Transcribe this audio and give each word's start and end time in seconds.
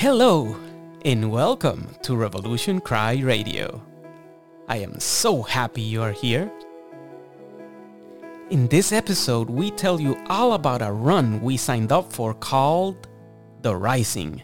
Hello, 0.00 0.56
and 1.04 1.30
welcome 1.30 1.94
to 2.00 2.16
Revolution 2.16 2.80
Cry 2.80 3.18
Radio. 3.18 3.82
I 4.66 4.78
am 4.78 4.98
so 4.98 5.42
happy 5.42 5.82
you 5.82 6.00
are 6.00 6.12
here. 6.12 6.50
In 8.48 8.66
this 8.68 8.92
episode, 8.92 9.50
we 9.50 9.70
tell 9.70 10.00
you 10.00 10.16
all 10.30 10.54
about 10.54 10.80
a 10.80 10.90
run 10.90 11.42
we 11.42 11.58
signed 11.58 11.92
up 11.92 12.10
for 12.10 12.32
called 12.32 13.08
The 13.60 13.76
Rising. 13.76 14.40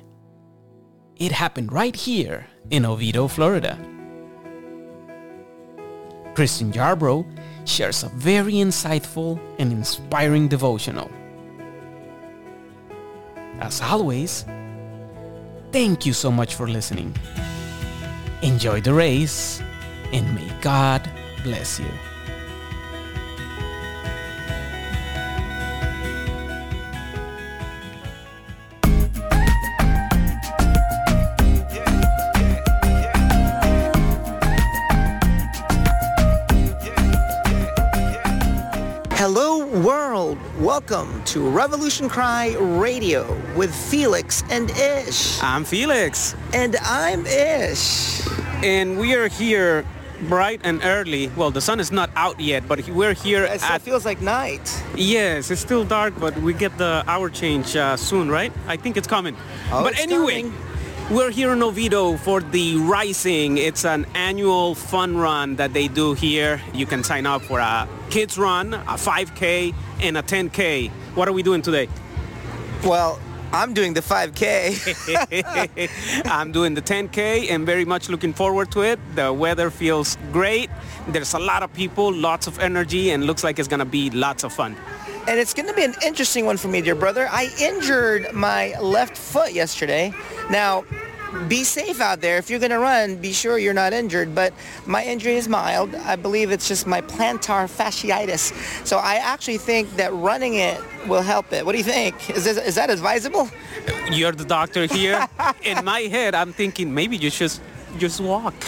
It 1.17 1.33
happened 1.33 1.73
right 1.73 1.97
here 1.97 2.47
in 2.69 2.85
Oviedo, 2.85 3.27
Florida. 3.27 3.79
Christian 6.35 6.71
Yarbrough 6.71 7.25
shares 7.65 8.03
a 8.03 8.11
very 8.11 8.57
insightful 8.57 9.41
and 9.59 9.73
inspiring 9.73 10.49
devotional. 10.49 11.11
As 13.59 13.81
always, 13.81 14.45
thank 15.73 16.07
you 16.07 16.13
so 16.13 16.31
much 16.31 16.55
for 16.55 16.67
listening. 16.69 17.15
Enjoy 18.43 18.81
the 18.81 18.93
race 18.93 19.63
and 20.13 20.35
may 20.35 20.49
God 20.61 21.11
bless 21.43 21.79
you. 21.81 21.91
Welcome 41.07 41.25
to 41.25 41.49
Revolution 41.49 42.09
Cry 42.09 42.57
Radio 42.59 43.23
with 43.55 43.73
Felix 43.73 44.43
and 44.51 44.71
Ish. 44.73 45.41
I'm 45.41 45.65
Felix, 45.65 46.35
And 46.53 46.75
I'm 46.83 47.25
Ish. 47.27 48.27
and 48.65 48.99
we 48.99 49.15
are 49.15 49.29
here 49.29 49.85
bright 50.29 50.61
and 50.65 50.81
early. 50.83 51.29
Well, 51.37 51.53
the 51.53 51.61
sun 51.61 51.79
is 51.79 51.93
not 51.93 52.11
out 52.17 52.41
yet, 52.41 52.67
but 52.67 52.89
we're 52.89 53.13
here 53.15 53.45
It 53.45 53.63
at. 53.63 53.83
feels 53.83 54.05
like 54.05 54.21
night. 54.21 54.67
Yes, 54.97 55.53
it's 55.53 55.61
still 55.61 55.85
dark, 55.85 56.13
but 56.19 56.37
we 56.39 56.53
get 56.53 56.77
the 56.77 57.05
hour 57.07 57.31
change 57.31 57.77
uh, 57.77 57.97
soon, 57.97 58.29
right? 58.29 58.53
I 58.67 58.77
think 58.77 58.97
it's 58.97 59.07
coming. 59.07 59.37
Oh, 59.71 59.85
but 59.85 59.93
it's 59.93 60.03
anyway, 60.03 60.43
coming. 60.43 60.59
We're 61.11 61.31
here 61.31 61.53
in 61.53 61.63
Oviedo 61.63 62.17
for 62.17 62.41
the 62.41 62.77
Rising. 62.79 63.59
It's 63.59 63.85
an 63.85 64.07
annual 64.15 64.75
fun 64.75 65.17
run 65.17 65.55
that 65.57 65.73
they 65.73 65.87
do 65.87 66.15
here. 66.15 66.61
You 66.75 66.85
can 66.85 67.05
sign 67.05 67.27
up 67.27 67.43
for 67.43 67.61
a 67.61 67.89
kids 68.11 68.37
run, 68.37 68.75
a 68.75 68.97
5K, 68.97 69.73
and 70.01 70.19
a 70.19 70.23
10K. 70.23 70.91
What 71.15 71.29
are 71.29 71.33
we 71.33 71.45
doing 71.45 71.63
today? 71.63 71.89
Well, 72.85 73.21
I'm 73.53 73.73
doing 73.73 73.95
the 73.95 74.01
5K. 74.01 76.25
I'm 76.27 76.51
doing 76.51 76.75
the 76.75 76.83
10K 76.83 77.51
and 77.51 77.65
very 77.65 77.85
much 77.85 78.09
looking 78.09 78.33
forward 78.33 78.73
to 78.73 78.83
it. 78.83 78.99
The 79.15 79.33
weather 79.33 79.71
feels 79.71 80.19
great. 80.33 80.71
There's 81.09 81.35
a 81.35 81.39
lot 81.39 81.63
of 81.63 81.73
people, 81.73 82.13
lots 82.13 82.49
of 82.49 82.59
energy, 82.59 83.11
and 83.11 83.25
looks 83.25 83.45
like 83.45 83.61
it's 83.61 83.69
gonna 83.69 83.85
be 83.85 84.11
lots 84.11 84.43
of 84.43 84.53
fun. 84.53 84.77
And 85.29 85.39
it's 85.39 85.55
going 85.55 85.69
to 85.69 85.75
be 85.75 85.85
an 85.85 85.95
interesting 86.05 86.47
one 86.47 86.57
for 86.57 86.69
me, 86.69 86.81
dear 86.81 86.95
brother. 86.95 87.29
I 87.31 87.51
injured 87.61 88.33
my 88.33 88.79
left 88.81 89.17
foot 89.17 89.53
yesterday. 89.53 90.13
Now, 90.51 90.85
be 91.49 91.65
safe 91.65 92.01
out 92.01 92.21
there. 92.21 92.39
If 92.39 92.49
you're 92.49 92.61
going 92.61 92.71
to 92.71 92.79
run, 92.79 93.17
be 93.17 93.33
sure 93.33 93.59
you're 93.59 93.75
not 93.75 93.93
injured. 93.93 94.35
But 94.35 94.53
my 94.87 95.05
injury 95.05 95.37
is 95.37 95.49
mild. 95.49 95.95
I 95.95 96.17
believe 96.17 96.51
it's 96.51 96.69
just 96.69 96.87
my 96.87 97.01
plantar 97.01 97.67
fasciitis. 97.69 98.87
So 98.87 98.99
I 98.99 99.17
actually 99.17 99.59
think 99.59 99.97
that 99.97 100.13
running 100.15 100.55
it 100.55 100.81
will 101.07 101.23
help 101.23 101.53
it. 101.53 101.67
What 101.67 101.73
do 101.73 101.79
you 101.79 101.85
think? 101.85 102.31
Is, 102.31 102.45
this, 102.45 102.57
is 102.59 102.75
that 102.77 102.91
advisable? 102.91 103.51
You're 104.11 104.33
the 104.33 104.45
doctor 104.45 104.87
here. 104.87 105.27
In 105.63 105.85
my 105.85 106.01
head, 106.01 106.35
I'm 106.35 106.53
thinking 106.53 106.95
maybe 106.95 107.17
you 107.17 107.31
should 107.31 107.53
just 107.99 108.21
walk. 108.21 108.55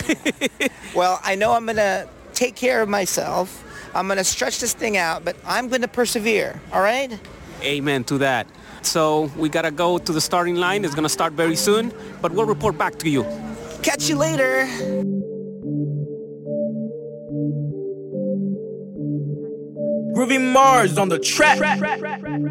Well, 0.94 1.20
I 1.22 1.34
know 1.34 1.52
I'm 1.52 1.66
going 1.66 1.76
to 1.76 2.08
take 2.32 2.56
care 2.56 2.82
of 2.82 2.88
myself. 2.88 3.62
I'm 3.94 4.06
going 4.06 4.19
to 4.19 4.25
stretch 4.25 4.60
this 4.60 4.75
thing 4.75 4.97
out, 4.97 5.25
but 5.25 5.37
I'm 5.47 5.69
going 5.69 5.82
to 5.82 5.88
persevere. 5.88 6.60
All 6.72 6.82
right? 6.82 7.19
Amen 7.62 8.04
to 8.04 8.19
that. 8.19 8.47
So 8.82 9.31
we 9.37 9.49
gotta 9.49 9.71
go 9.71 9.99
to 9.99 10.12
the 10.12 10.21
starting 10.21 10.56
line. 10.56 10.84
It's 10.84 10.94
gonna 10.94 11.09
start 11.09 11.32
very 11.32 11.56
soon, 11.56 11.93
but 12.22 12.32
we'll 12.32 12.47
report 12.47 12.78
back 12.78 12.99
to 13.00 13.10
you. 13.10 13.25
Catch 13.82 14.09
you 14.09 14.16
later. 14.16 14.66
Groovy 20.18 20.52
Mars 20.52 20.98
on 20.98 21.08
the 21.08 21.16
track. 21.16 21.58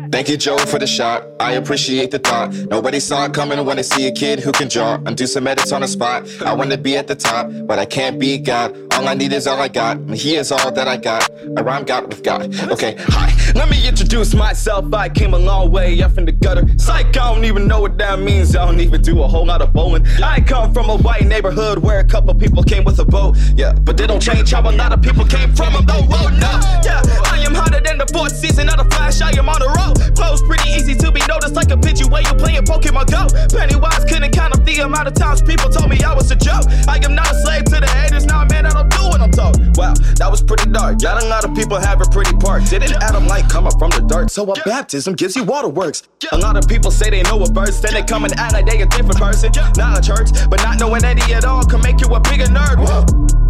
Thank 0.10 0.30
you, 0.30 0.38
Joe, 0.38 0.58
for 0.58 0.80
the 0.80 0.88
shot. 0.88 1.28
I 1.38 1.52
appreciate 1.52 2.12
the 2.12 2.20
thought. 2.20 2.54
Nobody 2.54 3.02
saw 3.02 3.26
it 3.26 3.34
coming 3.34 3.66
when 3.66 3.76
they 3.76 3.84
see 3.84 4.08
a 4.08 4.12
kid 4.14 4.40
who 4.40 4.54
can 4.54 4.70
draw 4.70 4.94
and 5.06 5.18
do 5.18 5.28
some 5.28 5.46
edits 5.48 5.74
on 5.74 5.82
the 5.82 5.88
spot. 5.90 6.26
I 6.46 6.54
want 6.54 6.72
to 6.72 6.78
be 6.78 6.96
at 6.96 7.08
the 7.08 7.16
top, 7.16 7.52
but 7.66 7.78
I 7.78 7.84
can't 7.84 8.22
be 8.22 8.38
God. 8.38 8.74
All 8.94 9.06
I 9.06 9.16
need 9.16 9.34
is 9.34 9.48
all 9.48 9.60
I 9.60 9.68
got, 9.68 9.98
and 9.98 10.16
He 10.16 10.38
is 10.38 10.50
all 10.50 10.72
that 10.72 10.88
I 10.88 10.96
got. 10.96 11.30
I 11.58 11.62
rhyme 11.62 11.84
God 11.84 12.08
with 12.08 12.24
God. 12.24 12.56
Okay, 12.72 12.96
hi. 13.00 13.34
Let 13.54 13.70
me 13.70 13.86
introduce 13.86 14.34
myself. 14.34 14.94
I 14.94 15.10
came 15.10 15.34
a 15.34 15.38
long 15.38 15.70
way 15.70 16.02
up 16.02 16.18
in 16.18 16.24
the 16.24 16.32
gutter. 16.32 16.64
Psych, 16.78 17.08
I 17.18 17.34
don't 17.34 17.44
even 17.44 17.68
know 17.68 17.82
what 17.82 17.98
that 17.98 18.20
means. 18.20 18.56
I 18.56 18.66
don't 18.66 18.80
even 18.80 19.02
do 19.02 19.22
a 19.24 19.28
whole 19.28 19.46
lot 19.46 19.62
of 19.62 19.74
bowling. 19.74 20.08
I 20.24 20.40
come 20.40 20.74
from 20.74 20.90
a 20.90 20.96
white 20.98 21.26
neighborhood 21.26 21.80
where 21.80 22.00
a 22.00 22.06
couple 22.06 22.34
people 22.34 22.64
came 22.64 22.86
with 22.86 23.00
a 23.00 23.06
boat. 23.06 23.36
Yeah, 23.56 23.74
but 23.74 23.98
they 23.98 24.08
don't 24.08 24.22
change 24.22 24.52
how 24.52 24.62
a 24.62 24.72
lot 24.72 24.94
of 24.94 25.02
people 25.02 25.26
came 25.26 25.54
from 25.54 25.76
a 25.76 25.82
low 25.82 26.00
road. 26.08 26.32
No, 26.40 26.62
yeah, 26.82 27.02
I 27.26 27.44
am 27.46 27.57
hotter 27.58 27.82
than 27.82 27.98
the 27.98 28.08
fourth 28.14 28.36
season 28.38 28.70
of 28.70 28.78
the 28.78 28.86
Flash. 28.94 29.22
I 29.22 29.34
am 29.34 29.50
on 29.50 29.60
the 29.60 29.70
road. 29.74 29.98
Flows 30.16 30.42
pretty 30.46 30.70
easy 30.70 30.94
to 31.02 31.12
be 31.12 31.22
noticed 31.28 31.56
like 31.58 31.72
a 31.74 31.78
picture 31.78 32.08
where 32.08 32.22
you 32.22 32.34
playing 32.38 32.64
Pokemon 32.70 33.10
Go. 33.10 33.26
Pennywise 33.50 34.06
couldn't 34.06 34.32
count 34.32 34.54
up 34.54 34.64
the 34.64 34.86
amount 34.86 35.08
of 35.08 35.16
times 35.16 35.42
people 35.42 35.70
told 35.70 35.90
me 35.90 35.98
I 36.04 36.14
was 36.14 36.30
a 36.32 36.38
joke. 36.38 36.70
I 36.88 37.02
am 37.02 37.16
not 37.16 37.32
a 37.32 37.36
slave 37.42 37.66
to 37.74 37.82
the 37.82 37.90
haters. 37.90 38.26
Now, 38.26 38.46
man, 38.46 38.66
I 38.66 38.72
don't 38.72 38.90
do 38.90 39.04
what 39.10 39.22
I'm 39.22 39.32
told. 39.32 39.58
Wow, 39.76 39.94
that 40.22 40.30
was 40.30 40.42
pretty 40.42 40.70
dark. 40.70 41.02
Not 41.02 41.24
a 41.24 41.28
lot 41.28 41.44
of 41.44 41.56
people 41.56 41.78
have 41.78 42.02
a 42.02 42.08
pretty 42.10 42.36
part. 42.38 42.66
Didn't 42.70 42.94
Adam 43.02 43.28
like 43.28 43.50
coming 43.50 43.74
from 43.78 43.90
the 43.92 44.02
dirt? 44.02 44.30
So 44.30 44.46
a 44.46 44.56
baptism 44.64 45.16
gives 45.16 45.36
you 45.36 45.44
waterworks. 45.44 46.04
A 46.32 46.38
lot 46.38 46.58
of 46.58 46.68
people 46.68 46.92
say 46.92 47.10
they 47.10 47.24
know 47.24 47.42
a 47.42 47.48
verse, 47.48 47.80
then 47.82 47.94
they 47.94 48.04
come 48.04 48.24
and 48.24 48.34
act 48.38 48.54
like 48.54 48.66
they 48.66 48.82
a 48.82 48.86
different 48.86 49.18
person. 49.18 49.52
Not 49.76 49.98
a 49.98 50.02
church, 50.02 50.30
but 50.50 50.62
not 50.64 50.80
knowing 50.80 51.04
any 51.04 51.22
at 51.34 51.46
all 51.46 51.64
can 51.64 51.82
make 51.82 52.02
you 52.02 52.08
a 52.14 52.20
bigger 52.20 52.46
nerd. 52.46 52.78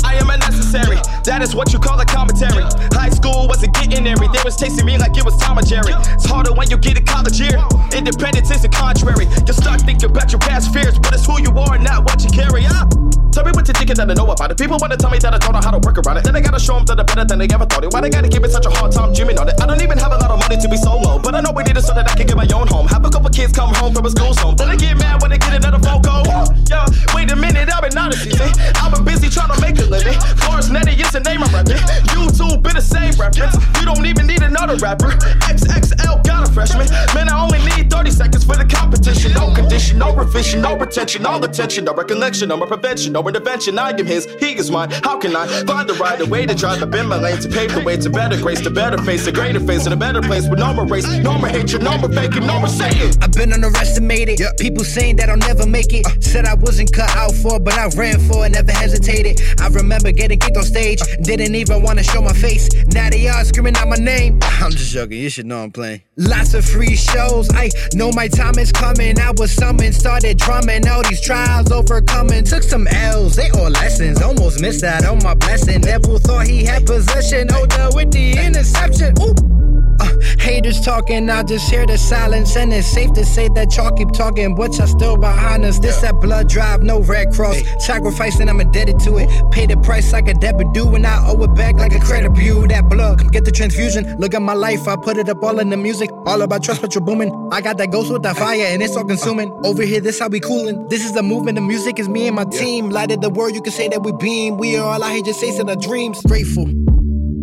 I 0.04 0.16
am 0.16 0.30
unnecessary. 0.30 0.98
That 1.24 1.42
is 1.42 1.56
what 1.56 1.74
you 1.74 1.80
call 1.80 2.00
a 2.00 2.06
commentary. 2.06 2.64
High 2.94 3.10
school 3.10 3.48
wasn't 3.48 3.74
getting 3.76 3.97
They 4.04 4.14
was 4.46 4.56
chasing 4.56 4.86
me 4.86 4.96
like 4.98 5.18
it 5.18 5.26
was 5.26 5.36
Tom 5.38 5.58
and 5.58 5.66
Jerry. 5.66 5.90
It's 6.14 6.26
harder 6.26 6.54
when 6.54 6.70
you 6.70 6.78
get 6.78 7.00
a 7.00 7.02
college 7.02 7.40
year. 7.40 7.58
Independence 7.98 8.52
is 8.52 8.62
the 8.62 8.70
contrary. 8.70 9.26
You 9.26 9.54
start 9.54 9.82
thinking 9.82 10.12
about 10.12 10.32
your 10.32 10.40
past 10.40 10.72
fears, 10.72 11.00
but 11.00 11.14
it's 11.14 11.26
who 11.26 11.42
you 11.42 11.50
are, 11.58 11.80
not 11.80 12.06
what 12.06 12.22
you 12.24 12.30
carry. 12.30 12.62
Ah. 12.70 12.86
Tell 13.34 13.46
me 13.46 13.54
what 13.54 13.68
you're 13.68 13.74
thinking 13.74 13.98
that 13.98 14.10
I 14.10 14.14
know 14.14 14.30
about 14.30 14.52
it. 14.52 14.58
People 14.58 14.78
wanna 14.80 14.98
tell 14.98 15.10
me 15.10 15.18
that 15.18 15.34
I 15.34 15.38
don't 15.38 15.54
know 15.54 15.62
how 15.62 15.74
to 15.74 15.82
work 15.82 15.98
around 15.98 16.18
it. 16.18 16.24
Then 16.26 16.36
I 16.36 16.42
gotta 16.42 16.60
show 16.60 16.78
them 16.78 16.86
that 16.86 17.00
I'm 17.00 17.06
better 17.06 17.26
than 17.26 17.40
they 17.42 17.50
ever 17.50 17.66
thought 17.66 17.84
it. 17.84 17.94
Why 17.94 18.02
they 18.02 18.10
gotta 18.10 18.30
give 18.30 18.44
it 18.46 18.52
such 18.52 18.66
a 18.66 18.70
hard 18.70 18.92
time 18.92 19.14
dreaming 19.14 19.38
on 19.42 19.50
it? 19.50 19.58
I 19.62 19.66
don't 19.66 19.82
even 19.82 19.98
have 19.98 20.14
a 20.14 20.18
lot 20.18 20.30
of 20.30 20.38
money 20.38 20.58
to 20.62 20.70
be 20.70 20.78
solo, 20.78 21.18
but 21.18 21.34
I 21.34 21.42
know 21.42 21.50
we 21.54 21.64
need 21.64 21.78
it 21.78 21.82
so 21.82 21.94
that 21.98 22.06
I 22.06 22.14
can 22.14 22.28
get 22.28 22.38
my 22.38 22.46
own 22.54 22.68
home. 22.70 22.86
Have 22.88 23.02
a 23.06 23.10
couple 23.10 23.30
kids 23.34 23.54
come 23.54 23.74
home 23.74 23.94
from 23.98 24.06
a 24.06 24.12
school 24.14 24.34
zone. 24.34 24.56
Then 24.56 24.70
I 24.70 24.76
get 24.76 24.98
mad 24.98 25.22
when 25.22 25.32
they 25.34 25.42
get 25.42 25.54
another 25.54 25.82
phone 25.82 26.02
call. 26.02 26.26
Yeah, 26.70 26.86
wait 27.18 27.32
a 27.34 27.36
minute, 27.36 27.70
I've 27.74 27.82
been 27.82 27.98
honest, 27.98 28.26
you 28.26 28.38
see. 28.38 28.52
I've 28.78 28.94
been 28.94 29.06
busy 29.06 29.30
trying 29.30 29.50
to 29.54 29.58
make 29.62 29.78
a 29.82 29.90
living. 29.90 30.18
Florence 30.46 30.70
Nettie 30.70 31.02
is 31.02 31.10
the 31.10 31.22
name 31.22 31.42
I'm 31.42 31.50
rapping. 31.50 31.82
YouTube 32.14 32.62
been 32.62 32.78
the 32.78 32.82
same 32.82 33.14
reference. 33.18 33.58
You 33.78 33.86
don't 33.88 34.06
even 34.06 34.28
need 34.28 34.44
another 34.44 34.76
rapper. 34.76 35.12
XXL 35.48 36.24
got 36.26 36.48
a 36.48 36.52
freshman. 36.52 36.88
Man, 37.16 37.30
I 37.30 37.42
only 37.42 37.60
need 37.72 37.90
30 37.90 38.12
seconds 38.12 38.44
for 38.44 38.58
the 38.58 38.66
competition. 38.66 39.34
No 39.34 39.54
condition, 39.54 39.98
no 39.98 40.14
revision, 40.14 40.62
no 40.62 40.78
retention, 40.78 41.26
all 41.26 41.42
attention, 41.44 41.86
no 41.86 41.94
recollection, 41.94 42.50
no 42.50 42.58
more 42.58 42.68
prevention, 42.68 43.14
no 43.14 43.26
intervention. 43.28 43.80
I 43.80 43.92
am 43.92 44.06
his, 44.06 44.26
he 44.40 44.58
is 44.58 44.70
mine. 44.70 44.90
How 44.92 45.18
can 45.18 45.36
I 45.36 45.48
find 45.64 45.88
the 45.88 45.94
right 45.94 46.22
way 46.28 46.46
to 46.46 46.54
drive 46.54 46.84
up 46.84 46.94
in 46.96 47.08
my 47.08 47.18
lane 47.18 47.40
to 47.40 47.48
pave 47.48 47.74
the 47.74 47.82
way 47.82 47.96
to 47.96 48.10
better 48.10 48.38
grace, 48.42 48.60
to 48.62 48.70
better 48.70 48.98
face, 49.04 49.26
a 49.28 49.32
greater 49.32 49.62
face, 49.62 49.88
in 49.88 49.94
a 49.94 49.96
better 49.96 50.22
place 50.22 50.50
with 50.50 50.60
no 50.60 50.74
more 50.74 50.86
race, 50.86 51.08
no 51.08 51.38
more 51.38 51.48
hatred, 51.48 51.82
no 51.82 51.98
more 51.98 52.12
faking, 52.12 52.46
no 52.46 52.60
more 52.60 52.68
saying. 52.68 53.14
I've 53.22 53.32
been 53.32 53.54
underestimated. 53.54 54.42
People 54.60 54.84
saying 54.84 55.16
that 55.18 55.30
I'll 55.30 55.38
never 55.38 55.66
make 55.66 55.94
it. 55.94 56.06
Uh. 56.06 56.12
Said 56.20 56.46
I 56.46 56.56
wasn't 56.56 56.92
cut 56.92 57.10
out 57.16 57.34
for, 57.34 57.58
but 57.58 57.76
I 57.76 57.88
ran 57.96 58.20
for 58.28 58.46
it, 58.46 58.52
never 58.52 58.74
hesitated. 58.74 59.40
I 59.62 59.70
remember 59.70 60.12
getting 60.12 60.40
kicked 60.40 60.58
on 60.58 60.64
stage, 60.64 61.00
didn't 61.22 61.56
even 61.56 61.82
want 61.84 62.00
to 62.00 62.04
show 62.04 62.22
my 62.22 62.34
face. 62.34 62.68
Now 62.88 63.10
they 63.10 63.28
are 63.30 63.46
screaming 63.46 63.77
out 63.78 63.88
my 63.88 63.96
name. 63.96 64.40
I'm 64.44 64.72
just 64.72 64.92
joking, 64.92 65.20
you 65.20 65.30
should 65.30 65.46
know 65.46 65.64
I'm 65.64 65.72
playing. 65.72 66.02
Lots 66.18 66.54
of 66.54 66.66
free 66.66 66.96
shows, 66.96 67.50
I 67.54 67.70
know 67.94 68.12
my 68.12 68.28
time 68.28 68.58
is 68.58 68.72
coming. 68.72 69.20
I 69.20 69.32
was 69.38 69.52
summoned, 69.52 69.96
started 69.96 70.38
drumming. 70.38 70.88
All 70.88 71.04
these 71.04 71.22
trials 71.22 71.72
overcoming, 71.72 72.44
took 72.44 72.64
some 72.64 72.88
L's, 72.88 73.36
they 73.36 73.50
all 73.52 73.70
lessons. 73.70 74.22
Almost 74.22 74.62
missed 74.62 74.84
out 74.84 75.06
on 75.06 75.20
my 75.24 75.34
blessing. 75.34 75.82
Devil 75.82 76.20
thought 76.20 76.48
he 76.48 76.66
had 76.66 76.86
possession, 76.86 77.52
older 77.54 77.90
with 77.94 78.12
the 78.12 78.38
interception. 78.38 79.14
Ooh. 79.22 79.67
Uh, 80.00 80.10
haters 80.40 80.82
talking, 80.82 81.30
I 81.30 81.44
just 81.44 81.70
hear 81.70 81.86
the 81.86 81.98
silence. 81.98 82.56
And 82.56 82.74
it's 82.74 82.88
safe 82.88 83.14
to 83.14 83.26
say 83.26 83.50
that 83.50 83.76
y'all 83.76 83.92
keep 83.92 84.12
talking, 84.12 84.56
but 84.56 84.78
y'all 84.78 84.88
still 84.88 85.18
behind 85.18 85.66
us. 85.66 85.80
This 85.80 86.00
that 86.02 86.20
blood 86.22 86.50
drive, 86.50 86.84
no 86.84 87.02
red 87.02 87.32
cross. 87.32 87.58
Sacrificing, 87.80 88.50
I'm 88.50 88.60
indebted 88.60 89.00
to 89.02 89.18
it. 89.18 89.30
Pay 89.52 89.66
the 89.66 89.78
price 89.78 90.14
like 90.14 90.28
a 90.28 90.34
debit 90.34 90.74
due, 90.74 90.96
and 90.96 91.06
I 91.06 91.28
owe 91.28 91.42
it 91.44 91.56
back 91.56 91.76
like 91.76 91.94
a 91.94 92.00
credit 92.00 92.34
bureau. 92.34 92.68
That 92.68 92.90
blood, 92.90 93.20
come 93.20 93.30
get 93.30 93.46
the 93.46 93.52
transfusion. 93.52 94.18
Look 94.18 94.34
at 94.34 94.42
my 94.42 94.54
life, 94.54 94.88
I 94.88 94.96
put 94.96 95.18
it 95.18 95.30
up 95.30 95.44
all 95.44 95.60
in 95.60 95.70
the 95.70 95.78
music. 95.78 96.10
All 96.26 96.42
about 96.42 96.64
trust, 96.64 96.82
but 96.82 96.94
you're 96.96 97.04
booming. 97.04 97.32
I 97.52 97.62
got 97.62 97.78
that 97.78 97.92
ghost 97.92 98.12
with 98.12 98.24
that 98.24 98.38
fire, 98.38 98.66
and 98.68 98.82
it's 98.82 98.96
all 98.96 99.06
consuming. 99.06 99.52
Over 99.64 99.84
here, 99.84 100.02
this 100.02 100.20
how 100.20 100.28
we 100.28 100.40
coolin'. 100.40 100.88
This 100.90 101.06
is 101.06 101.14
the 101.14 101.24
movement, 101.24 101.56
the 101.56 101.62
music 101.62 102.00
is 102.00 102.08
me 102.08 102.28
and 102.28 102.36
my 102.36 102.46
team. 102.46 102.90
Lighted 102.90 103.22
the 103.22 103.30
world, 103.30 103.56
you 103.56 103.62
can 103.62 103.74
say 103.74 103.88
that 103.90 104.04
we 104.04 104.12
beam. 104.14 104.58
We 104.58 104.78
are 104.78 104.86
all 104.86 105.04
out 105.04 105.12
here 105.12 105.24
just 105.24 105.42
chasing 105.42 105.70
our 105.70 105.76
dreams. 105.76 106.22
Grateful. 106.24 106.87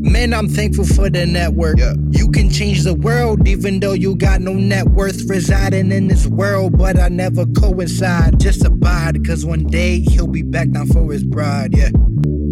Man, 0.04 0.34
I'm 0.34 0.48
thankful 0.48 0.84
for 0.84 1.08
the 1.08 1.24
network. 1.24 1.78
Yeah. 1.78 1.94
You 2.10 2.30
can 2.30 2.50
change 2.50 2.82
the 2.82 2.92
world 2.94 3.48
even 3.48 3.80
though 3.80 3.94
you 3.94 4.14
got 4.16 4.42
no 4.42 4.52
net 4.52 4.86
worth 4.88 5.28
residing 5.28 5.90
in 5.90 6.08
this 6.08 6.26
world, 6.26 6.76
but 6.76 6.98
I 6.98 7.08
never 7.08 7.46
coincide. 7.46 8.38
Just 8.38 8.64
abide, 8.66 9.26
cause 9.26 9.46
one 9.46 9.64
day 9.64 10.00
he'll 10.00 10.26
be 10.26 10.42
back 10.42 10.68
down 10.70 10.88
for 10.88 11.10
his 11.10 11.24
bride. 11.24 11.74
Yeah. 11.74 11.88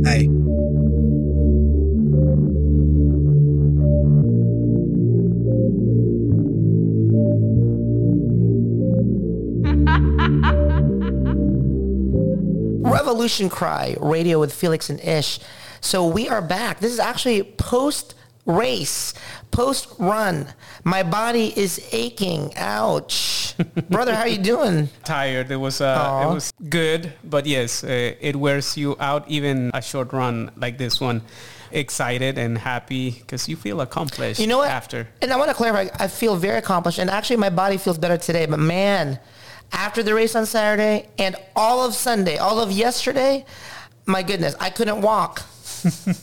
Hey. 0.03 0.31
Revolution 12.83 13.49
Cry 13.49 13.97
Radio 14.01 14.41
with 14.41 14.53
Felix 14.53 14.91
and 14.91 15.01
Ish. 15.01 15.39
So 15.81 16.07
we 16.07 16.29
are 16.29 16.43
back. 16.43 16.81
This 16.81 16.93
is 16.93 16.99
actually 16.99 17.43
post 17.45 18.15
race, 18.45 19.15
post 19.53 19.89
run. 19.99 20.49
My 20.83 21.05
body 21.05 21.53
is 21.57 21.89
aching. 21.93 22.53
Ouch. 22.57 23.55
Brother, 23.91 24.15
how 24.15 24.25
you 24.25 24.39
doing? 24.39 24.89
Tired. 25.05 25.51
It 25.51 25.57
was 25.57 25.81
uh, 25.81 26.27
it 26.29 26.35
was 26.35 26.53
good, 26.69 27.13
but 27.23 27.47
yes, 27.47 27.85
uh, 27.85 28.15
it 28.21 28.35
wears 28.35 28.77
you 28.77 28.97
out. 28.99 29.29
Even 29.29 29.71
a 29.75 29.83
short 29.83 30.13
run 30.13 30.51
like 30.57 30.79
this 30.79 31.01
one. 31.01 31.23
Excited 31.71 32.37
and 32.37 32.59
happy 32.59 33.13
because 33.13 33.49
you 33.49 33.57
feel 33.57 33.81
accomplished. 33.81 34.41
You 34.41 34.47
know 34.47 34.59
what? 34.59 34.69
After 34.71 35.09
And 35.23 35.33
I 35.33 35.37
want 35.37 35.49
to 35.49 35.55
clarify, 35.55 35.89
I 35.99 36.07
feel 36.09 36.37
very 36.37 36.59
accomplished. 36.59 36.99
And 36.99 37.09
actually, 37.09 37.37
my 37.37 37.49
body 37.49 37.79
feels 37.79 37.97
better 37.97 38.19
today. 38.19 38.45
But 38.45 38.59
man, 38.59 39.19
after 39.73 40.03
the 40.03 40.15
race 40.15 40.35
on 40.35 40.47
Saturday 40.47 41.09
and 41.19 41.37
all 41.57 41.85
of 41.85 41.95
Sunday, 41.95 42.37
all 42.39 42.61
of 42.61 42.71
yesterday, 42.71 43.45
my 44.07 44.23
goodness, 44.23 44.55
I 44.61 44.71
couldn't 44.71 45.01
walk. 45.03 45.43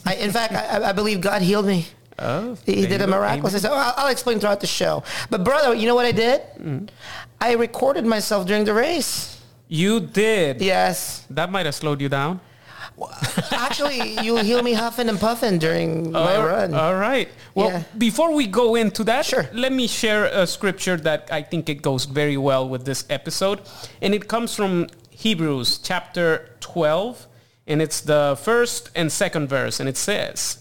I, 0.06 0.16
in 0.16 0.32
fact, 0.32 0.54
I, 0.54 0.90
I 0.90 0.92
believe 0.94 1.22
God 1.22 1.42
healed 1.42 1.66
me. 1.66 1.88
oh, 2.20 2.58
He 2.66 2.86
did 2.88 3.02
a 3.02 3.08
miraculous. 3.08 3.62
So 3.62 3.74
I'll, 3.74 3.94
I'll 3.98 4.08
explain 4.12 4.40
throughout 4.40 4.62
the 4.62 4.68
show. 4.68 5.04
But 5.30 5.44
brother, 5.44 5.74
you 5.76 5.88
know 5.88 5.96
what 5.96 6.06
I 6.06 6.12
did? 6.12 6.42
Mm. 6.58 6.90
I 7.42 7.54
recorded 7.54 8.06
myself 8.06 8.48
during 8.48 8.66
the 8.66 8.74
race. 8.74 9.42
You 9.68 10.00
did. 10.00 10.62
Yes. 10.62 11.26
That 11.30 11.52
might 11.52 11.66
have 11.66 11.76
slowed 11.76 12.02
you 12.02 12.10
down. 12.10 12.40
Actually, 13.52 14.20
you 14.26 14.38
heal 14.38 14.62
me 14.62 14.74
huffing 14.74 15.10
and 15.10 15.20
puffing 15.20 15.58
during 15.60 16.12
my 16.12 16.38
run. 16.38 16.74
All 16.74 16.96
right. 16.96 17.30
Well, 17.56 17.70
Yeah. 17.70 17.84
before 17.98 18.34
we 18.34 18.48
go 18.48 18.76
into 18.76 19.04
that, 19.06 19.26
Sure. 19.26 19.50
let 19.54 19.72
me 19.72 19.88
share 19.88 20.26
a 20.26 20.46
scripture 20.48 20.98
that 20.98 21.28
I 21.32 21.42
think 21.42 21.70
it 21.70 21.82
goes 21.82 22.06
very 22.06 22.38
well 22.38 22.68
with 22.68 22.86
this 22.86 23.06
episode. 23.10 23.62
And 24.02 24.14
it 24.14 24.28
comes 24.28 24.56
from 24.56 24.88
Hebrews 25.10 25.80
chapter 25.84 26.50
12, 26.60 27.28
and 27.68 27.82
it's 27.82 28.02
the 28.02 28.38
first 28.42 28.90
and 28.96 29.12
second 29.12 29.48
verse, 29.50 29.80
and 29.80 29.88
it 29.90 29.98
says, 29.98 30.60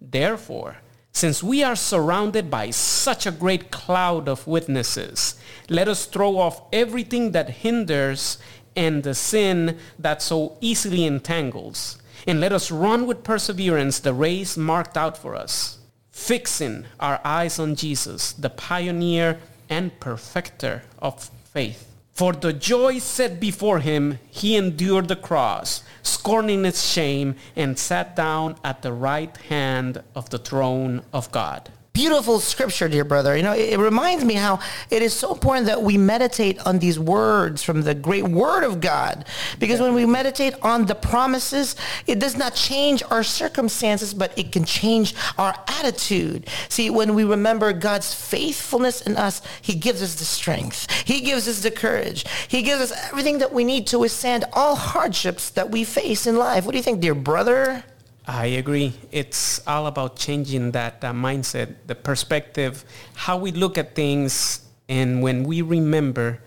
Therefore, 0.00 0.76
since 1.12 1.42
we 1.42 1.64
are 1.64 1.74
surrounded 1.74 2.50
by 2.50 2.70
such 2.70 3.26
a 3.26 3.30
great 3.32 3.70
cloud 3.70 4.28
of 4.28 4.46
witnesses, 4.46 5.34
let 5.68 5.88
us 5.88 6.06
throw 6.06 6.38
off 6.38 6.62
everything 6.72 7.32
that 7.32 7.50
hinders 7.50 8.38
and 8.76 9.02
the 9.02 9.14
sin 9.14 9.78
that 9.98 10.22
so 10.22 10.56
easily 10.60 11.04
entangles, 11.04 11.98
and 12.26 12.40
let 12.40 12.52
us 12.52 12.70
run 12.70 13.06
with 13.06 13.24
perseverance 13.24 14.00
the 14.00 14.14
race 14.14 14.56
marked 14.56 14.96
out 14.96 15.16
for 15.16 15.34
us, 15.34 15.78
fixing 16.10 16.84
our 16.98 17.20
eyes 17.24 17.58
on 17.58 17.74
Jesus, 17.74 18.32
the 18.32 18.50
pioneer 18.50 19.38
and 19.68 19.98
perfecter 20.00 20.82
of 20.98 21.30
faith. 21.44 21.84
For 22.12 22.32
the 22.32 22.52
joy 22.52 22.98
set 22.98 23.38
before 23.38 23.78
him, 23.78 24.18
he 24.28 24.56
endured 24.56 25.06
the 25.06 25.14
cross, 25.14 25.84
scorning 26.02 26.64
its 26.64 26.84
shame, 26.84 27.36
and 27.54 27.78
sat 27.78 28.16
down 28.16 28.56
at 28.64 28.82
the 28.82 28.92
right 28.92 29.36
hand 29.36 30.02
of 30.16 30.28
the 30.30 30.38
throne 30.38 31.02
of 31.12 31.30
God. 31.30 31.70
Beautiful 31.92 32.38
scripture, 32.38 32.88
dear 32.88 33.04
brother. 33.04 33.36
You 33.36 33.42
know, 33.42 33.54
it, 33.54 33.72
it 33.72 33.78
reminds 33.78 34.24
me 34.24 34.34
how 34.34 34.60
it 34.88 35.02
is 35.02 35.12
so 35.12 35.32
important 35.32 35.66
that 35.66 35.82
we 35.82 35.98
meditate 35.98 36.64
on 36.64 36.78
these 36.78 36.98
words 36.98 37.62
from 37.62 37.82
the 37.82 37.94
great 37.94 38.22
word 38.28 38.62
of 38.62 38.80
God. 38.80 39.24
Because 39.58 39.80
when 39.80 39.94
we 39.94 40.06
meditate 40.06 40.54
on 40.62 40.86
the 40.86 40.94
promises, 40.94 41.74
it 42.06 42.20
does 42.20 42.36
not 42.36 42.54
change 42.54 43.02
our 43.10 43.24
circumstances, 43.24 44.14
but 44.14 44.38
it 44.38 44.52
can 44.52 44.64
change 44.64 45.14
our 45.38 45.54
attitude. 45.66 46.48
See, 46.68 46.88
when 46.88 47.14
we 47.14 47.24
remember 47.24 47.72
God's 47.72 48.14
faithfulness 48.14 49.02
in 49.02 49.16
us, 49.16 49.42
he 49.60 49.74
gives 49.74 50.00
us 50.00 50.14
the 50.14 50.24
strength. 50.24 50.90
He 51.04 51.20
gives 51.20 51.48
us 51.48 51.62
the 51.62 51.70
courage. 51.70 52.24
He 52.46 52.62
gives 52.62 52.80
us 52.80 52.92
everything 53.10 53.38
that 53.38 53.52
we 53.52 53.64
need 53.64 53.88
to 53.88 53.98
withstand 53.98 54.44
all 54.52 54.76
hardships 54.76 55.50
that 55.50 55.70
we 55.70 55.82
face 55.82 56.26
in 56.26 56.36
life. 56.36 56.64
What 56.64 56.72
do 56.72 56.78
you 56.78 56.84
think, 56.84 57.00
dear 57.00 57.14
brother? 57.14 57.84
I 58.28 58.44
agree. 58.60 58.92
It's 59.10 59.66
all 59.66 59.86
about 59.86 60.16
changing 60.16 60.72
that 60.72 61.02
uh, 61.02 61.12
mindset, 61.12 61.76
the 61.86 61.94
perspective, 61.94 62.84
how 63.14 63.38
we 63.38 63.52
look 63.52 63.78
at 63.78 63.94
things. 63.94 64.68
And 64.86 65.22
when 65.22 65.44
we 65.44 65.62
remember 65.62 66.40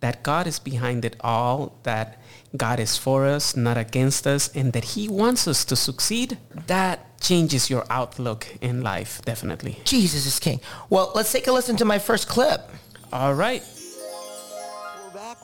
that 0.00 0.22
God 0.22 0.46
is 0.46 0.58
behind 0.58 1.04
it 1.04 1.14
all, 1.20 1.78
that 1.82 2.22
God 2.56 2.80
is 2.80 2.96
for 2.96 3.26
us, 3.26 3.54
not 3.54 3.76
against 3.76 4.26
us, 4.26 4.48
and 4.56 4.72
that 4.72 4.96
he 4.96 5.08
wants 5.08 5.46
us 5.46 5.66
to 5.66 5.76
succeed, 5.76 6.38
that 6.68 7.20
changes 7.20 7.68
your 7.68 7.84
outlook 7.90 8.46
in 8.62 8.80
life, 8.80 9.20
definitely. 9.26 9.78
Jesus 9.84 10.24
is 10.24 10.40
king. 10.40 10.60
Well, 10.88 11.12
let's 11.14 11.30
take 11.30 11.46
a 11.48 11.52
listen 11.52 11.76
to 11.76 11.84
my 11.84 11.98
first 11.98 12.28
clip. 12.28 12.62
All 13.12 13.34
right. 13.34 13.62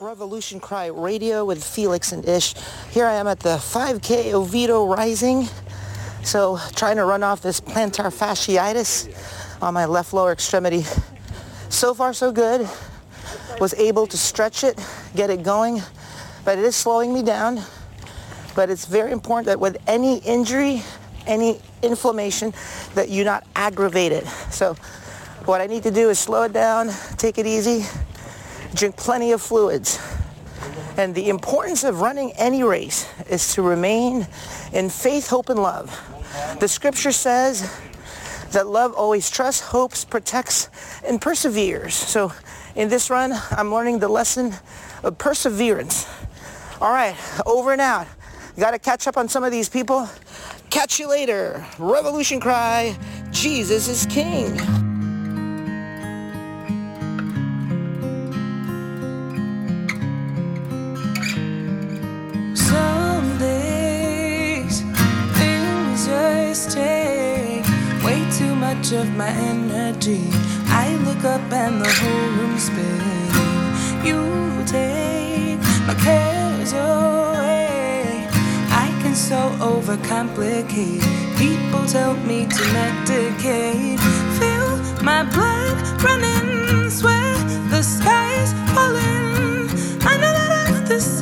Revolution 0.03 0.59
Cry 0.59 0.87
Radio 0.87 1.45
with 1.45 1.63
Felix 1.63 2.11
and 2.11 2.27
Ish. 2.27 2.55
Here 2.91 3.05
I 3.05 3.13
am 3.13 3.27
at 3.27 3.39
the 3.39 3.55
5K 3.55 4.33
Oviedo 4.33 4.85
Rising. 4.85 5.47
So 6.23 6.57
trying 6.75 6.95
to 6.95 7.05
run 7.05 7.21
off 7.21 7.41
this 7.41 7.59
plantar 7.59 8.11
fasciitis 8.11 9.61
on 9.61 9.73
my 9.73 9.85
left 9.85 10.13
lower 10.13 10.31
extremity. 10.31 10.83
So 11.69 11.93
far 11.93 12.13
so 12.13 12.31
good. 12.31 12.67
Was 13.59 13.73
able 13.75 14.07
to 14.07 14.17
stretch 14.17 14.63
it, 14.63 14.83
get 15.15 15.29
it 15.29 15.43
going, 15.43 15.81
but 16.43 16.57
it 16.57 16.63
is 16.63 16.75
slowing 16.75 17.13
me 17.13 17.23
down. 17.23 17.61
But 18.55 18.69
it's 18.69 18.85
very 18.85 19.11
important 19.11 19.45
that 19.47 19.59
with 19.59 19.77
any 19.87 20.17
injury, 20.19 20.81
any 21.27 21.59
inflammation, 21.81 22.53
that 22.95 23.09
you 23.09 23.23
not 23.23 23.45
aggravate 23.55 24.11
it. 24.11 24.25
So 24.49 24.75
what 25.45 25.61
I 25.61 25.67
need 25.67 25.83
to 25.83 25.91
do 25.91 26.09
is 26.09 26.19
slow 26.19 26.43
it 26.43 26.53
down, 26.53 26.89
take 27.17 27.37
it 27.37 27.45
easy, 27.45 27.85
drink 28.73 28.95
plenty 28.97 29.31
of 29.31 29.41
fluids. 29.41 29.99
And 30.97 31.13
the 31.15 31.29
importance 31.29 31.83
of 31.83 32.01
running 32.01 32.31
any 32.33 32.63
race 32.63 33.07
is 33.29 33.53
to 33.55 33.61
remain 33.61 34.27
in 34.71 34.89
faith, 34.89 35.27
hope, 35.27 35.49
and 35.49 35.61
love. 35.61 36.12
The 36.59 36.67
scripture 36.67 37.11
says 37.11 37.69
that 38.51 38.67
love 38.67 38.93
always 38.93 39.29
trusts, 39.29 39.61
hopes, 39.61 40.05
protects, 40.05 40.69
and 41.05 41.21
perseveres. 41.21 41.93
So 41.93 42.31
in 42.75 42.89
this 42.89 43.09
run, 43.09 43.33
I'm 43.51 43.73
learning 43.73 43.99
the 43.99 44.07
lesson 44.07 44.53
of 45.03 45.17
perseverance. 45.17 46.07
All 46.81 46.91
right, 46.91 47.15
over 47.45 47.71
and 47.71 47.81
out. 47.81 48.07
Got 48.57 48.71
to 48.71 48.79
catch 48.79 49.07
up 49.07 49.17
on 49.17 49.27
some 49.27 49.43
of 49.43 49.51
these 49.51 49.69
people. 49.69 50.07
Catch 50.69 50.99
you 50.99 51.09
later. 51.09 51.65
Revolution 51.79 52.39
cry, 52.39 52.97
Jesus 53.31 53.87
is 53.87 54.05
king. 54.05 54.92
Much 68.83 68.91
of 68.91 69.15
my 69.15 69.29
energy. 69.29 70.27
I 70.67 70.95
look 71.05 71.23
up 71.23 71.41
and 71.53 71.79
the 71.79 71.89
whole 71.99 72.29
room 72.37 72.57
spinning. 72.59 73.31
You 74.03 74.19
take 74.65 75.59
my 75.87 75.95
cares 76.03 76.73
away. 76.73 78.27
I 78.83 78.87
can 79.01 79.15
so 79.15 79.39
overcomplicate. 79.59 81.01
People 81.37 81.85
tell 81.87 82.15
me 82.27 82.45
to 82.45 82.63
medicate. 82.75 83.99
Feel 84.39 84.71
my 85.01 85.23
blood 85.33 85.77
running, 86.03 86.89
swear 86.89 87.35
the 87.69 87.81
sky's 87.81 88.51
falling. 88.73 89.69
I 90.11 90.17
know 90.17 90.33
that 90.33 90.85
this 90.89 91.21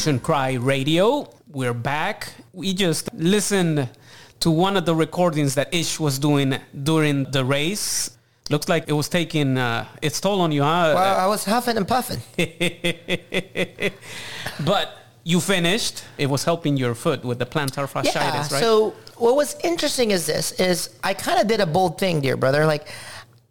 Revolution 0.00 0.24
Cry 0.24 0.54
Radio. 0.54 1.28
We're 1.52 1.74
back. 1.74 2.32
We 2.54 2.72
just 2.72 3.12
listened 3.12 3.86
to 4.40 4.50
one 4.50 4.78
of 4.78 4.86
the 4.86 4.94
recordings 4.94 5.56
that 5.56 5.74
Ish 5.74 6.00
was 6.00 6.18
doing 6.18 6.58
during 6.84 7.24
the 7.24 7.44
race. 7.44 8.16
Looks 8.48 8.66
like 8.66 8.84
it 8.88 8.94
was 8.94 9.10
taking 9.10 9.58
uh, 9.58 9.86
its 10.00 10.18
toll 10.18 10.40
on 10.40 10.52
you, 10.52 10.62
huh? 10.62 10.92
Well, 10.94 11.20
I 11.20 11.26
was 11.26 11.44
huffing 11.44 11.76
and 11.76 11.86
puffing. 11.86 12.22
but 14.64 14.96
you 15.24 15.38
finished. 15.38 16.02
It 16.16 16.30
was 16.30 16.44
helping 16.44 16.78
your 16.78 16.94
foot 16.94 17.22
with 17.22 17.38
the 17.38 17.44
plantar 17.44 17.86
fasciitis, 17.86 18.14
Yeah. 18.14 18.38
right? 18.38 18.48
So 18.48 18.94
what 19.18 19.36
was 19.36 19.54
interesting 19.62 20.12
is 20.12 20.24
this: 20.24 20.52
is 20.52 20.96
I 21.04 21.12
kind 21.12 21.38
of 21.42 21.46
did 21.46 21.60
a 21.60 21.66
bold 21.66 21.98
thing, 21.98 22.22
dear 22.22 22.38
brother. 22.38 22.64
Like 22.64 22.88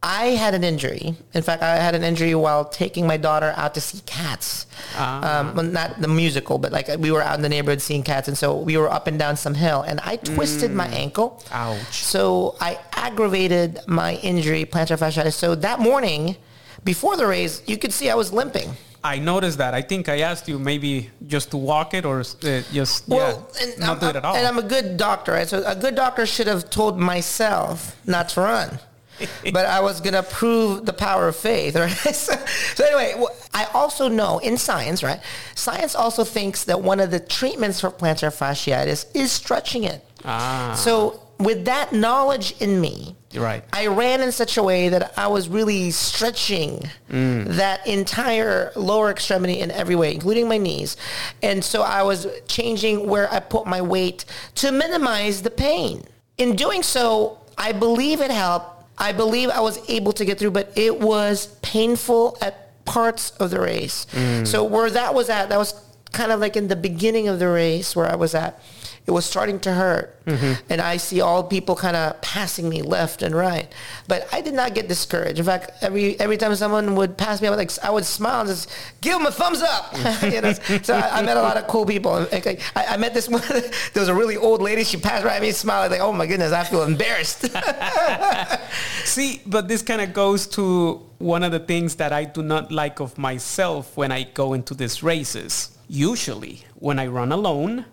I 0.02 0.28
had 0.28 0.54
an 0.54 0.64
injury. 0.64 1.16
In 1.34 1.42
fact, 1.44 1.62
I 1.62 1.76
had 1.76 1.94
an 1.94 2.04
injury 2.04 2.34
while 2.34 2.64
taking 2.64 3.06
my 3.06 3.18
daughter 3.18 3.54
out 3.58 3.74
to 3.74 3.82
see 3.82 4.00
cats. 4.06 4.66
Ah. 4.96 5.42
Um, 5.42 5.56
well, 5.56 5.66
not 5.66 6.00
the 6.00 6.08
musical, 6.08 6.58
but 6.58 6.72
like 6.72 6.88
we 7.00 7.12
were 7.12 7.22
out 7.22 7.36
in 7.36 7.42
the 7.42 7.50
neighborhood 7.50 7.82
seeing 7.82 8.04
cats, 8.04 8.30
and 8.30 8.38
so 8.38 8.56
we 8.58 8.78
were 8.78 8.90
up 8.90 9.08
and 9.08 9.20
down 9.20 9.36
some 9.36 9.56
hill, 9.56 9.82
and 9.82 10.00
I 10.00 10.16
twisted 10.16 10.72
my 10.72 10.88
ankle. 10.88 11.44
Mm. 11.48 11.82
Ouch. 11.82 12.04
So 12.04 12.56
I 12.62 12.80
aggravated 12.94 13.80
my 13.88 14.16
injury, 14.16 14.64
plantar 14.64 14.98
fasciitis. 14.98 15.34
So 15.34 15.54
that 15.56 15.82
morning, 15.82 16.38
before 16.86 17.18
the 17.18 17.28
race, 17.28 17.62
you 17.66 17.78
could 17.78 17.92
see 17.92 18.10
I 18.10 18.16
was 18.16 18.32
limping. 18.32 18.70
I 19.04 19.20
noticed 19.20 19.58
that. 19.58 19.74
I 19.74 19.82
think 19.82 20.10
I 20.10 20.22
asked 20.22 20.48
you 20.48 20.60
maybe 20.60 21.10
just 21.28 21.52
to 21.52 21.58
walk 21.58 21.94
it 21.94 22.06
or 22.06 22.20
uh, 22.20 22.62
just 22.72 23.08
Well, 23.08 23.50
yeah, 23.56 23.64
and 23.64 23.80
not 23.80 23.90
I'm, 23.90 24.00
do 24.00 24.08
it 24.08 24.16
at 24.18 24.26
all. 24.26 24.36
And 24.36 24.48
I'm 24.48 24.58
a 24.58 24.64
good 24.64 24.98
doctor, 24.98 25.34
right? 25.34 25.48
So 25.48 25.64
a 25.66 25.76
good 25.76 25.96
doctor 25.96 26.26
should 26.26 26.48
have 26.48 26.70
told 26.70 27.00
myself 27.00 27.96
not 28.06 28.30
to 28.30 28.42
run. 28.42 28.80
but 29.54 29.66
I 29.66 29.80
was 29.80 30.02
going 30.02 30.14
to 30.14 30.24
prove 30.24 30.86
the 30.86 30.94
power 30.94 31.28
of 31.28 31.36
faith, 31.36 31.76
right? 31.76 31.90
so, 31.92 32.34
so 32.76 32.86
anyway, 32.86 33.26
I 33.54 33.66
also 33.74 34.08
know 34.08 34.40
in 34.40 34.58
science, 34.58 35.04
right? 35.04 35.20
Science 35.56 35.96
also 35.96 36.24
thinks 36.24 36.64
that 36.66 36.82
one 36.82 37.00
of 37.00 37.12
the 37.12 37.20
treatments 37.20 37.82
for 37.82 37.92
plantar 37.92 38.36
fasciitis 38.36 39.06
is 39.14 39.32
stretching 39.32 39.84
it. 39.84 40.06
Ah. 40.26 40.74
So 40.78 41.22
with 41.40 41.66
that 41.66 41.94
knowledge 41.94 42.54
in 42.60 42.82
me, 42.82 43.16
right. 43.34 43.64
I 43.72 43.88
ran 43.88 44.22
in 44.22 44.32
such 44.32 44.58
a 44.58 44.64
way 44.64 44.90
that 44.90 45.18
I 45.18 45.28
was 45.28 45.48
really 45.48 45.90
stretching 45.92 46.90
that 47.08 47.88
entire 47.88 48.72
lower 48.76 49.10
extremity 49.10 49.60
in 49.60 49.72
every 49.72 49.96
way, 49.96 50.14
including 50.14 50.50
my 50.50 50.58
knees. 50.58 50.98
And 51.42 51.64
so 51.64 51.82
I 51.82 52.04
was 52.04 52.28
changing 52.48 53.08
where 53.08 53.32
I 53.32 53.40
put 53.40 53.66
my 53.66 53.82
weight 53.82 54.26
to 54.56 54.72
minimize 54.72 55.42
the 55.42 55.50
pain. 55.50 56.04
In 56.38 56.56
doing 56.56 56.84
so, 56.84 57.38
I 57.58 57.72
believe 57.72 58.22
it 58.22 58.32
helped. 58.32 58.79
I 59.00 59.14
believe 59.14 59.50
I 59.50 59.62
was 59.62 59.80
able 59.90 60.12
to 60.14 60.26
get 60.26 60.38
through, 60.38 60.52
but 60.52 60.72
it 60.76 61.00
was 61.00 61.48
painful 61.62 62.38
at 62.42 62.86
parts 62.86 63.32
of 63.40 63.50
the 63.52 63.60
race. 63.60 64.06
Mm. 64.12 64.46
So 64.46 64.64
where 64.64 64.90
that 64.90 65.14
was 65.14 65.30
at, 65.30 65.50
that 65.50 65.58
was 65.58 65.74
kind 66.12 66.32
of 66.32 66.40
like 66.40 66.58
in 66.58 66.68
the 66.68 66.76
beginning 66.76 67.28
of 67.28 67.40
the 67.40 67.48
race 67.48 67.96
where 67.96 68.12
I 68.12 68.16
was 68.16 68.36
at 68.36 68.62
it 69.10 69.12
was 69.12 69.26
starting 69.26 69.60
to 69.62 69.74
hurt. 69.74 70.24
Mm-hmm. 70.26 70.54
And 70.72 70.80
I 70.80 70.98
see 70.98 71.20
all 71.20 71.44
people 71.44 71.76
kind 71.76 71.96
of 71.96 72.22
passing 72.22 72.70
me 72.70 72.84
left 72.84 73.24
and 73.24 73.34
right. 73.34 73.68
But 74.08 74.32
I 74.32 74.42
did 74.42 74.54
not 74.54 74.76
get 74.76 74.88
discouraged. 74.88 75.40
In 75.40 75.46
fact, 75.46 75.72
every 75.82 76.20
every 76.20 76.38
time 76.38 76.54
someone 76.54 76.94
would 76.94 77.18
pass 77.18 77.42
me, 77.42 77.48
I 77.48 77.50
would, 77.50 77.58
like, 77.58 77.72
I 77.84 77.90
would 77.90 78.06
smile 78.06 78.42
and 78.42 78.50
just 78.50 78.70
give 79.02 79.18
them 79.18 79.26
a 79.26 79.32
thumbs 79.32 79.64
up. 79.64 79.96
you 80.22 80.42
know? 80.42 80.54
So 80.84 80.94
I, 80.94 81.20
I 81.20 81.22
met 81.24 81.38
a 81.38 81.42
lot 81.42 81.58
of 81.58 81.66
cool 81.66 81.88
people. 81.88 82.28
I, 82.32 82.60
I 82.76 82.98
met 82.98 83.16
this 83.16 83.28
one, 83.36 83.42
there 83.42 84.02
was 84.04 84.10
a 84.10 84.14
really 84.14 84.38
old 84.38 84.62
lady. 84.62 84.84
She 84.84 84.98
passed 84.98 85.26
right 85.26 85.38
at 85.38 85.42
me, 85.42 85.52
smiled 85.54 85.90
like, 85.90 86.02
oh 86.02 86.14
my 86.14 86.28
goodness, 86.28 86.52
I 86.52 86.64
feel 86.66 86.84
embarrassed. 86.84 87.50
See, 89.06 89.42
but 89.48 89.68
this 89.68 89.82
kind 89.82 90.02
of 90.02 90.14
goes 90.14 90.46
to 90.50 91.02
one 91.18 91.42
of 91.42 91.52
the 91.52 91.60
things 91.60 91.96
that 91.96 92.14
I 92.14 92.26
do 92.26 92.44
not 92.44 92.72
like 92.72 93.00
of 93.00 93.18
myself 93.18 93.98
when 93.98 94.12
I 94.12 94.22
go 94.24 94.54
into 94.54 94.76
these 94.76 95.02
races. 95.02 95.76
Usually, 95.88 96.66
when 96.76 97.00
I 97.00 97.08
run 97.08 97.32
alone, 97.32 97.86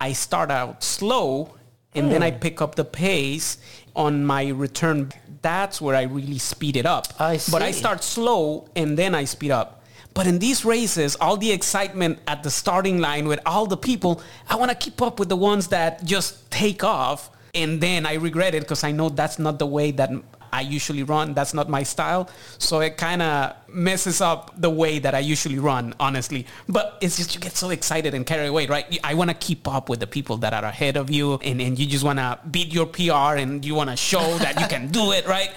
I 0.00 0.12
start 0.12 0.50
out 0.50 0.82
slow 0.82 1.54
and 1.94 2.10
then 2.10 2.22
I 2.22 2.30
Hmm. 2.30 2.38
pick 2.38 2.60
up 2.60 2.74
the 2.74 2.84
pace 2.84 3.56
on 3.94 4.24
my 4.26 4.48
return. 4.48 5.12
That's 5.42 5.80
where 5.80 5.96
I 5.96 6.02
really 6.02 6.38
speed 6.38 6.76
it 6.76 6.84
up. 6.86 7.06
I 7.18 7.40
But 7.50 7.62
I 7.62 7.70
start 7.70 8.04
slow 8.04 8.68
and 8.76 8.98
then 8.98 9.14
I 9.14 9.24
speed 9.24 9.50
up. 9.50 9.82
But 10.12 10.26
in 10.26 10.38
these 10.38 10.64
races, 10.64 11.16
all 11.20 11.36
the 11.36 11.52
excitement 11.52 12.18
at 12.26 12.42
the 12.42 12.50
starting 12.50 12.98
line 13.00 13.28
with 13.28 13.40
all 13.46 13.66
the 13.66 13.76
people, 13.76 14.20
I 14.48 14.56
want 14.56 14.70
to 14.70 14.74
keep 14.74 15.00
up 15.02 15.18
with 15.20 15.28
the 15.28 15.36
ones 15.36 15.68
that 15.68 16.04
just 16.04 16.50
take 16.50 16.82
off. 16.84 17.30
And 17.54 17.80
then 17.80 18.04
I 18.06 18.14
regret 18.14 18.54
it 18.54 18.60
because 18.62 18.84
I 18.84 18.92
know 18.92 19.08
that's 19.08 19.38
not 19.38 19.58
the 19.58 19.66
way 19.66 19.90
that 19.92 20.10
I 20.52 20.62
usually 20.62 21.02
run. 21.02 21.34
That's 21.34 21.54
not 21.54 21.68
my 21.68 21.82
style. 21.82 22.28
So 22.58 22.80
it 22.80 22.96
kind 22.96 23.22
of 23.22 23.56
messes 23.68 24.20
up 24.20 24.52
the 24.56 24.70
way 24.70 24.98
that 24.98 25.14
I 25.14 25.20
usually 25.20 25.58
run, 25.58 25.94
honestly. 26.00 26.46
But 26.68 26.98
it's 27.00 27.16
just 27.16 27.34
you 27.34 27.40
get 27.40 27.56
so 27.56 27.70
excited 27.70 28.14
and 28.14 28.26
carried 28.26 28.48
away, 28.48 28.66
right? 28.66 28.98
I 29.04 29.14
want 29.14 29.30
to 29.30 29.36
keep 29.36 29.68
up 29.68 29.88
with 29.88 30.00
the 30.00 30.06
people 30.06 30.36
that 30.38 30.52
are 30.54 30.64
ahead 30.64 30.96
of 30.96 31.10
you 31.10 31.34
and, 31.34 31.60
and 31.60 31.78
you 31.78 31.86
just 31.86 32.04
want 32.04 32.18
to 32.18 32.38
beat 32.50 32.72
your 32.72 32.86
PR 32.86 33.36
and 33.36 33.64
you 33.64 33.74
want 33.74 33.90
to 33.90 33.96
show 33.96 34.38
that 34.38 34.60
you 34.60 34.66
can 34.66 34.88
do 34.88 35.12
it, 35.12 35.26
right? 35.26 35.50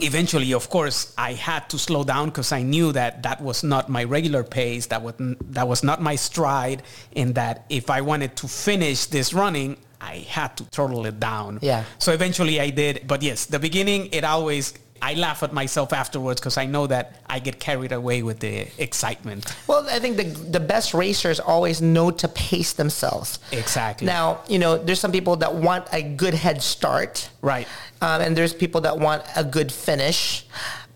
Eventually, 0.00 0.52
of 0.52 0.68
course, 0.70 1.14
I 1.16 1.34
had 1.34 1.70
to 1.70 1.78
slow 1.78 2.02
down 2.02 2.26
because 2.26 2.50
I 2.50 2.62
knew 2.62 2.90
that 2.92 3.22
that 3.22 3.40
was 3.40 3.62
not 3.62 3.88
my 3.88 4.02
regular 4.02 4.42
pace. 4.42 4.86
That 4.86 5.02
was 5.02 5.14
that 5.18 5.68
was 5.68 5.84
not 5.84 6.02
my 6.02 6.16
stride, 6.16 6.82
and 7.14 7.36
that 7.36 7.64
if 7.68 7.90
I 7.90 8.00
wanted 8.00 8.34
to 8.38 8.48
finish 8.48 9.06
this 9.06 9.32
running, 9.32 9.76
I 10.04 10.24
had 10.28 10.56
to 10.58 10.64
throttle 10.64 11.06
it 11.06 11.18
down. 11.18 11.58
Yeah. 11.62 11.84
So 11.98 12.12
eventually 12.12 12.60
I 12.60 12.70
did. 12.70 12.94
But 13.06 13.22
yes, 13.22 13.46
the 13.46 13.58
beginning, 13.58 14.08
it 14.12 14.24
always, 14.24 14.74
I 15.00 15.14
laugh 15.14 15.42
at 15.42 15.52
myself 15.52 15.92
afterwards 15.92 16.40
because 16.40 16.56
I 16.56 16.66
know 16.66 16.86
that 16.86 17.04
I 17.26 17.38
get 17.38 17.58
carried 17.58 17.92
away 17.92 18.22
with 18.22 18.38
the 18.40 18.68
excitement. 18.78 19.44
well, 19.66 19.86
I 19.88 19.98
think 19.98 20.16
the, 20.16 20.24
the 20.24 20.60
best 20.60 20.94
racers 20.94 21.40
always 21.40 21.80
know 21.80 22.10
to 22.22 22.28
pace 22.28 22.72
themselves. 22.74 23.38
Exactly. 23.52 24.06
Now, 24.06 24.40
you 24.48 24.58
know, 24.58 24.78
there's 24.78 25.00
some 25.00 25.12
people 25.12 25.36
that 25.36 25.54
want 25.54 25.86
a 25.92 26.02
good 26.02 26.34
head 26.34 26.62
start. 26.62 27.30
Right. 27.42 27.66
Um, 28.00 28.20
and 28.20 28.36
there's 28.36 28.54
people 28.54 28.80
that 28.82 28.98
want 28.98 29.22
a 29.36 29.44
good 29.44 29.70
finish. 29.72 30.46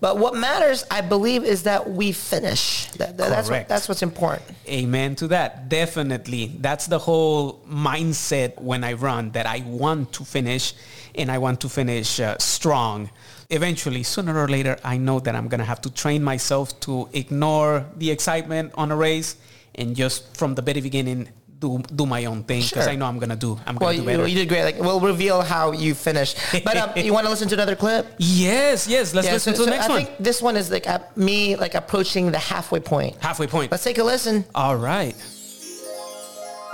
But 0.00 0.18
what 0.18 0.34
matters, 0.36 0.84
I 0.90 1.00
believe, 1.00 1.42
is 1.44 1.64
that 1.64 1.90
we 1.90 2.12
finish. 2.12 2.86
That, 2.92 3.16
that- 3.16 3.30
that's, 3.30 3.50
what, 3.50 3.68
that's 3.68 3.88
what's 3.88 4.02
important. 4.02 4.56
Amen 4.68 5.16
to 5.16 5.28
that. 5.28 5.68
Definitely. 5.68 6.52
That's 6.60 6.86
the 6.86 6.98
whole 7.00 7.60
mindset 7.68 8.60
when 8.60 8.84
I 8.84 8.92
run 8.92 9.32
that 9.32 9.46
I 9.46 9.62
want 9.66 10.12
to 10.14 10.24
finish 10.24 10.74
and 11.16 11.30
I 11.32 11.38
want 11.38 11.60
to 11.62 11.68
finish 11.68 12.20
uh, 12.20 12.38
strong. 12.38 13.10
Eventually, 13.50 14.02
sooner 14.04 14.38
or 14.38 14.46
later, 14.46 14.76
I 14.84 14.98
know 14.98 15.18
that 15.20 15.34
I'm 15.34 15.48
going 15.48 15.58
to 15.60 15.64
have 15.64 15.80
to 15.80 15.90
train 15.90 16.22
myself 16.22 16.78
to 16.80 17.08
ignore 17.12 17.84
the 17.96 18.10
excitement 18.10 18.72
on 18.74 18.92
a 18.92 18.96
race 18.96 19.36
and 19.74 19.96
just 19.96 20.36
from 20.36 20.54
the 20.54 20.62
very 20.62 20.80
beginning 20.80 21.28
do 21.58 21.82
do 21.94 22.06
my 22.06 22.24
own 22.26 22.44
thing 22.44 22.60
because 22.62 22.84
Sure. 22.84 22.92
I 22.92 22.96
know 22.96 23.06
I'm 23.06 23.18
going 23.18 23.30
to 23.30 23.36
do 23.36 23.58
I'm 23.66 23.74
Well, 23.76 23.90
going 23.92 23.96
to 23.98 24.02
do 24.04 24.10
you, 24.10 24.16
better. 24.16 24.28
you 24.28 24.34
did 24.36 24.48
great. 24.48 24.62
Like, 24.64 24.78
we'll 24.80 25.00
reveal 25.00 25.42
how 25.42 25.72
you 25.72 25.94
finish. 25.94 26.34
But 26.64 26.76
um, 26.76 26.90
you 26.96 27.12
want 27.12 27.24
to 27.26 27.30
listen 27.30 27.48
to 27.48 27.54
another 27.54 27.74
clip? 27.76 28.06
yes, 28.18 28.86
yes. 28.86 29.12
Let's 29.14 29.30
listen 29.30 29.54
so- 29.54 29.64
to 29.64 29.70
the 29.70 29.70
so 29.72 29.76
next 29.76 29.86
I 29.86 29.88
one. 29.94 30.04
think 30.04 30.18
this 30.18 30.40
one 30.40 30.56
is 30.56 30.70
like 30.70 30.86
at 30.88 31.16
me 31.16 31.56
like 31.56 31.74
approaching 31.74 32.30
the 32.30 32.38
halfway 32.38 32.80
point. 32.80 33.16
Halfway 33.20 33.46
point. 33.48 33.70
Let's 33.72 33.84
take 33.84 33.98
a 33.98 34.04
listen. 34.04 34.44
All 34.54 34.76
right. 34.76 35.14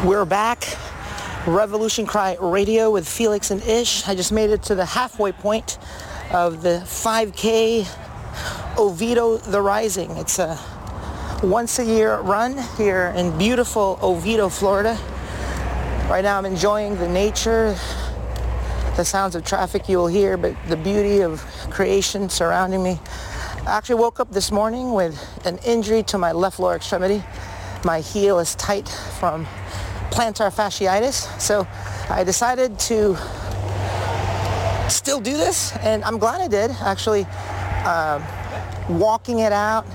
We're 0.04 0.24
back. 0.26 0.64
Revolution 1.46 2.06
Cry 2.06 2.36
Radio 2.40 2.90
with 2.90 3.08
Felix 3.08 3.50
and 3.50 3.62
Ish. 3.62 4.06
I 4.08 4.14
just 4.14 4.32
made 4.32 4.50
it 4.50 4.62
to 4.64 4.74
the 4.74 4.84
halfway 4.84 5.32
point 5.32 5.78
of 6.32 6.62
the 6.62 6.80
5K 6.84 7.86
Oviedo 8.78 9.36
The 9.38 9.60
Rising. 9.60 10.10
It's 10.12 10.38
a 10.38 10.58
once 11.44 11.78
a 11.78 11.84
year 11.84 12.20
run 12.20 12.56
here 12.78 13.12
in 13.16 13.36
beautiful 13.36 13.98
Oviedo, 14.02 14.48
Florida. 14.48 14.98
Right 16.08 16.22
now 16.22 16.38
I'm 16.38 16.46
enjoying 16.46 16.96
the 16.96 17.06
nature, 17.06 17.76
the 18.96 19.04
sounds 19.04 19.34
of 19.34 19.44
traffic 19.44 19.86
you 19.86 19.98
will 19.98 20.06
hear, 20.06 20.38
but 20.38 20.56
the 20.68 20.76
beauty 20.76 21.20
of 21.20 21.42
creation 21.68 22.30
surrounding 22.30 22.82
me. 22.82 22.98
I 23.66 23.76
actually 23.76 23.96
woke 23.96 24.20
up 24.20 24.30
this 24.30 24.50
morning 24.50 24.94
with 24.94 25.20
an 25.44 25.58
injury 25.66 26.02
to 26.04 26.18
my 26.18 26.32
left 26.32 26.58
lower 26.58 26.76
extremity. 26.76 27.22
my 27.84 28.00
heel 28.00 28.38
is 28.38 28.54
tight 28.54 28.88
from 29.20 29.44
plantar 30.10 30.50
fasciitis. 30.50 31.28
So 31.38 31.66
I 32.08 32.24
decided 32.24 32.78
to 32.80 33.16
still 34.88 35.20
do 35.20 35.36
this, 35.36 35.76
and 35.78 36.02
I'm 36.04 36.16
glad 36.16 36.40
I 36.40 36.48
did. 36.48 36.70
Actually, 36.80 37.26
um, 37.84 38.22
walking 38.98 39.40
it 39.40 39.52
out, 39.52 39.86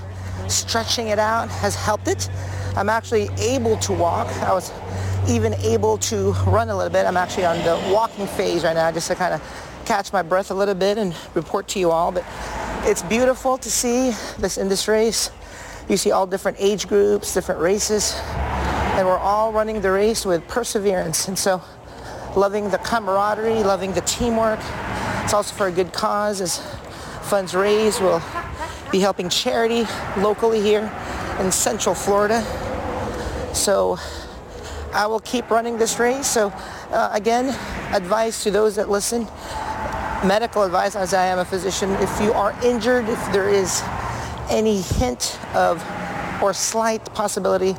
stretching 0.50 1.08
it 1.08 1.18
out 1.18 1.48
has 1.48 1.74
helped 1.74 2.08
it. 2.08 2.28
I'm 2.76 2.88
actually 2.88 3.28
able 3.38 3.76
to 3.78 3.92
walk. 3.92 4.28
I 4.42 4.52
was 4.52 4.72
even 5.28 5.54
able 5.54 5.98
to 5.98 6.32
run 6.46 6.68
a 6.68 6.76
little 6.76 6.92
bit. 6.92 7.06
I'm 7.06 7.16
actually 7.16 7.44
on 7.44 7.58
the 7.58 7.92
walking 7.92 8.26
phase 8.26 8.64
right 8.64 8.74
now, 8.74 8.90
just 8.90 9.08
to 9.08 9.14
kind 9.14 9.34
of 9.34 9.42
catch 9.86 10.12
my 10.12 10.22
breath 10.22 10.50
a 10.50 10.54
little 10.54 10.74
bit 10.74 10.98
and 10.98 11.14
report 11.34 11.68
to 11.68 11.78
you 11.78 11.90
all. 11.90 12.12
But 12.12 12.24
it's 12.82 13.02
beautiful 13.02 13.58
to 13.58 13.70
see 13.70 14.10
this 14.38 14.58
in 14.58 14.68
this 14.68 14.88
race. 14.88 15.30
You 15.88 15.96
see 15.96 16.12
all 16.12 16.26
different 16.26 16.58
age 16.60 16.88
groups, 16.88 17.34
different 17.34 17.60
races, 17.60 18.14
and 18.94 19.06
we're 19.06 19.18
all 19.18 19.52
running 19.52 19.80
the 19.80 19.90
race 19.90 20.24
with 20.24 20.46
perseverance. 20.48 21.28
And 21.28 21.38
so 21.38 21.62
loving 22.36 22.70
the 22.70 22.78
camaraderie, 22.78 23.62
loving 23.64 23.92
the 23.92 24.02
teamwork. 24.02 24.60
It's 25.24 25.34
also 25.34 25.54
for 25.54 25.66
a 25.66 25.72
good 25.72 25.92
cause 25.92 26.40
as 26.40 26.58
funds 27.22 27.54
raised 27.54 28.00
will 28.00 28.22
be 28.90 29.00
helping 29.00 29.28
charity 29.28 29.86
locally 30.18 30.60
here 30.60 30.90
in 31.38 31.52
Central 31.52 31.94
Florida. 31.94 32.42
So 33.54 33.98
I 34.92 35.06
will 35.06 35.20
keep 35.20 35.50
running 35.50 35.78
this 35.78 35.98
race. 35.98 36.26
So 36.26 36.48
uh, 36.90 37.10
again, 37.12 37.48
advice 37.94 38.42
to 38.44 38.50
those 38.50 38.76
that 38.76 38.88
listen, 38.88 39.26
medical 40.24 40.62
advice 40.62 40.96
as 40.96 41.14
I 41.14 41.26
am 41.26 41.38
a 41.38 41.44
physician, 41.44 41.90
if 42.00 42.20
you 42.20 42.32
are 42.32 42.54
injured, 42.64 43.08
if 43.08 43.32
there 43.32 43.48
is 43.48 43.82
any 44.50 44.80
hint 44.80 45.38
of 45.54 45.84
or 46.42 46.52
slight 46.52 47.04
possibility 47.14 47.72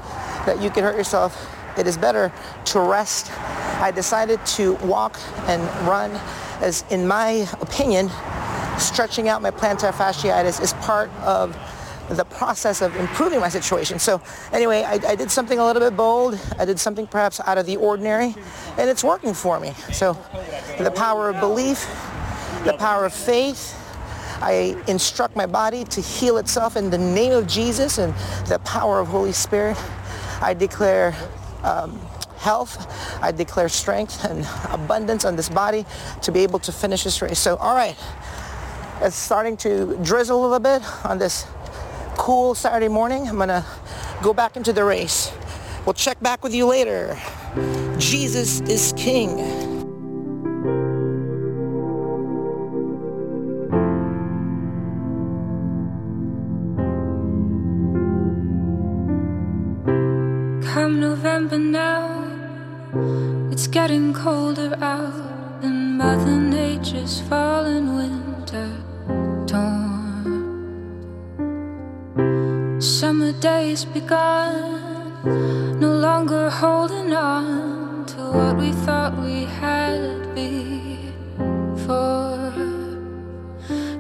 that 0.46 0.62
you 0.62 0.70
can 0.70 0.84
hurt 0.84 0.96
yourself, 0.96 1.50
it 1.78 1.88
is 1.88 1.98
better 1.98 2.32
to 2.66 2.80
rest. 2.80 3.32
I 3.82 3.92
decided 3.92 4.46
to 4.58 4.76
walk 4.76 5.20
and 5.48 5.62
run 5.88 6.12
as 6.62 6.86
in 6.92 7.08
my 7.08 7.48
opinion, 7.60 8.08
stretching 8.78 9.28
out 9.30 9.42
my 9.42 9.52
plantar 9.52 9.92
fasciitis 9.92 10.62
is 10.62 10.74
part 10.74 11.10
of 11.22 11.56
the 12.10 12.26
process 12.26 12.82
of 12.82 12.96
improving 12.98 13.40
my 13.40 13.50
situation. 13.50 14.00
So 14.00 14.22
anyway, 14.52 14.84
I, 14.84 15.00
I, 15.08 15.16
did 15.16 15.32
something 15.32 15.60
a 15.60 15.66
little 15.66 15.82
bit 15.82 15.96
bold. 15.96 16.40
I 16.60 16.66
did 16.66 16.80
something 16.80 17.08
perhaps 17.08 17.40
out 17.40 17.58
of 17.58 17.66
the 17.66 17.78
ordinary, 17.78 18.36
and 18.78 18.90
it's 18.90 19.04
working 19.04 19.34
for 19.34 19.60
me. 19.60 19.74
So 19.94 20.14
the 20.78 20.92
power 20.92 21.30
of 21.30 21.40
belief, 21.40 21.88
the 22.66 22.76
power 22.78 23.06
of 23.06 23.14
faith, 23.14 23.78
I 24.42 24.76
instruct 24.88 25.36
my 25.36 25.46
body 25.46 25.84
to 25.86 26.02
heal 26.02 26.38
itself 26.38 26.76
in 26.76 26.90
the 26.90 26.98
name 26.98 27.32
of 27.32 27.48
Jesus 27.48 27.98
and 27.98 28.14
the 28.48 28.60
power 28.60 29.00
of 29.00 29.08
Holy 29.08 29.32
Spirit. 29.32 29.78
I 30.42 30.54
declare 30.54 31.16
um, 31.64 32.00
health. 32.38 32.88
I 33.22 33.32
declare 33.32 33.70
strength 33.70 34.26
and 34.26 34.48
abundance 34.72 35.26
on 35.26 35.36
this 35.36 35.48
body 35.48 35.86
to 36.24 36.32
be 36.32 36.40
able 36.40 36.60
to 36.60 36.72
finish 36.72 37.04
this 37.04 37.22
race. 37.22 37.38
So, 37.38 37.56
all 37.58 37.76
right, 37.76 37.96
it's 39.02 39.16
starting 39.16 39.58
to 39.58 39.98
drizzle 40.04 40.40
a 40.40 40.42
little 40.42 40.60
bit 40.60 40.84
on 41.04 41.18
this 41.18 41.46
cool 42.18 42.54
Saturday 42.54 42.88
morning. 42.88 43.28
I'm 43.28 43.38
gonna 43.38 43.66
go 44.22 44.32
back 44.32 44.56
into 44.56 44.72
the 44.72 44.84
race. 44.84 45.32
We'll 45.86 45.94
check 45.94 46.20
back 46.22 46.44
with 46.44 46.54
you 46.54 46.68
later. 46.68 47.18
Jesus 47.98 48.62
is 48.62 48.94
King. 48.96 49.38
Come 60.74 61.00
November 61.00 61.58
now, 61.58 62.24
it's 63.52 63.66
getting 63.66 64.14
colder 64.14 64.78
out, 64.80 65.64
and 65.64 65.98
Mother 65.98 66.38
Nature's 66.38 67.22
falling 67.22 67.96
winter 67.96 68.91
torn. 69.52 70.24
Summer 72.80 73.34
days 73.34 73.84
begun, 73.84 74.54
no 75.80 75.92
longer 76.08 76.50
holding 76.50 77.12
on 77.14 78.06
to 78.06 78.22
what 78.38 78.56
we 78.58 78.72
thought 78.86 79.14
we 79.28 79.44
had 79.62 80.34
before. 80.34 82.00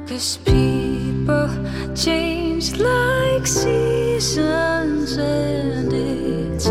Cause 0.08 0.38
people 0.38 1.50
change 1.96 2.66
like 2.78 3.46
seasons, 3.46 5.18
and 5.18 5.92
it's 5.92 6.70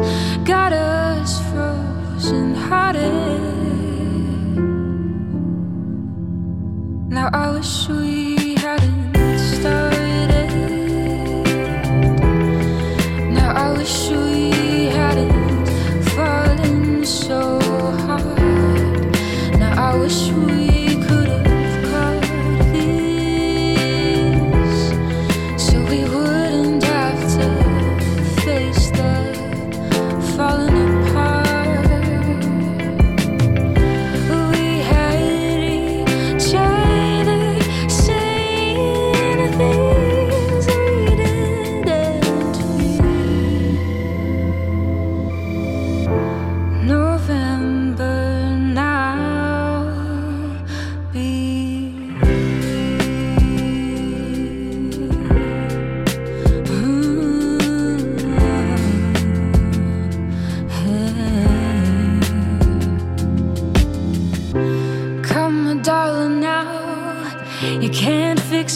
got 0.53 0.73
us 0.73 1.33
frozen 1.51 2.55
hearted. 2.55 3.41
Now 7.17 7.29
I 7.33 7.51
wish 7.57 7.89
we 7.89 8.30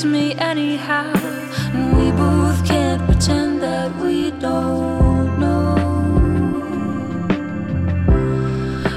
me 0.04 0.34
anyhow. 0.36 1.12
We 1.96 2.10
both 2.12 2.64
can't 2.66 3.02
pretend 3.06 3.62
that 3.62 3.94
we 3.96 4.30
don't 4.32 5.38
know. 5.38 5.74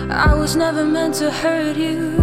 I 0.10 0.34
was 0.34 0.56
never 0.56 0.84
meant 0.84 1.16
to 1.16 1.32
hurt 1.32 1.78
you. 1.78 2.16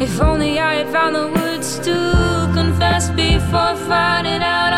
If 0.00 0.20
only 0.20 0.58
I 0.58 0.74
had 0.74 0.88
found 0.88 1.14
the 1.14 1.28
words 1.28 1.78
to 1.80 2.50
confess 2.54 3.10
before 3.10 3.76
finding 3.76 4.42
out 4.42 4.72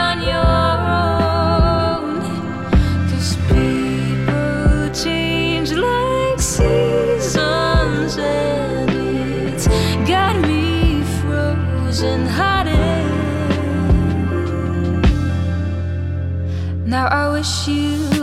Now 16.96 17.08
I 17.08 17.28
wish 17.28 17.68
you 17.68 18.15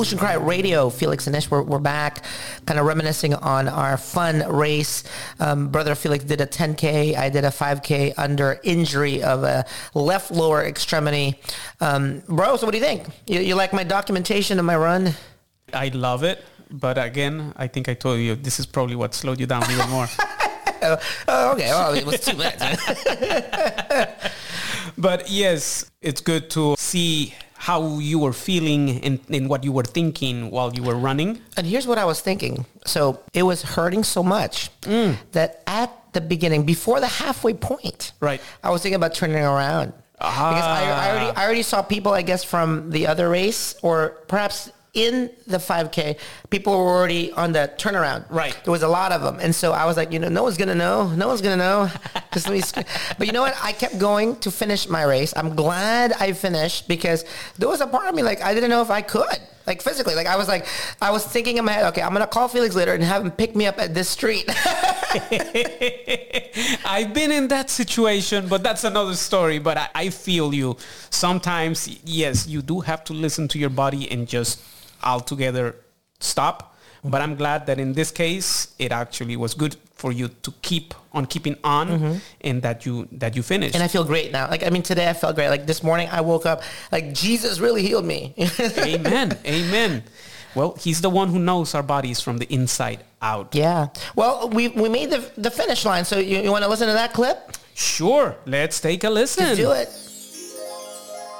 Revolution 0.00 0.18
Cry 0.18 0.34
Radio, 0.36 0.88
Felix 0.88 1.26
and 1.26 1.36
Ish, 1.36 1.50
we're, 1.50 1.60
we're 1.60 1.78
back, 1.78 2.24
kind 2.64 2.80
of 2.80 2.86
reminiscing 2.86 3.34
on 3.34 3.68
our 3.68 3.98
fun 3.98 4.50
race. 4.50 5.04
Um, 5.38 5.68
Brother 5.68 5.94
Felix 5.94 6.24
did 6.24 6.40
a 6.40 6.46
10K. 6.46 7.18
I 7.18 7.28
did 7.28 7.44
a 7.44 7.50
5K 7.50 8.14
under 8.16 8.58
injury 8.64 9.22
of 9.22 9.44
a 9.44 9.66
left 9.92 10.30
lower 10.30 10.64
extremity. 10.64 11.38
Um, 11.82 12.22
bro, 12.26 12.56
so 12.56 12.66
what 12.66 12.72
do 12.72 12.78
you 12.78 12.84
think? 12.84 13.08
You, 13.26 13.40
you 13.40 13.54
like 13.56 13.74
my 13.74 13.84
documentation 13.84 14.58
of 14.58 14.64
my 14.64 14.74
run? 14.74 15.12
I 15.74 15.88
love 15.88 16.24
it. 16.24 16.42
But 16.70 16.96
again, 16.96 17.52
I 17.56 17.66
think 17.66 17.86
I 17.86 17.92
told 17.92 18.20
you 18.20 18.36
this 18.36 18.58
is 18.58 18.64
probably 18.64 18.96
what 18.96 19.12
slowed 19.12 19.38
you 19.38 19.44
down 19.44 19.70
even 19.70 19.90
more. 19.90 20.06
Oh, 21.28 21.52
okay. 21.52 21.68
Well, 21.68 21.92
it 21.92 22.06
was 22.06 22.20
two 22.20 22.38
minutes. 22.38 22.64
but 24.96 25.30
yes, 25.30 25.90
it's 26.00 26.22
good 26.22 26.48
to 26.52 26.74
see 26.78 27.34
how 27.60 27.98
you 27.98 28.18
were 28.18 28.32
feeling 28.32 29.04
and, 29.04 29.20
and 29.28 29.46
what 29.46 29.62
you 29.64 29.70
were 29.70 29.84
thinking 29.84 30.50
while 30.50 30.72
you 30.72 30.82
were 30.82 30.94
running. 30.94 31.38
And 31.58 31.66
here's 31.66 31.86
what 31.86 31.98
I 31.98 32.06
was 32.06 32.18
thinking. 32.22 32.64
So 32.86 33.20
it 33.34 33.42
was 33.42 33.60
hurting 33.62 34.02
so 34.02 34.22
much 34.22 34.70
mm. 34.80 35.14
that 35.32 35.62
at 35.66 35.92
the 36.14 36.22
beginning, 36.22 36.64
before 36.64 37.00
the 37.00 37.06
halfway 37.06 37.52
point, 37.52 38.12
Right. 38.18 38.40
I 38.64 38.70
was 38.70 38.80
thinking 38.80 38.96
about 38.96 39.12
turning 39.12 39.36
around. 39.36 39.92
Because 40.12 40.64
I, 40.64 40.84
I 40.84 41.10
already 41.10 41.26
ah. 41.36 41.40
I 41.40 41.44
already 41.44 41.62
saw 41.62 41.82
people, 41.82 42.12
I 42.12 42.22
guess, 42.22 42.44
from 42.44 42.90
the 42.90 43.06
other 43.06 43.28
race 43.28 43.74
or 43.82 44.18
perhaps 44.26 44.70
in 44.92 45.30
the 45.46 45.58
5K, 45.58 46.18
people 46.50 46.76
were 46.76 46.90
already 46.90 47.30
on 47.32 47.52
the 47.52 47.72
turnaround. 47.76 48.24
Right. 48.28 48.58
There 48.64 48.72
was 48.72 48.82
a 48.82 48.88
lot 48.88 49.12
of 49.12 49.22
them. 49.22 49.38
And 49.40 49.54
so 49.54 49.72
I 49.72 49.84
was 49.84 49.96
like, 49.96 50.12
you 50.12 50.18
know, 50.18 50.28
no 50.28 50.42
one's 50.42 50.56
going 50.56 50.68
to 50.68 50.74
know. 50.74 51.08
No 51.08 51.28
one's 51.28 51.40
going 51.40 51.56
to 51.56 51.64
know. 51.64 51.90
Just 52.32 52.48
let 52.48 52.54
me 52.54 52.60
sc- 52.60 52.86
but 53.16 53.26
you 53.26 53.32
know 53.32 53.42
what? 53.42 53.56
I 53.62 53.72
kept 53.72 53.98
going 53.98 54.36
to 54.36 54.50
finish 54.50 54.88
my 54.88 55.04
race. 55.04 55.32
I'm 55.36 55.54
glad 55.54 56.12
I 56.14 56.32
finished 56.32 56.88
because 56.88 57.24
there 57.58 57.68
was 57.68 57.80
a 57.80 57.86
part 57.86 58.08
of 58.08 58.14
me 58.14 58.22
like, 58.22 58.42
I 58.42 58.52
didn't 58.52 58.70
know 58.70 58.82
if 58.82 58.90
I 58.90 59.02
could. 59.02 59.38
Like 59.66 59.82
physically, 59.82 60.16
like 60.16 60.26
I 60.26 60.36
was 60.36 60.48
like, 60.48 60.66
I 61.00 61.12
was 61.12 61.24
thinking 61.24 61.58
in 61.58 61.64
my 61.64 61.70
head, 61.70 61.84
okay, 61.88 62.02
I'm 62.02 62.12
gonna 62.12 62.26
call 62.26 62.48
Felix 62.48 62.74
later 62.74 62.92
and 62.92 63.04
have 63.04 63.24
him 63.24 63.30
pick 63.30 63.54
me 63.54 63.66
up 63.66 63.78
at 63.78 63.94
this 63.94 64.08
street. 64.08 64.44
I've 66.84 67.14
been 67.14 67.30
in 67.30 67.46
that 67.48 67.70
situation, 67.70 68.48
but 68.48 68.64
that's 68.64 68.82
another 68.84 69.14
story. 69.14 69.60
But 69.60 69.78
I, 69.78 69.88
I 69.94 70.08
feel 70.10 70.52
you. 70.52 70.76
Sometimes, 71.10 71.88
yes, 72.04 72.48
you 72.48 72.62
do 72.62 72.80
have 72.80 73.04
to 73.04 73.12
listen 73.12 73.46
to 73.48 73.58
your 73.58 73.70
body 73.70 74.10
and 74.10 74.26
just 74.26 74.60
altogether 75.02 75.76
stop. 76.20 76.76
But 77.02 77.22
I'm 77.22 77.34
glad 77.34 77.66
that 77.66 77.78
in 77.78 77.94
this 77.94 78.10
case, 78.10 78.74
it 78.78 78.92
actually 78.92 79.36
was 79.36 79.54
good 79.54 79.76
for 79.94 80.12
you 80.12 80.28
to 80.28 80.52
keep 80.60 80.94
on 81.12 81.26
keeping 81.26 81.56
on, 81.64 81.88
mm-hmm. 81.88 82.16
and 82.42 82.62
that 82.62 82.84
you 82.84 83.08
that 83.12 83.34
you 83.36 83.42
finished. 83.42 83.74
and 83.74 83.82
I 83.82 83.88
feel 83.88 84.04
great 84.04 84.32
now. 84.32 84.48
Like 84.48 84.62
I 84.66 84.70
mean, 84.70 84.82
today 84.82 85.08
I 85.08 85.14
felt 85.14 85.34
great. 85.34 85.48
Like 85.48 85.66
this 85.66 85.82
morning, 85.82 86.08
I 86.12 86.20
woke 86.20 86.44
up 86.44 86.62
like 86.92 87.14
Jesus 87.14 87.58
really 87.58 87.82
healed 87.82 88.04
me. 88.04 88.34
Amen. 88.78 89.38
Amen. 89.46 90.02
Well, 90.54 90.74
he's 90.78 91.00
the 91.00 91.10
one 91.10 91.28
who 91.28 91.38
knows 91.38 91.74
our 91.74 91.82
bodies 91.82 92.20
from 92.20 92.38
the 92.38 92.52
inside 92.52 93.04
out. 93.22 93.54
yeah. 93.54 93.88
Well, 94.14 94.50
we 94.50 94.68
we 94.68 94.88
made 94.88 95.10
the 95.10 95.30
the 95.38 95.50
finish 95.50 95.84
line. 95.84 96.04
So 96.04 96.18
you, 96.18 96.40
you 96.40 96.50
want 96.50 96.64
to 96.64 96.70
listen 96.70 96.86
to 96.88 96.94
that 96.94 97.12
clip? 97.14 97.56
Sure. 97.74 98.36
Let's 98.44 98.80
take 98.80 99.04
a 99.04 99.10
listen. 99.10 99.46
Let's 99.46 99.58
do 99.58 99.72
it. 99.72 99.88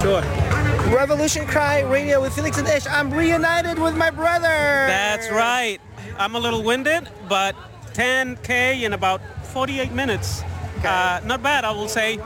Sure. 0.01 0.60
Revolution 0.91 1.47
Cry 1.47 1.83
Radio 1.83 2.21
with 2.21 2.35
Felix 2.35 2.59
and 2.59 2.67
Ish. 2.67 2.85
I'm 2.89 3.13
reunited 3.13 3.79
with 3.79 3.97
my 3.97 4.11
brother. 4.11 4.49
That's 4.49 5.31
right. 5.31 5.79
I'm 6.19 6.35
a 6.35 6.39
little 6.39 6.65
winded, 6.65 7.09
but 7.29 7.55
10K 7.93 8.83
in 8.83 8.93
about 8.93 9.21
48 9.47 9.93
minutes. 9.93 10.43
Uh, 10.85 11.21
not 11.25 11.45
bad, 11.45 11.65
I 11.65 11.71
will 11.71 11.89
say. 11.89 12.19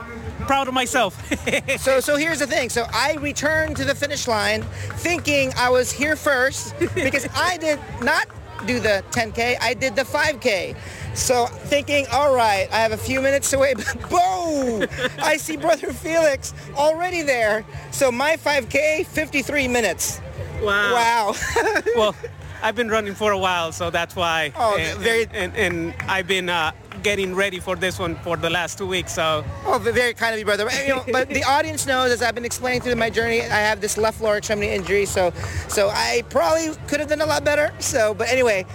Proud 0.47 0.67
of 0.67 0.73
myself. 0.73 1.15
So, 1.77 1.99
so 1.99 2.15
here's 2.17 2.39
the 2.39 2.47
thing. 2.47 2.69
So 2.69 2.85
I 2.91 3.13
returned 3.15 3.77
to 3.77 3.85
the 3.85 3.93
finish 3.93 4.27
line 4.27 4.63
thinking 4.97 5.51
I 5.55 5.69
was 5.69 5.91
here 5.91 6.15
first 6.15 6.73
because 6.95 7.27
I 7.35 7.57
did 7.57 7.79
not 8.01 8.27
do 8.65 8.79
the 8.79 9.03
10K. 9.11 9.57
I 9.61 9.75
did 9.75 9.95
the 9.95 10.01
5K. 10.03 10.75
So 11.15 11.45
thinking, 11.47 12.05
all 12.11 12.35
right, 12.35 12.67
I 12.71 12.77
have 12.79 12.91
a 12.91 12.97
few 12.97 13.21
minutes 13.21 13.49
to 13.51 13.57
wait. 13.59 13.77
Boom! 14.09 14.85
I 15.19 15.37
see 15.37 15.55
Brother 15.57 15.93
Felix 15.93 16.53
already 16.75 17.21
there. 17.21 17.65
So 17.91 18.11
my 18.11 18.35
5K, 18.37 19.05
53 19.05 19.67
minutes. 19.69 20.19
Wow. 20.61 20.93
Wow. 20.93 21.35
well, 21.95 22.15
I've 22.61 22.75
been 22.75 22.89
running 22.89 23.15
for 23.15 23.31
a 23.31 23.37
while, 23.37 23.71
so 23.71 23.89
that's 23.89 24.15
why. 24.15 24.51
Oh, 24.57 24.77
and, 24.77 24.99
very- 24.99 25.27
And, 25.33 25.55
and 25.55 25.93
I've 26.07 26.27
been 26.27 26.49
uh, 26.49 26.71
getting 27.03 27.33
ready 27.35 27.59
for 27.59 27.75
this 27.75 27.97
one 27.99 28.15
for 28.17 28.35
the 28.37 28.49
last 28.49 28.77
two 28.77 28.87
weeks. 28.87 29.13
So 29.13 29.45
Oh, 29.65 29.77
very 29.79 30.13
kind 30.13 30.33
of 30.33 30.39
you, 30.39 30.45
brother. 30.45 30.67
You 30.85 30.95
know, 30.95 31.03
but 31.11 31.29
the 31.29 31.43
audience 31.43 31.85
knows, 31.85 32.11
as 32.11 32.21
I've 32.21 32.35
been 32.35 32.45
explaining 32.45 32.81
through 32.81 32.95
my 32.95 33.09
journey, 33.09 33.41
I 33.41 33.59
have 33.59 33.79
this 33.81 33.97
left 33.97 34.19
lower 34.21 34.37
extremity 34.37 34.71
injury, 34.71 35.05
so 35.05 35.31
so 35.69 35.89
I 35.89 36.23
probably 36.29 36.73
could 36.87 36.99
have 36.99 37.09
done 37.09 37.21
a 37.21 37.25
lot 37.25 37.43
better. 37.45 37.71
So, 37.79 38.13
but 38.13 38.27
anyway, 38.29 38.65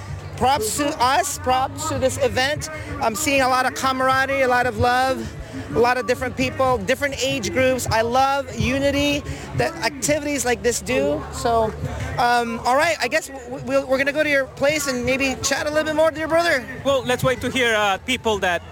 props 0.40 0.78
to 0.78 0.88
us, 0.98 1.38
props 1.38 1.90
to 1.90 1.98
this 1.98 2.16
event. 2.24 2.70
I'm 3.02 3.14
seeing 3.14 3.42
a 3.42 3.48
lot 3.48 3.66
of 3.66 3.74
camaraderie, 3.74 4.40
a 4.40 4.48
lot 4.48 4.66
of 4.66 4.78
love, 4.78 5.30
a 5.74 5.78
lot 5.78 5.98
of 5.98 6.06
different 6.06 6.36
people, 6.36 6.78
different 6.78 7.22
age 7.22 7.52
groups. 7.52 7.86
I 7.90 8.02
love 8.02 8.58
unity 8.58 9.22
that 9.56 9.72
activities 9.84 10.44
like 10.44 10.62
this 10.62 10.80
do. 10.80 11.22
So, 11.32 11.72
um, 12.18 12.60
all 12.64 12.76
right, 12.76 12.96
I 13.00 13.08
guess 13.08 13.30
we'll, 13.48 13.86
we're 13.86 13.98
gonna 13.98 14.12
go 14.12 14.22
to 14.22 14.30
your 14.30 14.46
place 14.46 14.86
and 14.86 15.04
maybe 15.04 15.36
chat 15.42 15.66
a 15.66 15.70
little 15.70 15.84
bit 15.84 15.96
more 15.96 16.10
to 16.10 16.18
your 16.18 16.28
brother. 16.28 16.66
Well, 16.84 17.02
let's 17.04 17.24
wait 17.24 17.40
to 17.42 17.50
hear 17.50 17.74
uh, 17.74 17.98
people 17.98 18.38
that 18.40 18.62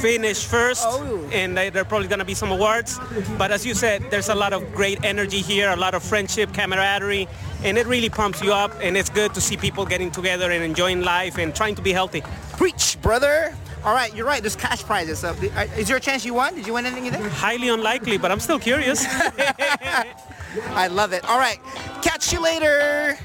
finish 0.00 0.44
first, 0.46 0.84
Oh. 0.86 1.28
and 1.32 1.56
there 1.56 1.76
are 1.76 1.84
probably 1.84 2.08
going 2.08 2.20
to 2.20 2.24
be 2.24 2.34
some 2.34 2.50
awards. 2.52 3.00
But 3.36 3.50
as 3.50 3.66
you 3.66 3.74
said, 3.74 4.10
there's 4.10 4.28
a 4.28 4.34
lot 4.34 4.52
of 4.52 4.72
great 4.74 5.04
energy 5.04 5.40
here, 5.40 5.70
a 5.70 5.76
lot 5.76 5.94
of 5.94 6.02
friendship, 6.02 6.52
camaraderie, 6.54 7.26
and 7.64 7.76
it 7.76 7.86
really 7.86 8.08
pumps 8.08 8.40
you 8.42 8.52
up. 8.52 8.72
And 8.80 8.96
it's 8.96 9.10
good 9.10 9.34
to 9.34 9.40
see 9.40 9.56
people 9.56 9.84
getting 9.84 10.10
together 10.10 10.50
and 10.50 10.62
enjoying 10.62 11.02
life 11.02 11.36
and 11.38 11.54
trying 11.54 11.74
to 11.74 11.82
be 11.82 11.92
healthy. 11.92 12.22
Preach, 12.56 12.96
brother. 13.02 13.54
All 13.84 13.94
right, 13.94 14.14
you're 14.14 14.26
right. 14.26 14.40
There's 14.40 14.54
cash 14.54 14.84
prizes. 14.84 15.18
So, 15.18 15.30
uh, 15.30 15.66
is 15.76 15.88
there 15.88 15.96
a 15.96 16.00
chance 16.00 16.24
you 16.24 16.34
won? 16.34 16.54
Did 16.54 16.66
you 16.66 16.74
win 16.74 16.86
anything 16.86 17.10
there? 17.10 17.28
Highly 17.28 17.68
unlikely, 17.68 18.16
but 18.16 18.30
I'm 18.30 18.38
still 18.38 18.58
curious. 18.58 19.04
I 20.70 20.86
love 20.88 21.12
it. 21.12 21.24
All 21.24 21.38
right, 21.38 21.58
catch 22.00 22.32
you 22.32 22.40
later. 22.40 23.18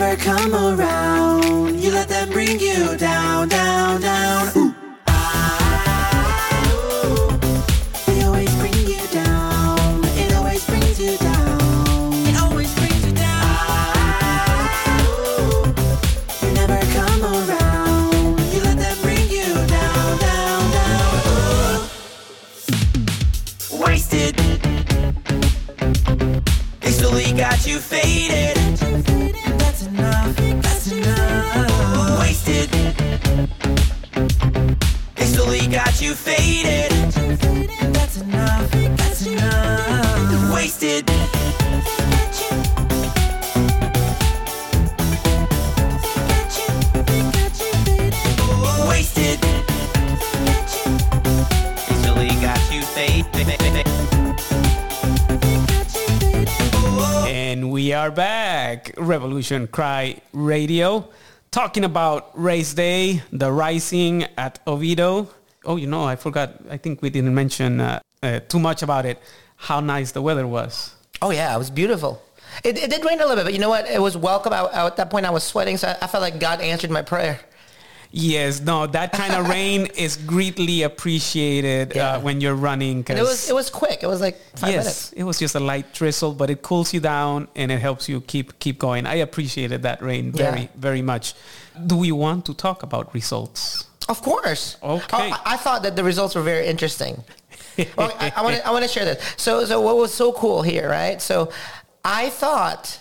Never 0.00 0.16
come 0.16 0.54
around. 0.54 1.78
You 1.78 1.90
let 1.90 2.08
them 2.08 2.30
bring 2.30 2.58
you 2.58 2.96
down, 2.96 3.48
down, 3.48 4.00
down. 4.00 4.48
Ooh. 4.56 4.69
You 36.02 36.14
faded. 36.14 36.90
That's 37.92 38.20
enough. 38.20 38.70
That's 38.70 39.26
enough. 39.26 40.54
Wasted. 40.54 41.10
And 57.26 57.70
we 57.72 57.92
are 57.92 58.10
back. 58.10 58.94
Revolution 58.96 59.66
Cry 59.66 60.20
Radio. 60.32 61.08
Talking 61.50 61.84
about 61.84 62.30
race 62.40 62.72
day, 62.74 63.22
the 63.32 63.50
rising 63.50 64.24
at 64.38 64.60
Oviedo. 64.66 65.28
Oh, 65.64 65.76
you 65.76 65.86
know, 65.86 66.04
I 66.04 66.16
forgot. 66.16 66.54
I 66.70 66.76
think 66.78 67.02
we 67.02 67.10
didn't 67.10 67.34
mention 67.34 67.80
uh, 67.80 68.00
uh, 68.22 68.40
too 68.40 68.58
much 68.58 68.82
about 68.82 69.04
it. 69.06 69.18
How 69.56 69.80
nice 69.80 70.12
the 70.12 70.22
weather 70.22 70.46
was. 70.46 70.94
Oh 71.20 71.30
yeah, 71.30 71.54
it 71.54 71.58
was 71.58 71.70
beautiful. 71.70 72.22
It, 72.64 72.78
it 72.78 72.90
did 72.90 73.04
rain 73.04 73.20
a 73.20 73.26
little 73.26 73.36
bit, 73.36 73.44
but 73.44 73.52
you 73.52 73.58
know 73.60 73.68
what? 73.68 73.86
It 73.88 74.00
was 74.00 74.16
welcome. 74.16 74.52
I, 74.52 74.60
I- 74.60 74.86
at 74.86 74.96
that 74.96 75.10
point, 75.10 75.26
I 75.26 75.30
was 75.30 75.44
sweating, 75.44 75.76
so 75.76 75.88
I, 75.88 75.98
I 76.02 76.06
felt 76.06 76.22
like 76.22 76.40
God 76.40 76.60
answered 76.60 76.90
my 76.90 77.02
prayer. 77.02 77.38
Yes, 78.12 78.60
no, 78.60 78.86
that 78.88 79.12
kind 79.12 79.34
of 79.34 79.48
rain 79.56 79.86
is 79.96 80.16
greatly 80.16 80.82
appreciated 80.82 81.92
Yeah. 81.94 82.14
uh, 82.14 82.20
when 82.20 82.40
you're 82.40 82.56
running. 82.56 83.04
It 83.08 83.20
was 83.22 83.48
it 83.48 83.54
was 83.54 83.70
quick. 83.70 84.02
It 84.02 84.08
was 84.08 84.20
like 84.20 84.36
five 84.56 84.70
yes, 84.70 84.84
minutes. 84.84 85.12
it 85.12 85.22
was 85.24 85.38
just 85.38 85.54
a 85.54 85.60
light 85.60 85.92
drizzle, 85.94 86.32
but 86.34 86.50
it 86.50 86.62
cools 86.62 86.92
you 86.92 86.98
down 87.00 87.46
and 87.54 87.70
it 87.70 87.78
helps 87.80 88.08
you 88.08 88.20
keep 88.22 88.58
keep 88.58 88.78
going. 88.80 89.06
I 89.06 89.16
appreciated 89.16 89.82
that 89.82 90.02
rain 90.02 90.32
very 90.32 90.62
Yeah. 90.62 90.68
very 90.74 91.02
much. 91.02 91.34
Do 91.86 91.96
we 91.96 92.10
want 92.10 92.46
to 92.46 92.54
talk 92.54 92.82
about 92.82 93.14
results? 93.14 93.86
Of 94.10 94.20
course. 94.22 94.76
Okay. 94.82 95.30
Oh, 95.32 95.42
I, 95.46 95.54
I 95.54 95.56
thought 95.56 95.82
that 95.84 95.94
the 95.96 96.04
results 96.04 96.34
were 96.34 96.42
very 96.42 96.66
interesting. 96.66 97.14
well, 97.96 98.12
I, 98.18 98.32
I 98.36 98.42
want 98.42 98.56
to 98.56 98.66
I 98.66 98.70
want 98.72 98.84
to 98.84 98.90
share 98.90 99.04
this. 99.04 99.18
So 99.36 99.64
so 99.64 99.80
what 99.80 99.96
was 99.96 100.12
so 100.12 100.32
cool 100.32 100.60
here, 100.62 100.88
right? 100.88 101.22
So 101.22 101.50
I 102.04 102.28
thought 102.30 102.98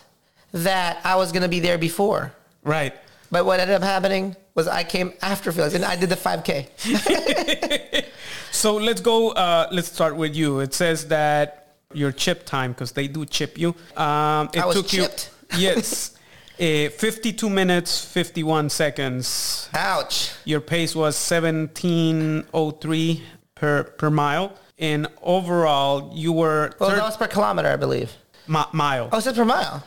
that 0.53 0.93
I 1.03 1.15
was 1.15 1.31
going 1.31 1.43
to 1.43 1.49
be 1.49 1.59
there 1.59 1.77
before, 1.77 2.31
Right. 2.63 2.93
but 3.31 3.45
what 3.45 3.59
ended 3.59 3.75
up 3.75 3.83
happening 3.83 4.35
was 4.55 4.67
I 4.67 4.83
came 4.83 5.13
after 5.21 5.51
Felix 5.51 5.73
and 5.75 5.85
I 5.85 5.95
did 5.95 6.09
the 6.09 6.15
5K. 6.15 8.05
So 8.51 8.75
let's 8.75 8.99
go. 9.01 9.29
Uh, 9.31 9.67
let's 9.71 9.87
start 9.91 10.15
with 10.15 10.35
you. 10.35 10.59
It 10.59 10.73
says 10.73 11.07
that 11.07 11.67
your 11.93 12.11
chip 12.11 12.45
time, 12.45 12.71
because 12.73 12.91
they 12.91 13.07
do 13.07 13.25
chip 13.25 13.57
you. 13.57 13.69
Um, 13.95 14.49
it 14.53 14.59
I 14.59 14.65
was 14.65 14.75
took 14.75 14.87
chipped? 14.87 15.29
you. 15.53 15.59
Yes. 15.59 16.15
Uh, 16.59 16.89
52 16.89 17.49
minutes, 17.49 18.03
51 18.03 18.69
seconds. 18.69 19.69
Ouch. 19.73 20.31
Your 20.43 20.59
pace 20.59 20.93
was 20.93 21.15
1703 21.15 23.23
per 23.55 23.83
per 23.83 24.09
mile. 24.09 24.51
And 24.77 25.07
overall, 25.21 26.11
you 26.13 26.33
were 26.33 26.71
Well, 26.79 26.89
that 26.89 27.01
was 27.01 27.17
per 27.17 27.27
kilometer, 27.27 27.69
I 27.69 27.75
believe. 27.77 28.11
mi- 28.47 28.63
mile. 28.73 29.09
Oh, 29.11 29.19
so 29.19 29.29
it's 29.29 29.37
per 29.37 29.45
mile. 29.45 29.83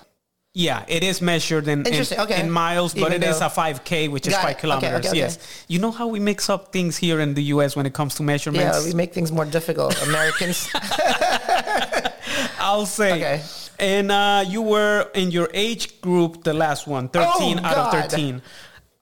Yeah, 0.55 0.85
it 0.87 1.03
is 1.03 1.23
measured 1.23 1.67
in, 1.67 1.87
in, 1.87 2.05
okay. 2.19 2.41
in 2.41 2.51
miles, 2.51 2.93
but 2.93 3.11
Even 3.13 3.23
it 3.23 3.27
is 3.27 3.39
though- 3.39 3.47
a 3.47 3.51
5K, 3.51 4.11
which 4.11 4.27
is 4.27 4.35
5 4.37 4.51
it. 4.51 4.59
Kilometers. 4.59 4.99
okay, 4.99 5.09
okay. 5.09 5.17
Yes. 5.19 5.39
You 5.67 5.79
know 5.79 5.91
how 5.91 6.09
we 6.09 6.21
mix 6.21 6.51
up 6.51 6.73
things 6.73 6.99
here 6.99 7.21
in 7.21 7.33
the 7.33 7.43
U.S. 7.55 7.75
when 7.75 7.87
it 7.87 7.95
comes 7.95 8.15
to 8.17 8.23
measurements? 8.23 8.81
Yeah, 8.81 8.85
we 8.85 8.93
make 8.95 9.15
things 9.15 9.33
more 9.33 9.47
difficult. 9.47 9.97
Americans. 10.07 10.69
I'll 12.59 12.85
say. 12.87 13.43
And 13.83 14.13
uh, 14.13 14.45
you 14.47 14.63
were 14.63 15.11
in 15.13 15.33
your 15.33 15.51
age 15.53 16.01
group, 16.01 16.45
the 16.45 16.55
last 16.55 16.87
one, 16.87 17.09
13 17.09 17.59
Oh, 17.59 17.67
out 17.67 17.95
of 17.95 18.11
13. 18.11 18.41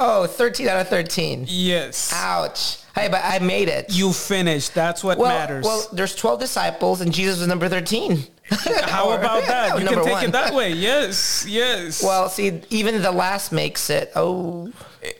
oh, 0.01 0.27
13 0.27 0.69
out 0.69 0.81
of 0.81 0.88
13. 0.88 1.45
Yes. 1.47 2.11
Ouch. 2.14 2.79
Hey, 2.95 3.09
but 3.09 3.21
I 3.23 3.40
made 3.40 3.69
it. 3.69 3.87
You 3.90 4.12
finished. 4.14 4.75
That's 4.75 5.05
what 5.05 5.19
well, 5.19 5.29
matters. 5.29 5.66
well, 5.66 5.87
there's 5.93 6.14
12 6.16 6.40
disciples 6.40 7.03
and 7.03 7.12
Jesus 7.12 7.40
was 7.40 7.47
number 7.47 7.69
13. 7.69 8.27
how 8.85 9.11
about 9.12 9.45
that? 9.47 9.79
You 9.79 9.87
can 9.87 10.03
take 10.03 10.14
one. 10.14 10.25
it 10.25 10.33
that 10.33 10.55
way. 10.55 10.73
Yes. 10.90 11.45
Yes. 11.47 12.03
Well, 12.03 12.31
see, 12.31 12.62
even 12.71 13.03
the 13.03 13.12
last 13.12 13.53
makes 13.53 13.90
it. 13.90 14.11
Oh, 14.16 14.73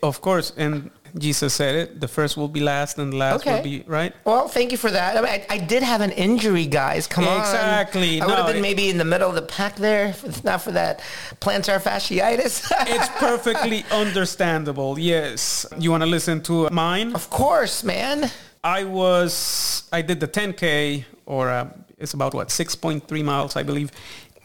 of 0.03 0.23
course. 0.23 0.55
And 0.57 0.91
Jesus 1.19 1.55
said 1.55 1.75
it. 1.75 2.01
The 2.01 2.09
first 2.09 2.37
will 2.37 2.49
be 2.49 2.61
last 2.61 2.99
and 2.99 3.13
the 3.13 3.17
last 3.17 3.45
will 3.47 3.63
be, 3.63 3.85
right? 3.87 4.13
well, 4.25 4.49
thank 4.49 4.73
you 4.73 4.79
for 4.79 4.91
that. 4.91 5.17
I, 5.17 5.21
mean, 5.21 5.31
I, 5.31 5.47
I 5.55 5.59
did 5.59 5.83
have 5.83 6.01
an 6.01 6.11
injury, 6.13 6.67
guys. 6.67 7.07
Come 7.07 7.27
on. 7.27 7.41
Exactly. 7.41 8.21
I 8.21 8.27
would 8.27 8.37
have 8.37 8.47
been 8.47 8.63
maybe 8.63 8.89
in 8.91 8.99
the 8.99 9.05
middle 9.05 9.29
of 9.29 9.35
the 9.35 9.43
pack 9.43 9.77
there, 9.77 10.07
if 10.09 10.25
it's 10.25 10.45
not 10.45 10.63
for 10.63 10.73
that 10.73 11.01
plantar 11.41 11.81
fasciitis. 11.81 12.71
It's 12.87 13.09
perfectly 13.19 13.85
understandable. 13.91 14.99
Yes. 14.99 15.67
You 15.79 15.91
want 15.91 16.03
to 16.03 16.09
listen 16.09 16.43
to 16.43 16.69
mine? 16.71 17.15
of 17.15 17.31
course, 17.31 17.85
man. 17.85 18.31
I 18.63 18.85
was, 18.85 19.85
I 19.93 20.03
did 20.03 20.21
the 20.21 20.29
10K, 20.29 21.05
or 21.27 21.49
uh, 21.49 21.69
it's 21.99 22.13
about 22.15 22.35
what, 22.35 22.49
6.3 22.49 23.25
miles, 23.25 23.57
I 23.57 23.63
believe, 23.63 23.91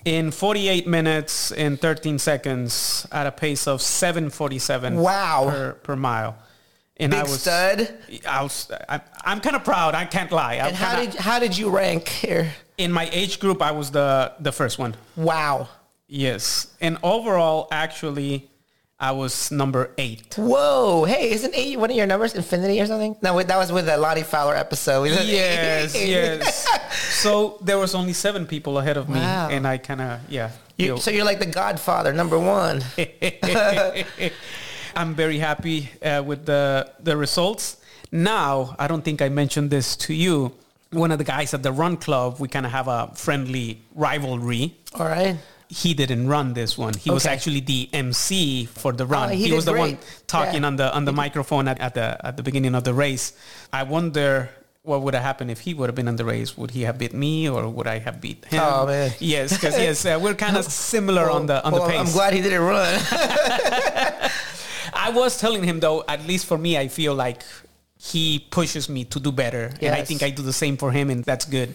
in 0.06 0.32
48 0.32 0.88
minutes 0.88 1.52
and 1.52 1.82
13 1.82 2.20
seconds 2.20 3.08
at 3.12 3.26
a 3.28 3.32
pace 3.32 3.68
of 3.68 3.82
747 3.82 4.96
Wow. 4.98 5.48
per, 5.50 5.74
per 5.74 5.96
mile. 5.96 6.36
And 6.98 7.12
Big 7.12 7.28
stud. 7.28 7.94
I 8.28 8.42
was, 8.44 8.72
I, 8.88 9.02
I'm 9.26 9.42
kind 9.42 9.56
of 9.56 9.64
proud. 9.66 9.96
I 9.96 10.06
can't 10.06 10.32
lie. 10.32 10.56
I'm 10.60 10.68
And 10.68 10.76
how 10.76 10.96
kinda- 10.96 11.12
did 11.12 11.20
how 11.22 11.40
did 11.40 11.58
you 11.58 11.70
rank 11.70 12.08
here? 12.08 12.52
in 12.78 12.92
my 12.92 13.10
age 13.14 13.40
group, 13.40 13.62
I 13.62 13.72
was 13.72 13.92
the, 13.92 14.34
the 14.40 14.52
first 14.52 14.78
one. 14.80 14.96
Wow. 15.16 15.70
Yes. 16.08 16.68
And 16.82 16.98
overall, 17.04 17.68
actually, 17.72 18.50
I 19.00 19.12
was 19.12 19.50
number 19.52 19.92
eight. 19.98 20.36
Whoa. 20.38 21.06
Hey, 21.06 21.32
isn't 21.32 21.54
eight 21.56 21.78
one 21.80 21.90
of 21.90 21.96
your 21.98 22.06
numbers 22.06 22.34
infinity 22.36 22.80
or 22.82 22.86
something? 22.86 23.16
No, 23.22 23.42
that 23.42 23.58
was 23.58 23.72
with 23.72 23.86
the 23.88 23.98
Lottie 23.98 24.24
Fowler 24.24 24.56
episode. 24.56 25.06
Yes, 25.26 25.96
yes. 25.96 26.68
So 27.26 27.58
there 27.62 27.78
was 27.78 27.96
only 27.96 28.14
seven 28.14 28.46
people 28.46 28.78
ahead 28.78 28.98
of 28.98 29.10
me, 29.10 29.20
Wow. 29.20 29.50
and 29.50 29.66
I 29.68 29.78
kind 29.78 30.00
of 30.02 30.20
yeah. 30.30 30.52
You, 30.78 30.98
so 30.98 31.10
you're 31.12 31.26
like 31.26 31.40
the 31.40 31.46
Godfather, 31.46 32.14
number 32.14 32.38
one. 32.38 32.84
I'm 34.96 35.14
very 35.16 35.40
happy 35.40 35.90
uh, 36.02 36.24
with 36.26 36.46
the 36.46 36.90
the 37.04 37.16
results. 37.18 37.78
Now, 38.12 38.76
I 38.80 38.88
don't 38.88 39.04
think 39.04 39.22
I 39.22 39.30
mentioned 39.30 39.70
this 39.72 39.96
to 40.08 40.14
you. 40.14 40.54
One 40.92 41.12
of 41.12 41.18
the 41.18 41.24
guys 41.26 41.54
at 41.54 41.64
the 41.64 41.72
Run 41.72 41.98
Club, 41.98 42.40
we 42.40 42.48
kind 42.48 42.66
of 42.66 42.72
have 42.72 42.88
a 42.88 43.12
friendly 43.16 43.82
rivalry. 43.94 44.76
All 44.94 45.08
right. 45.08 45.38
He 45.68 45.94
didn't 45.94 46.28
run 46.28 46.54
this 46.54 46.78
one. 46.78 46.94
He 46.94 47.10
was 47.10 47.26
actually 47.26 47.60
the 47.60 47.90
MC 47.92 48.66
for 48.66 48.94
the 48.94 49.06
run. 49.06 49.30
Oh, 49.30 49.34
he 49.34 49.48
he 49.48 49.52
was 49.52 49.66
the 49.66 49.74
one 49.74 49.98
talking 50.28 50.62
Yeah. 50.62 50.68
on 50.68 50.76
the 50.78 50.94
on 50.94 51.06
the 51.06 51.12
microphone 51.12 51.68
at, 51.68 51.80
at 51.82 51.96
the 51.96 52.16
at 52.26 52.38
the 52.38 52.44
beginning 52.44 52.76
of 52.76 52.84
the 52.84 52.94
race. 52.94 53.34
I 53.74 53.84
wonder 53.84 54.50
what 54.84 55.02
would 55.02 55.16
have 55.16 55.24
happened 55.24 55.50
if 55.50 55.62
he 55.62 55.74
would 55.74 55.90
have 55.90 55.96
been 55.96 56.08
in 56.08 56.16
the 56.16 56.24
race. 56.24 56.56
Would 56.56 56.72
he 56.72 56.84
have 56.84 57.00
beat 57.00 57.14
me, 57.14 57.50
or 57.50 57.68
would 57.68 57.88
I 57.88 57.98
have 57.98 58.22
beat 58.22 58.46
him? 58.46 58.62
Oh, 58.64 58.86
man. 58.86 59.12
Yes, 59.20 59.54
because 59.58 59.76
yes, 59.78 60.06
uh, 60.06 60.20
we're 60.22 60.36
kind 60.36 60.56
of 60.56 60.66
similar 60.92 61.30
on 61.32 61.48
the 61.48 61.66
on 61.66 61.74
well, 61.74 61.84
the 61.84 61.90
pace. 61.90 62.00
I'm 62.00 62.14
glad 62.14 62.34
he 62.34 62.42
didn't 62.42 62.62
run. 62.62 62.94
I 65.06 65.10
was 65.10 65.38
telling 65.38 65.64
him 65.64 65.80
though, 65.80 66.04
at 66.08 66.26
least 66.26 66.46
for 66.48 66.58
me, 66.58 66.72
I 66.84 66.88
feel 66.88 67.14
like 67.14 67.44
he 67.98 68.40
pushes 68.58 68.90
me 68.90 69.06
to 69.14 69.20
do 69.20 69.32
better, 69.32 69.66
and 69.82 69.94
I 69.94 70.04
think 70.04 70.22
I 70.24 70.30
do 70.32 70.42
the 70.42 70.58
same 70.64 70.78
for 70.78 70.92
him, 70.92 71.10
and 71.10 71.24
that's 71.24 71.46
good. 71.46 71.70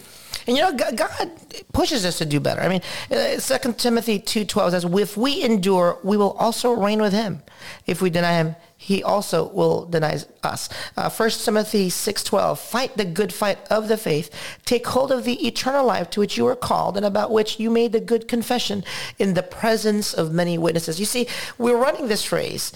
And 0.47 0.57
you 0.57 0.63
know, 0.63 0.73
God 0.73 0.97
God 0.97 1.31
pushes 1.71 2.03
us 2.09 2.17
to 2.17 2.25
do 2.25 2.39
better. 2.39 2.61
I 2.61 2.67
mean, 2.67 2.81
uh, 3.11 3.39
Second 3.39 3.77
Timothy 3.77 4.19
two 4.19 4.43
twelve 4.43 4.71
says, 4.71 4.85
"If 4.85 5.15
we 5.15 5.31
endure, 5.43 5.97
we 6.03 6.17
will 6.17 6.33
also 6.45 6.71
reign 6.71 6.99
with 7.01 7.13
Him. 7.13 7.41
If 7.85 8.01
we 8.01 8.09
deny 8.09 8.35
Him, 8.41 8.55
He 8.75 9.03
also 9.03 9.49
will 9.59 9.85
deny 9.85 10.19
us." 10.43 10.69
Uh, 10.97 11.09
First 11.09 11.45
Timothy 11.45 11.89
six 11.89 12.23
twelve, 12.23 12.59
"Fight 12.59 12.97
the 12.97 13.05
good 13.19 13.31
fight 13.41 13.59
of 13.69 13.87
the 13.87 13.97
faith. 13.97 14.27
Take 14.65 14.87
hold 14.87 15.11
of 15.11 15.25
the 15.25 15.37
eternal 15.45 15.85
life 15.85 16.09
to 16.11 16.19
which 16.21 16.37
you 16.37 16.45
were 16.45 16.55
called, 16.69 16.97
and 16.97 17.05
about 17.05 17.29
which 17.37 17.59
you 17.59 17.69
made 17.69 17.91
the 17.91 17.99
good 18.11 18.27
confession 18.27 18.83
in 19.19 19.35
the 19.35 19.43
presence 19.43 20.07
of 20.13 20.31
many 20.31 20.57
witnesses." 20.57 20.99
You 20.99 21.05
see, 21.05 21.27
we're 21.57 21.77
running 21.77 22.07
this 22.07 22.31
race. 22.31 22.71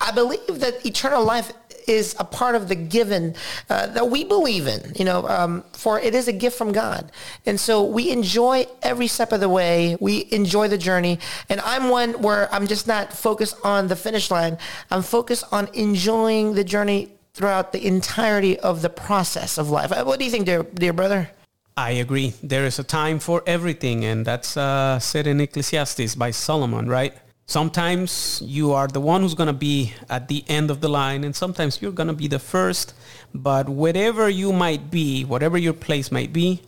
I 0.00 0.12
believe 0.12 0.60
that 0.60 0.84
eternal 0.84 1.24
life 1.24 1.52
is 1.86 2.14
a 2.18 2.24
part 2.24 2.54
of 2.54 2.68
the 2.68 2.74
given 2.74 3.34
uh, 3.68 3.86
that 3.88 4.10
we 4.10 4.22
believe 4.22 4.66
in, 4.66 4.92
you 4.96 5.04
know, 5.04 5.26
um, 5.28 5.64
for 5.72 5.98
it 5.98 6.14
is 6.14 6.28
a 6.28 6.32
gift 6.32 6.56
from 6.56 6.72
God. 6.72 7.10
And 7.46 7.58
so 7.58 7.82
we 7.82 8.10
enjoy 8.10 8.66
every 8.82 9.08
step 9.08 9.32
of 9.32 9.40
the 9.40 9.48
way. 9.48 9.96
We 10.00 10.28
enjoy 10.30 10.68
the 10.68 10.78
journey. 10.78 11.18
And 11.48 11.60
I'm 11.62 11.88
one 11.88 12.22
where 12.22 12.52
I'm 12.54 12.66
just 12.66 12.86
not 12.86 13.12
focused 13.12 13.56
on 13.64 13.88
the 13.88 13.96
finish 13.96 14.30
line. 14.30 14.58
I'm 14.90 15.02
focused 15.02 15.44
on 15.50 15.68
enjoying 15.74 16.54
the 16.54 16.64
journey 16.64 17.08
throughout 17.34 17.72
the 17.72 17.84
entirety 17.86 18.58
of 18.58 18.82
the 18.82 18.90
process 18.90 19.58
of 19.58 19.70
life. 19.70 19.90
Uh, 19.92 20.04
What 20.04 20.18
do 20.18 20.24
you 20.24 20.30
think, 20.30 20.46
dear, 20.46 20.62
dear 20.62 20.92
brother? 20.92 21.30
I 21.76 21.92
agree. 21.92 22.34
There 22.42 22.66
is 22.66 22.78
a 22.78 22.84
time 22.84 23.18
for 23.20 23.42
everything, 23.46 24.04
and 24.04 24.26
that's 24.26 24.56
uh, 24.56 24.98
said 24.98 25.26
in 25.26 25.40
Ecclesiastes 25.40 26.14
by 26.14 26.30
Solomon, 26.30 26.88
right? 26.88 27.14
Sometimes 27.50 28.40
you 28.46 28.70
are 28.74 28.86
the 28.86 29.00
one 29.00 29.22
who's 29.22 29.34
going 29.34 29.48
to 29.48 29.52
be 29.52 29.92
at 30.08 30.28
the 30.28 30.44
end 30.46 30.70
of 30.70 30.80
the 30.80 30.88
line, 30.88 31.24
and 31.24 31.34
sometimes 31.34 31.82
you're 31.82 31.90
going 31.90 32.06
to 32.06 32.14
be 32.14 32.28
the 32.28 32.38
first. 32.38 32.94
But 33.34 33.68
whatever 33.68 34.28
you 34.28 34.52
might 34.52 34.88
be, 34.88 35.24
whatever 35.24 35.58
your 35.58 35.72
place 35.72 36.12
might 36.12 36.32
be, 36.32 36.62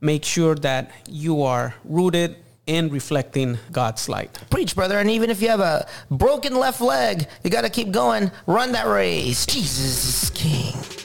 make 0.00 0.24
sure 0.24 0.56
that 0.56 0.90
you 1.08 1.44
are 1.44 1.76
rooted 1.84 2.34
and 2.66 2.90
reflecting 2.92 3.58
God's 3.70 4.08
light. 4.08 4.36
Preach, 4.50 4.74
brother. 4.74 4.98
And 4.98 5.08
even 5.08 5.30
if 5.30 5.40
you 5.40 5.50
have 5.50 5.60
a 5.60 5.86
broken 6.10 6.56
left 6.56 6.80
leg, 6.80 7.28
you 7.44 7.50
got 7.50 7.62
to 7.62 7.70
keep 7.70 7.92
going. 7.92 8.32
Run 8.48 8.72
that 8.72 8.88
race. 8.88 9.46
Jesus 9.46 10.24
is 10.24 10.30
king. 10.30 11.03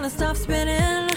Gonna 0.00 0.08
stop 0.08 0.34
spinning. 0.34 1.10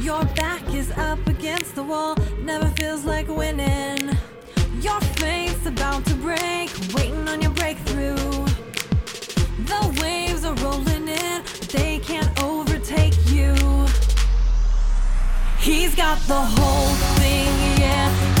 Your 0.00 0.24
back 0.34 0.62
is 0.72 0.90
up 0.92 1.18
against 1.26 1.74
the 1.74 1.82
wall, 1.82 2.16
never 2.40 2.66
feels 2.68 3.04
like 3.04 3.28
winning. 3.28 4.16
Your 4.80 4.98
faith's 5.20 5.66
about 5.66 6.06
to 6.06 6.14
break, 6.14 6.70
waiting 6.94 7.28
on 7.28 7.42
your 7.42 7.50
breakthrough. 7.50 8.16
The 9.72 10.00
waves 10.00 10.46
are 10.46 10.54
rolling 10.54 11.06
in, 11.06 11.42
they 11.70 11.98
can't 11.98 12.32
overtake 12.42 13.12
you. 13.26 13.52
He's 15.58 15.94
got 15.94 16.18
the 16.20 16.42
whole 16.56 16.94
thing, 17.20 17.52
yeah, 17.78 18.37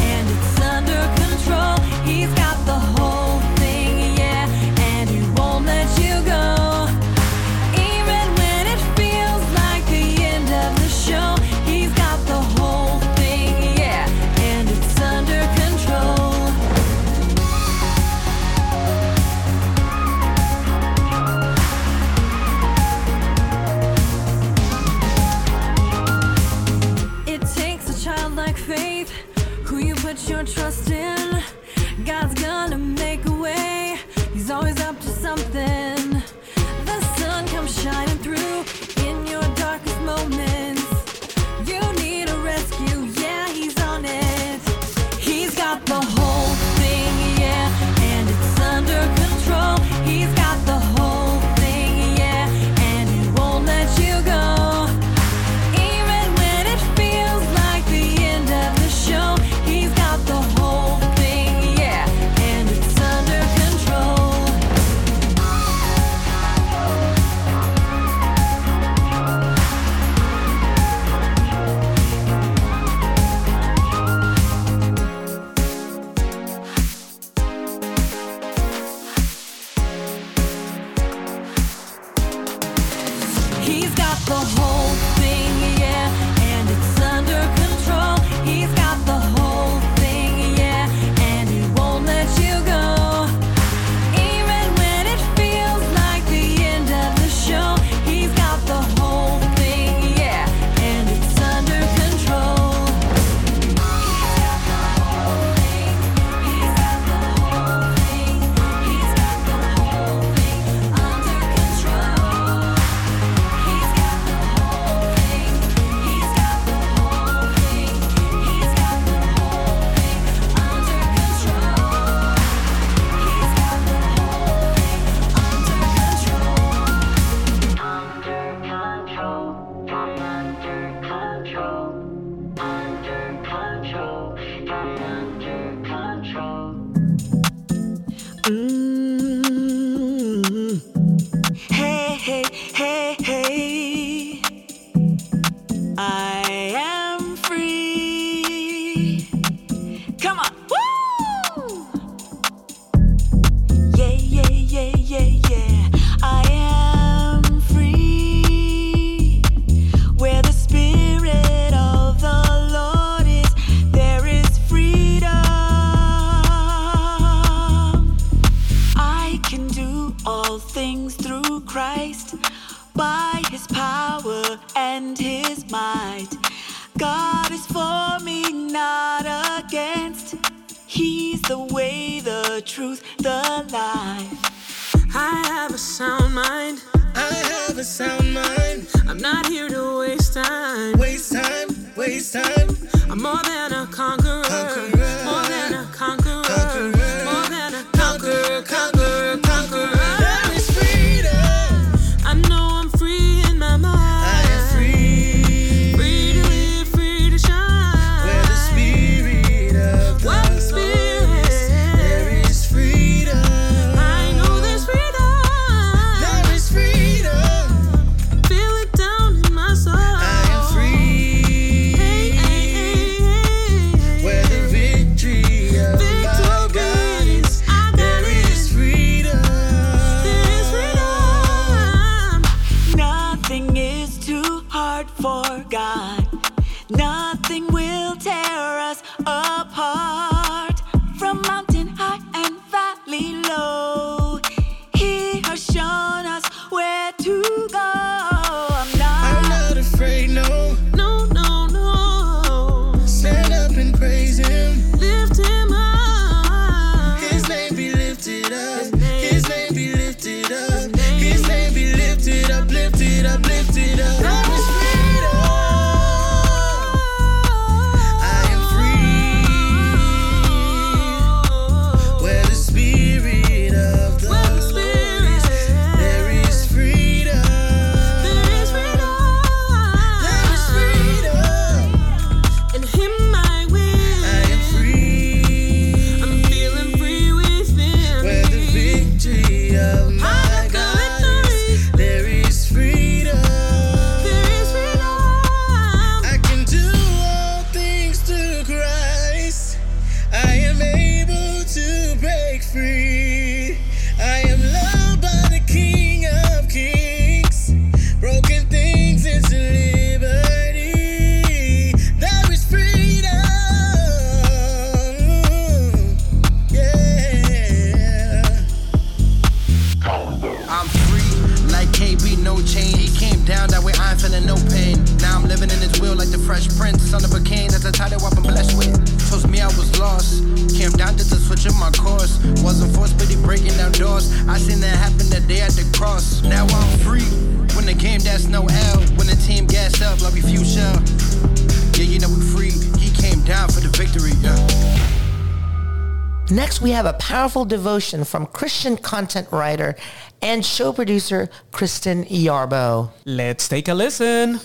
a 347.08 347.14
powerful 347.14 347.64
devotion 347.64 348.22
from 348.22 348.44
Christian 348.44 348.94
content 348.98 349.50
writer 349.50 349.96
and 350.42 350.62
show 350.64 350.92
producer 350.92 351.48
Kristen 351.72 352.26
Yarbo. 352.26 353.10
Let's 353.24 353.66
take 353.66 353.88
a 353.88 353.94
listen. 353.94 354.60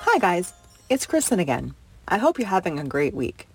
Hi, 0.00 0.18
guys. 0.18 0.54
It's 0.88 1.04
Kristen 1.04 1.38
again. 1.38 1.74
I 2.08 2.16
hope 2.16 2.38
you're 2.38 2.48
having 2.48 2.78
a 2.78 2.84
great 2.84 3.12
week. 3.12 3.46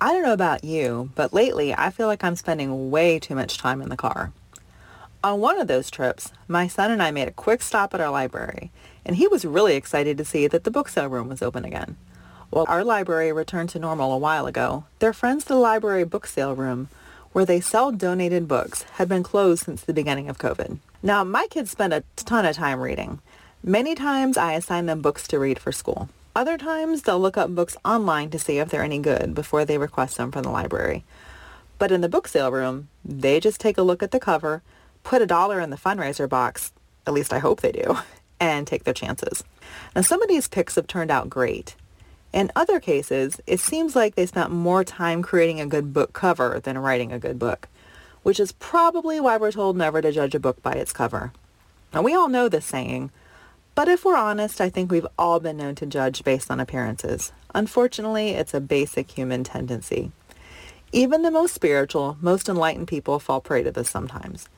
I 0.00 0.14
don't 0.14 0.22
know 0.22 0.32
about 0.32 0.64
you, 0.64 1.10
but 1.14 1.34
lately 1.34 1.74
I 1.74 1.90
feel 1.90 2.06
like 2.06 2.24
I'm 2.24 2.34
spending 2.34 2.90
way 2.90 3.18
too 3.18 3.34
much 3.34 3.58
time 3.58 3.82
in 3.82 3.90
the 3.90 3.96
car. 3.96 4.32
On 5.22 5.38
one 5.38 5.60
of 5.60 5.68
those 5.68 5.90
trips, 5.90 6.32
my 6.48 6.66
son 6.66 6.90
and 6.90 7.02
I 7.02 7.10
made 7.10 7.28
a 7.28 7.32
quick 7.32 7.60
stop 7.60 7.92
at 7.92 8.00
our 8.00 8.10
library, 8.10 8.70
and 9.04 9.16
he 9.16 9.28
was 9.28 9.44
really 9.44 9.76
excited 9.76 10.16
to 10.16 10.24
see 10.24 10.46
that 10.46 10.64
the 10.64 10.70
book 10.70 10.88
sale 10.88 11.08
room 11.08 11.28
was 11.28 11.42
open 11.42 11.66
again. 11.66 11.98
While 12.50 12.66
our 12.68 12.82
library 12.82 13.30
returned 13.30 13.68
to 13.70 13.78
normal 13.78 14.12
a 14.12 14.18
while 14.18 14.46
ago, 14.46 14.84
their 14.98 15.12
friends 15.12 15.44
the 15.44 15.54
library 15.54 16.02
book 16.02 16.26
sale 16.26 16.56
room, 16.56 16.88
where 17.30 17.44
they 17.44 17.60
sell 17.60 17.92
donated 17.92 18.48
books, 18.48 18.82
had 18.94 19.08
been 19.08 19.22
closed 19.22 19.64
since 19.64 19.82
the 19.82 19.94
beginning 19.94 20.28
of 20.28 20.38
COVID. 20.38 20.78
Now, 21.00 21.22
my 21.22 21.46
kids 21.48 21.70
spend 21.70 21.94
a 21.94 22.02
ton 22.16 22.44
of 22.44 22.56
time 22.56 22.80
reading. 22.80 23.20
Many 23.62 23.94
times 23.94 24.36
I 24.36 24.54
assign 24.54 24.86
them 24.86 25.00
books 25.00 25.28
to 25.28 25.38
read 25.38 25.60
for 25.60 25.70
school. 25.70 26.08
Other 26.34 26.58
times 26.58 27.02
they'll 27.02 27.20
look 27.20 27.36
up 27.36 27.54
books 27.54 27.76
online 27.84 28.30
to 28.30 28.38
see 28.38 28.58
if 28.58 28.68
they're 28.68 28.82
any 28.82 28.98
good 28.98 29.32
before 29.32 29.64
they 29.64 29.78
request 29.78 30.16
them 30.16 30.32
from 30.32 30.42
the 30.42 30.50
library. 30.50 31.04
But 31.78 31.92
in 31.92 32.00
the 32.00 32.08
book 32.08 32.26
sale 32.26 32.50
room, 32.50 32.88
they 33.04 33.38
just 33.38 33.60
take 33.60 33.78
a 33.78 33.82
look 33.82 34.02
at 34.02 34.10
the 34.10 34.18
cover, 34.18 34.62
put 35.04 35.22
a 35.22 35.26
dollar 35.26 35.60
in 35.60 35.70
the 35.70 35.76
fundraiser 35.76 36.28
box, 36.28 36.72
at 37.06 37.12
least 37.12 37.32
I 37.32 37.38
hope 37.38 37.60
they 37.60 37.72
do, 37.72 37.98
and 38.40 38.66
take 38.66 38.82
their 38.82 38.94
chances. 38.94 39.44
Now 39.94 40.02
some 40.02 40.20
of 40.20 40.28
these 40.28 40.48
picks 40.48 40.74
have 40.74 40.88
turned 40.88 41.12
out 41.12 41.30
great. 41.30 41.76
In 42.32 42.52
other 42.54 42.78
cases, 42.78 43.40
it 43.46 43.60
seems 43.60 43.96
like 43.96 44.14
they 44.14 44.26
spent 44.26 44.50
more 44.50 44.84
time 44.84 45.22
creating 45.22 45.60
a 45.60 45.66
good 45.66 45.92
book 45.92 46.12
cover 46.12 46.60
than 46.60 46.78
writing 46.78 47.12
a 47.12 47.18
good 47.18 47.38
book, 47.38 47.68
which 48.22 48.38
is 48.38 48.52
probably 48.52 49.18
why 49.18 49.36
we're 49.36 49.50
told 49.50 49.76
never 49.76 50.00
to 50.00 50.12
judge 50.12 50.34
a 50.34 50.40
book 50.40 50.62
by 50.62 50.72
its 50.72 50.92
cover. 50.92 51.32
Now 51.92 52.02
we 52.02 52.14
all 52.14 52.28
know 52.28 52.48
this 52.48 52.66
saying, 52.66 53.10
but 53.74 53.88
if 53.88 54.04
we're 54.04 54.16
honest, 54.16 54.60
I 54.60 54.68
think 54.68 54.90
we've 54.90 55.06
all 55.18 55.40
been 55.40 55.56
known 55.56 55.74
to 55.76 55.86
judge 55.86 56.22
based 56.22 56.50
on 56.50 56.60
appearances. 56.60 57.32
Unfortunately, 57.54 58.30
it's 58.30 58.54
a 58.54 58.60
basic 58.60 59.10
human 59.10 59.42
tendency. 59.42 60.12
Even 60.92 61.22
the 61.22 61.30
most 61.30 61.54
spiritual, 61.54 62.16
most 62.20 62.48
enlightened 62.48 62.88
people 62.88 63.18
fall 63.18 63.40
prey 63.40 63.62
to 63.62 63.70
this 63.70 63.88
sometimes. 63.88 64.48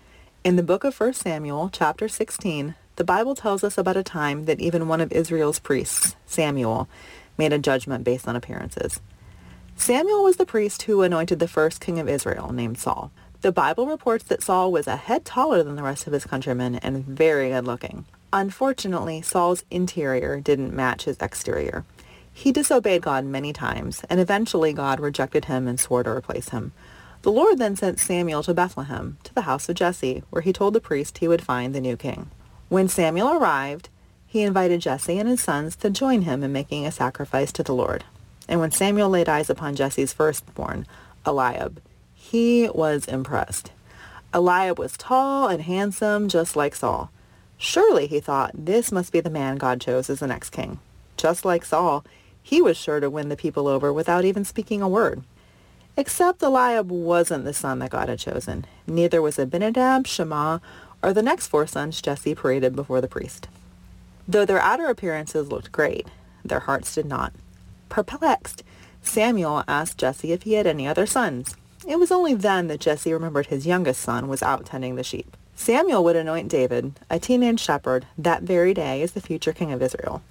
In 0.45 0.57
the 0.57 0.63
book 0.63 0.83
of 0.83 0.99
1 0.99 1.13
Samuel, 1.15 1.71
chapter 1.73 2.09
16, 2.09 2.75
the 2.97 3.05
Bible 3.05 3.35
tells 3.35 3.63
us 3.63 3.79
about 3.79 3.97
a 3.97 4.03
time 4.03 4.47
that 4.47 4.61
even 4.61 4.89
one 4.89 5.01
of 5.01 5.13
Israel's 5.13 5.59
priests, 5.59 6.17
Samuel, 6.27 6.89
made 7.39 7.53
a 7.53 7.59
judgment 7.59 8.05
based 8.05 8.29
on 8.29 8.37
appearances. 8.37 9.01
Samuel 9.77 10.23
was 10.23 10.37
the 10.37 10.47
priest 10.47 10.83
who 10.83 11.03
anointed 11.03 11.39
the 11.39 11.49
first 11.49 11.81
king 11.81 11.99
of 11.99 12.09
Israel, 12.09 12.53
named 12.53 12.79
Saul. 12.79 13.11
The 13.41 13.53
Bible 13.53 13.87
reports 13.87 14.25
that 14.25 14.43
Saul 14.43 14.71
was 14.71 14.87
a 14.87 14.97
head 14.97 15.25
taller 15.25 15.63
than 15.63 15.75
the 15.75 15.83
rest 15.83 16.07
of 16.07 16.13
his 16.13 16.25
countrymen 16.25 16.77
and 16.77 17.05
very 17.05 17.51
good 17.51 17.65
looking. 17.65 18.05
Unfortunately, 18.33 19.21
Saul's 19.21 19.65
interior 19.71 20.41
didn't 20.41 20.75
match 20.75 21.05
his 21.05 21.17
exterior. 21.19 21.85
He 22.33 22.53
disobeyed 22.53 23.03
God 23.03 23.25
many 23.25 23.53
times, 23.53 24.03
and 24.09 24.21
eventually 24.21 24.73
God 24.73 25.01
rejected 25.01 25.47
him 25.47 25.67
and 25.67 25.79
swore 25.79 26.03
to 26.03 26.11
replace 26.11 26.51
him. 26.51 26.73
The 27.23 27.33
Lord 27.33 27.59
then 27.59 27.77
sent 27.77 28.01
Samuel 28.01 28.43
to 28.45 28.55
Bethlehem, 28.55 29.19
to 29.25 29.35
the 29.35 29.43
house 29.43 29.69
of 29.69 29.75
Jesse, 29.75 30.23
where 30.31 30.43
he 30.43 30.53
told 30.53 30.75
the 30.75 30.81
priest 30.81 31.19
he 31.19 31.29
would 31.29 31.43
find 31.43 31.75
the 31.75 31.81
new 31.81 31.97
king. 31.97 32.31
When 32.69 32.89
Samuel 32.89 33.35
arrived, 33.35 33.91
he 34.33 34.41
invited 34.41 34.81
Jesse 34.81 35.19
and 35.19 35.29
his 35.29 35.43
sons 35.43 35.77
to 35.77 35.91
join 35.91 36.23
him 36.23 36.43
in 36.43 36.51
making 36.51 36.87
a 36.87 36.91
sacrifice 36.91 37.53
to 37.53 37.63
the 37.63 37.75
Lord. 37.75 38.03
And 38.49 38.61
when 38.61 38.71
Samuel 38.71 39.11
laid 39.11 39.29
eyes 39.29 39.51
upon 39.51 39.75
Jesse's 39.75 40.15
firstborn, 40.15 40.87
Eliab, 41.27 41.83
he 42.15 42.71
was 42.71 43.05
impressed. 43.05 43.73
Eliab 44.33 44.79
was 44.79 44.97
tall 44.97 45.49
and 45.49 45.61
handsome, 45.61 46.31
just 46.31 46.57
like 46.57 46.75
Saul. 46.75 47.11
Surely, 47.59 48.07
he 48.07 48.21
thought, 48.21 48.53
this 48.55 48.91
must 48.91 49.13
be 49.13 49.21
the 49.21 49.29
man 49.29 49.59
God 49.59 49.83
chose 49.83 50.09
as 50.09 50.21
the 50.21 50.27
next 50.27 50.49
king. 50.49 50.79
Just 51.19 51.45
like 51.45 51.63
Saul, 51.63 52.03
he 52.43 52.63
was 52.63 52.79
sure 52.79 53.01
to 53.01 53.11
win 53.11 53.29
the 53.29 53.37
people 53.37 53.69
over 53.69 53.93
without 53.93 54.25
even 54.25 54.47
speaking 54.47 54.81
a 54.81 54.89
word. 54.89 55.23
Except 55.95 56.43
Eliab 56.43 56.91
wasn't 56.91 57.45
the 57.45 57.53
son 57.53 57.81
that 57.81 57.91
God 57.91 58.09
had 58.09 58.19
chosen. 58.19 58.65
Neither 58.87 59.21
was 59.21 59.39
Abinadab, 59.39 60.07
Shema, 60.07 60.61
or 61.03 61.13
the 61.13 61.23
next 61.23 61.49
four 61.49 61.67
sons 61.67 62.01
Jesse 62.01 62.35
paraded 62.35 62.75
before 62.75 63.03
the 63.03 63.09
priest. 63.09 63.47
Though 64.33 64.47
their 64.47 64.63
outer 64.63 64.87
appearances 64.87 65.51
looked 65.51 65.73
great, 65.73 66.07
their 66.43 66.61
hearts 66.61 66.95
did 66.95 67.05
not. 67.05 67.35
Perplexed, 67.91 68.63
Samuel 69.03 69.63
asked 69.69 69.99
Jesse 69.99 70.33
if 70.33 70.45
he 70.45 70.55
had 70.55 70.67
any 70.67 70.89
other 70.89 71.05
sons. 71.05 71.55
It 71.87 71.99
was 71.99 72.11
only 72.11 72.33
then 72.33 72.69
that 72.69 72.81
Jesse 72.81 73.13
remembered 73.13 73.49
his 73.49 73.67
youngest 73.67 74.01
son 74.01 74.29
was 74.29 74.43
out 74.43 74.65
tending 74.65 74.97
the 74.97 75.05
sheep. 75.05 75.37
Samuel 75.55 76.03
would 76.05 76.17
anoint 76.17 76.49
David, 76.49 76.99
a 77.11 77.19
teenage 77.19 77.61
shepherd, 77.61 78.07
that 78.17 78.43
very 78.43 78.73
day 78.73 79.03
as 79.03 79.13
the 79.13 79.21
future 79.21 79.53
king 79.53 79.71
of 79.71 79.83
Israel. 79.83 80.23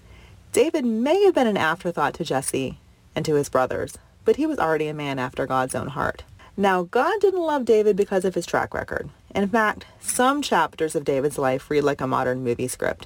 David 0.52 0.84
may 0.84 1.24
have 1.26 1.36
been 1.36 1.46
an 1.46 1.56
afterthought 1.56 2.16
to 2.16 2.24
Jesse 2.24 2.80
and 3.16 3.24
to 3.24 3.36
his 3.36 3.50
brothers, 3.50 4.00
but 4.26 4.38
he 4.38 4.48
was 4.48 4.58
already 4.58 4.88
a 4.88 4.96
man 4.96 5.20
after 5.20 5.46
God's 5.46 5.76
own 5.76 5.90
heart. 5.90 6.24
Now, 6.58 6.82
God 6.82 7.22
didn't 7.22 7.46
love 7.46 7.66
David 7.66 7.98
because 7.98 8.26
of 8.26 8.34
his 8.34 8.48
track 8.48 8.74
record. 8.74 9.12
In 9.36 9.48
fact, 9.48 9.86
some 10.00 10.42
chapters 10.42 10.96
of 10.96 11.06
David's 11.06 11.38
life 11.38 11.70
read 11.70 11.84
like 11.84 12.02
a 12.02 12.08
modern 12.08 12.44
movie 12.44 12.68
script. 12.68 13.06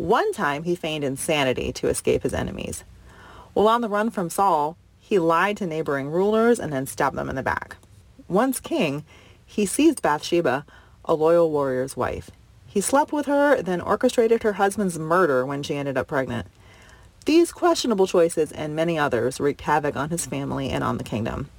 One 0.00 0.32
time 0.32 0.62
he 0.62 0.76
feigned 0.76 1.04
insanity 1.04 1.72
to 1.72 1.88
escape 1.88 2.22
his 2.22 2.32
enemies. 2.32 2.84
While 3.52 3.68
on 3.68 3.82
the 3.82 3.88
run 3.90 4.08
from 4.08 4.30
Saul, 4.30 4.78
he 4.98 5.18
lied 5.18 5.58
to 5.58 5.66
neighboring 5.66 6.08
rulers 6.08 6.58
and 6.58 6.72
then 6.72 6.86
stabbed 6.86 7.18
them 7.18 7.28
in 7.28 7.36
the 7.36 7.42
back. 7.42 7.76
Once 8.26 8.60
king, 8.60 9.04
he 9.44 9.66
seized 9.66 10.00
Bathsheba, 10.00 10.64
a 11.04 11.12
loyal 11.12 11.50
warrior's 11.50 11.98
wife. 11.98 12.30
He 12.66 12.80
slept 12.80 13.12
with 13.12 13.26
her, 13.26 13.60
then 13.60 13.82
orchestrated 13.82 14.42
her 14.42 14.54
husband's 14.54 14.98
murder 14.98 15.44
when 15.44 15.62
she 15.62 15.76
ended 15.76 15.98
up 15.98 16.06
pregnant. 16.06 16.46
These 17.26 17.52
questionable 17.52 18.06
choices 18.06 18.52
and 18.52 18.74
many 18.74 18.98
others 18.98 19.38
wreaked 19.38 19.60
havoc 19.60 19.96
on 19.96 20.08
his 20.08 20.24
family 20.24 20.70
and 20.70 20.82
on 20.82 20.96
the 20.96 21.04
kingdom. 21.04 21.50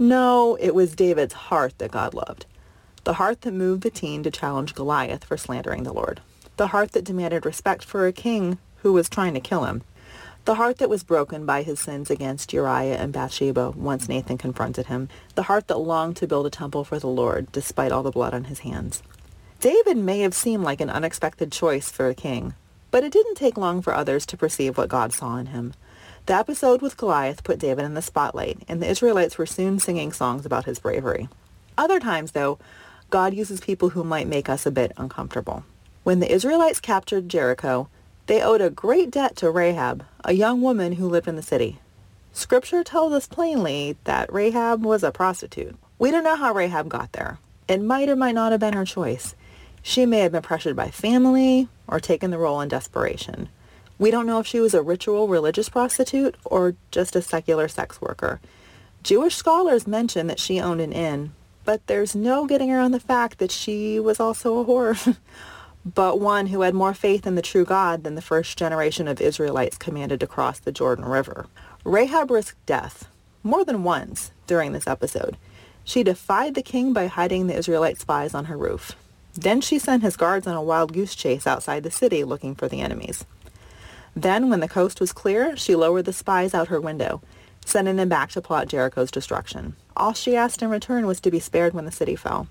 No, 0.00 0.56
it 0.60 0.74
was 0.74 0.96
David's 0.96 1.34
heart 1.34 1.74
that 1.78 1.92
God 1.92 2.12
loved. 2.12 2.44
The 3.04 3.14
heart 3.14 3.42
that 3.42 3.52
moved 3.52 3.84
the 3.84 3.90
teen 3.90 4.24
to 4.24 4.32
challenge 4.32 4.74
Goliath 4.74 5.22
for 5.22 5.36
slandering 5.36 5.84
the 5.84 5.94
Lord. 5.94 6.20
The 6.58 6.66
heart 6.66 6.90
that 6.90 7.04
demanded 7.04 7.46
respect 7.46 7.84
for 7.84 8.08
a 8.08 8.12
king 8.12 8.58
who 8.78 8.92
was 8.92 9.08
trying 9.08 9.32
to 9.34 9.40
kill 9.40 9.64
him. 9.64 9.82
The 10.44 10.56
heart 10.56 10.78
that 10.78 10.90
was 10.90 11.04
broken 11.04 11.46
by 11.46 11.62
his 11.62 11.78
sins 11.78 12.10
against 12.10 12.52
Uriah 12.52 12.96
and 12.96 13.12
Bathsheba 13.12 13.70
once 13.76 14.08
Nathan 14.08 14.38
confronted 14.38 14.86
him. 14.86 15.08
The 15.36 15.44
heart 15.44 15.68
that 15.68 15.78
longed 15.78 16.16
to 16.16 16.26
build 16.26 16.46
a 16.46 16.50
temple 16.50 16.82
for 16.82 16.98
the 16.98 17.06
Lord 17.06 17.52
despite 17.52 17.92
all 17.92 18.02
the 18.02 18.10
blood 18.10 18.34
on 18.34 18.44
his 18.44 18.58
hands. 18.58 19.04
David 19.60 19.98
may 19.98 20.18
have 20.22 20.34
seemed 20.34 20.64
like 20.64 20.80
an 20.80 20.90
unexpected 20.90 21.52
choice 21.52 21.92
for 21.92 22.08
a 22.08 22.14
king, 22.14 22.54
but 22.90 23.04
it 23.04 23.12
didn't 23.12 23.36
take 23.36 23.56
long 23.56 23.80
for 23.80 23.94
others 23.94 24.26
to 24.26 24.36
perceive 24.36 24.76
what 24.76 24.88
God 24.88 25.12
saw 25.12 25.36
in 25.36 25.46
him. 25.46 25.74
The 26.26 26.34
episode 26.34 26.82
with 26.82 26.96
Goliath 26.96 27.44
put 27.44 27.60
David 27.60 27.84
in 27.84 27.94
the 27.94 28.02
spotlight, 28.02 28.64
and 28.66 28.82
the 28.82 28.90
Israelites 28.90 29.38
were 29.38 29.46
soon 29.46 29.78
singing 29.78 30.12
songs 30.12 30.44
about 30.44 30.64
his 30.64 30.80
bravery. 30.80 31.28
Other 31.76 32.00
times, 32.00 32.32
though, 32.32 32.58
God 33.10 33.32
uses 33.32 33.60
people 33.60 33.90
who 33.90 34.02
might 34.02 34.26
make 34.26 34.48
us 34.48 34.66
a 34.66 34.72
bit 34.72 34.90
uncomfortable. 34.96 35.62
When 36.08 36.20
the 36.20 36.32
Israelites 36.32 36.80
captured 36.80 37.28
Jericho, 37.28 37.90
they 38.28 38.40
owed 38.40 38.62
a 38.62 38.70
great 38.70 39.10
debt 39.10 39.36
to 39.36 39.50
Rahab, 39.50 40.06
a 40.24 40.32
young 40.32 40.62
woman 40.62 40.92
who 40.92 41.06
lived 41.06 41.28
in 41.28 41.36
the 41.36 41.42
city. 41.42 41.80
Scripture 42.32 42.82
tells 42.82 43.12
us 43.12 43.26
plainly 43.26 43.98
that 44.04 44.32
Rahab 44.32 44.86
was 44.86 45.02
a 45.02 45.10
prostitute. 45.10 45.76
We 45.98 46.10
don't 46.10 46.24
know 46.24 46.36
how 46.36 46.54
Rahab 46.54 46.88
got 46.88 47.12
there. 47.12 47.40
It 47.68 47.82
might 47.82 48.08
or 48.08 48.16
might 48.16 48.34
not 48.34 48.52
have 48.52 48.60
been 48.62 48.72
her 48.72 48.86
choice. 48.86 49.34
She 49.82 50.06
may 50.06 50.20
have 50.20 50.32
been 50.32 50.40
pressured 50.40 50.74
by 50.74 50.88
family 50.88 51.68
or 51.86 52.00
taken 52.00 52.30
the 52.30 52.38
role 52.38 52.62
in 52.62 52.70
desperation. 52.70 53.50
We 53.98 54.10
don't 54.10 54.26
know 54.26 54.40
if 54.40 54.46
she 54.46 54.60
was 54.60 54.72
a 54.72 54.80
ritual 54.80 55.28
religious 55.28 55.68
prostitute 55.68 56.36
or 56.46 56.74
just 56.90 57.16
a 57.16 57.20
secular 57.20 57.68
sex 57.68 58.00
worker. 58.00 58.40
Jewish 59.02 59.36
scholars 59.36 59.86
mention 59.86 60.26
that 60.28 60.40
she 60.40 60.58
owned 60.58 60.80
an 60.80 60.92
inn, 60.92 61.32
but 61.66 61.86
there's 61.86 62.16
no 62.16 62.46
getting 62.46 62.72
around 62.72 62.92
the 62.92 62.98
fact 62.98 63.40
that 63.40 63.50
she 63.50 64.00
was 64.00 64.18
also 64.18 64.58
a 64.58 64.64
whore. 64.64 65.18
but 65.84 66.20
one 66.20 66.46
who 66.48 66.62
had 66.62 66.74
more 66.74 66.94
faith 66.94 67.26
in 67.26 67.34
the 67.34 67.42
true 67.42 67.64
God 67.64 68.04
than 68.04 68.14
the 68.14 68.22
first 68.22 68.58
generation 68.58 69.08
of 69.08 69.20
Israelites 69.20 69.78
commanded 69.78 70.20
to 70.20 70.26
cross 70.26 70.58
the 70.58 70.72
Jordan 70.72 71.04
River. 71.04 71.46
Rahab 71.84 72.30
risked 72.30 72.64
death 72.66 73.08
more 73.42 73.64
than 73.64 73.84
once 73.84 74.30
during 74.46 74.72
this 74.72 74.86
episode. 74.86 75.36
She 75.84 76.02
defied 76.02 76.54
the 76.54 76.62
king 76.62 76.92
by 76.92 77.06
hiding 77.06 77.46
the 77.46 77.56
Israelite 77.56 77.98
spies 77.98 78.34
on 78.34 78.46
her 78.46 78.56
roof. 78.56 78.94
Then 79.34 79.60
she 79.60 79.78
sent 79.78 80.02
his 80.02 80.16
guards 80.16 80.46
on 80.46 80.56
a 80.56 80.62
wild 80.62 80.92
goose 80.92 81.14
chase 81.14 81.46
outside 81.46 81.82
the 81.82 81.90
city 81.90 82.24
looking 82.24 82.54
for 82.54 82.68
the 82.68 82.80
enemies. 82.80 83.24
Then, 84.16 84.50
when 84.50 84.60
the 84.60 84.68
coast 84.68 85.00
was 85.00 85.12
clear, 85.12 85.56
she 85.56 85.76
lowered 85.76 86.04
the 86.04 86.12
spies 86.12 86.52
out 86.52 86.68
her 86.68 86.80
window, 86.80 87.22
sending 87.64 87.96
them 87.96 88.08
back 88.08 88.30
to 88.32 88.40
plot 88.40 88.66
Jericho's 88.66 89.12
destruction. 89.12 89.76
All 89.96 90.12
she 90.12 90.34
asked 90.34 90.60
in 90.60 90.70
return 90.70 91.06
was 91.06 91.20
to 91.20 91.30
be 91.30 91.38
spared 91.38 91.72
when 91.72 91.84
the 91.84 91.92
city 91.92 92.16
fell. 92.16 92.48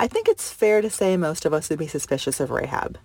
I 0.00 0.06
think 0.06 0.28
it's 0.28 0.52
fair 0.52 0.80
to 0.80 0.88
say 0.88 1.16
most 1.16 1.44
of 1.44 1.52
us 1.52 1.68
would 1.68 1.80
be 1.80 1.88
suspicious 1.88 2.38
of 2.38 2.52
Rahab. 2.52 2.98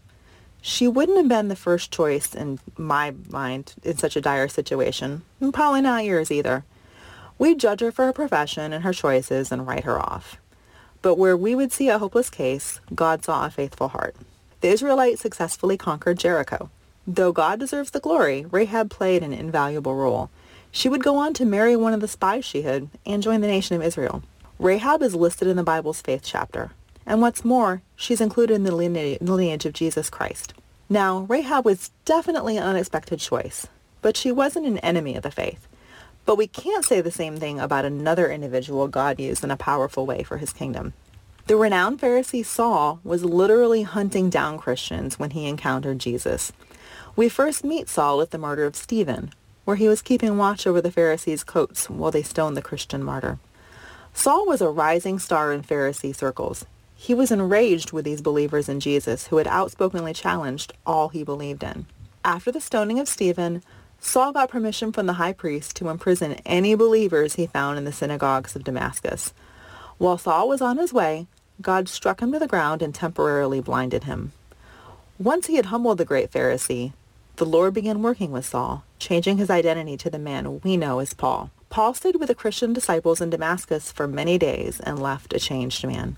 She 0.61 0.87
wouldn't 0.87 1.17
have 1.17 1.27
been 1.27 1.47
the 1.47 1.55
first 1.55 1.91
choice 1.91 2.35
in 2.35 2.59
my 2.77 3.15
mind 3.29 3.73
in 3.81 3.97
such 3.97 4.15
a 4.15 4.21
dire 4.21 4.47
situation, 4.47 5.23
and 5.41 5.51
probably 5.51 5.81
not 5.81 6.05
yours 6.05 6.29
either. 6.29 6.65
We'd 7.39 7.59
judge 7.59 7.81
her 7.81 7.91
for 7.91 8.05
her 8.05 8.13
profession 8.13 8.71
and 8.71 8.83
her 8.83 8.93
choices 8.93 9.51
and 9.51 9.65
write 9.65 9.85
her 9.85 9.99
off. 9.99 10.37
But 11.01 11.15
where 11.15 11.35
we 11.35 11.55
would 11.55 11.71
see 11.71 11.89
a 11.89 11.97
hopeless 11.97 12.29
case, 12.29 12.79
God 12.93 13.25
saw 13.25 13.47
a 13.47 13.49
faithful 13.49 13.87
heart. 13.87 14.15
The 14.61 14.69
Israelites 14.69 15.21
successfully 15.21 15.77
conquered 15.77 16.19
Jericho. 16.19 16.69
Though 17.07 17.31
God 17.31 17.59
deserves 17.59 17.89
the 17.89 17.99
glory, 17.99 18.45
Rahab 18.51 18.91
played 18.91 19.23
an 19.23 19.33
invaluable 19.33 19.95
role. 19.95 20.29
She 20.71 20.89
would 20.89 21.03
go 21.03 21.17
on 21.17 21.33
to 21.33 21.43
marry 21.43 21.75
one 21.75 21.93
of 21.93 22.01
the 22.01 22.07
spies 22.07 22.45
she 22.45 22.61
hid 22.61 22.87
and 23.03 23.23
join 23.23 23.41
the 23.41 23.47
nation 23.47 23.75
of 23.75 23.81
Israel. 23.81 24.21
Rahab 24.59 25.01
is 25.01 25.15
listed 25.15 25.47
in 25.47 25.57
the 25.57 25.63
Bible's 25.63 25.99
faith 25.99 26.21
chapter. 26.23 26.71
And 27.05 27.21
what's 27.21 27.43
more, 27.43 27.81
she's 27.95 28.21
included 28.21 28.55
in 28.55 28.63
the 28.63 28.75
lineage, 28.75 29.65
of 29.65 29.73
Jesus 29.73 30.09
Christ. 30.09 30.53
Now, 30.89 31.19
Rahab 31.29 31.65
was 31.65 31.91
definitely 32.05 32.57
an 32.57 32.63
unexpected 32.63 33.19
choice, 33.19 33.67
but 34.01 34.15
she 34.15 34.31
wasn't 34.31 34.67
an 34.67 34.77
enemy 34.79 35.15
of 35.15 35.23
the 35.23 35.31
faith. 35.31 35.67
But 36.25 36.37
we 36.37 36.47
can't 36.47 36.85
say 36.85 37.01
the 37.01 37.11
same 37.11 37.37
thing 37.37 37.59
about 37.59 37.83
another 37.83 38.31
individual 38.31 38.87
God 38.87 39.19
used 39.19 39.43
in 39.43 39.51
a 39.51 39.57
powerful 39.57 40.05
way 40.05 40.23
for 40.23 40.37
his 40.37 40.53
kingdom. 40.53 40.93
The 41.47 41.57
renowned 41.57 41.99
Pharisee 41.99 42.45
Saul 42.45 43.01
was 43.03 43.25
literally 43.25 43.83
hunting 43.83 44.29
down 44.29 44.57
Christians 44.57 45.19
when 45.19 45.31
he 45.31 45.47
encountered 45.47 45.99
Jesus. 45.99 46.53
We 47.17 47.27
first 47.27 47.65
meet 47.65 47.89
Saul 47.89 48.21
at 48.21 48.31
the 48.31 48.37
murder 48.37 48.63
of 48.63 48.77
Stephen, 48.77 49.31
where 49.65 49.75
he 49.75 49.89
was 49.89 50.01
keeping 50.01 50.37
watch 50.37 50.65
over 50.65 50.79
the 50.79 50.91
Pharisees' 50.91 51.43
coats 51.43 51.89
while 51.89 52.11
they 52.11 52.23
stoned 52.23 52.55
the 52.55 52.61
Christian 52.61 53.03
martyr. 53.03 53.39
Saul 54.13 54.45
was 54.45 54.61
a 54.61 54.69
rising 54.69 55.19
star 55.19 55.51
in 55.51 55.63
Pharisee 55.63 56.15
circles. 56.15 56.65
He 57.03 57.13
was 57.13 57.33
enraged 57.33 57.91
with 57.91 58.05
these 58.05 58.21
believers 58.21 58.69
in 58.69 58.79
Jesus 58.79 59.27
who 59.27 59.35
had 59.35 59.45
outspokenly 59.45 60.13
challenged 60.13 60.71
all 60.85 61.09
he 61.09 61.21
believed 61.21 61.61
in. 61.61 61.85
After 62.23 62.49
the 62.49 62.61
stoning 62.61 62.97
of 62.97 63.09
Stephen, 63.09 63.61
Saul 63.99 64.31
got 64.31 64.47
permission 64.47 64.93
from 64.93 65.05
the 65.05 65.19
high 65.19 65.33
priest 65.33 65.75
to 65.75 65.89
imprison 65.89 66.35
any 66.45 66.75
believers 66.75 67.35
he 67.35 67.45
found 67.45 67.77
in 67.77 67.83
the 67.83 67.91
synagogues 67.91 68.55
of 68.55 68.63
Damascus. 68.63 69.33
While 69.97 70.17
Saul 70.17 70.47
was 70.47 70.61
on 70.61 70.77
his 70.77 70.93
way, 70.93 71.27
God 71.61 71.89
struck 71.89 72.21
him 72.21 72.31
to 72.31 72.39
the 72.39 72.47
ground 72.47 72.81
and 72.81 72.95
temporarily 72.95 73.59
blinded 73.59 74.05
him. 74.05 74.31
Once 75.19 75.47
he 75.47 75.57
had 75.57 75.65
humbled 75.65 75.97
the 75.97 76.05
great 76.05 76.31
Pharisee, 76.31 76.93
the 77.35 77.45
Lord 77.45 77.73
began 77.73 78.01
working 78.01 78.31
with 78.31 78.45
Saul, 78.45 78.85
changing 78.97 79.39
his 79.39 79.49
identity 79.49 79.97
to 79.97 80.09
the 80.09 80.17
man 80.17 80.61
we 80.61 80.77
know 80.77 80.99
as 80.99 81.13
Paul. 81.13 81.51
Paul 81.69 81.95
stayed 81.95 82.15
with 82.15 82.29
the 82.29 82.33
Christian 82.33 82.71
disciples 82.71 83.19
in 83.19 83.29
Damascus 83.29 83.91
for 83.91 84.07
many 84.07 84.37
days 84.37 84.79
and 84.79 84.97
left 85.01 85.33
a 85.33 85.39
changed 85.39 85.85
man. 85.85 86.15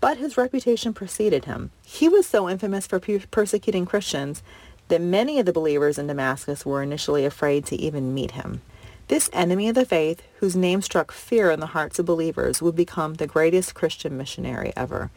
But 0.00 0.18
his 0.18 0.36
reputation 0.36 0.94
preceded 0.94 1.46
him. 1.46 1.70
He 1.84 2.08
was 2.08 2.26
so 2.26 2.48
infamous 2.48 2.86
for 2.86 3.00
per- 3.00 3.20
persecuting 3.30 3.86
Christians 3.86 4.42
that 4.88 5.00
many 5.00 5.38
of 5.38 5.46
the 5.46 5.52
believers 5.52 5.98
in 5.98 6.06
Damascus 6.06 6.64
were 6.64 6.82
initially 6.82 7.24
afraid 7.24 7.66
to 7.66 7.76
even 7.76 8.14
meet 8.14 8.32
him. 8.32 8.62
This 9.08 9.30
enemy 9.32 9.68
of 9.68 9.74
the 9.74 9.86
faith, 9.86 10.22
whose 10.40 10.54
name 10.54 10.82
struck 10.82 11.12
fear 11.12 11.50
in 11.50 11.60
the 11.60 11.66
hearts 11.66 11.98
of 11.98 12.06
believers, 12.06 12.60
would 12.60 12.76
become 12.76 13.14
the 13.14 13.26
greatest 13.26 13.74
Christian 13.74 14.16
missionary 14.16 14.72
ever. 14.76 15.10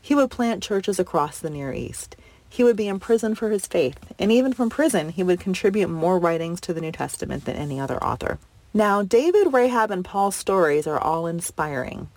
He 0.00 0.14
would 0.14 0.30
plant 0.30 0.62
churches 0.62 0.98
across 0.98 1.38
the 1.38 1.50
Near 1.50 1.72
East. 1.72 2.14
He 2.50 2.62
would 2.62 2.76
be 2.76 2.88
imprisoned 2.88 3.38
for 3.38 3.50
his 3.50 3.66
faith, 3.66 3.98
and 4.18 4.30
even 4.30 4.52
from 4.52 4.70
prison 4.70 5.10
he 5.10 5.22
would 5.22 5.40
contribute 5.40 5.88
more 5.88 6.18
writings 6.18 6.60
to 6.62 6.74
the 6.74 6.80
New 6.80 6.92
Testament 6.92 7.44
than 7.44 7.56
any 7.56 7.80
other 7.80 8.02
author. 8.02 8.38
Now, 8.74 9.02
David, 9.02 9.52
Rahab, 9.52 9.90
and 9.90 10.04
Paul's 10.04 10.36
stories 10.36 10.86
are 10.86 10.98
all 10.98 11.26
inspiring, 11.26 12.08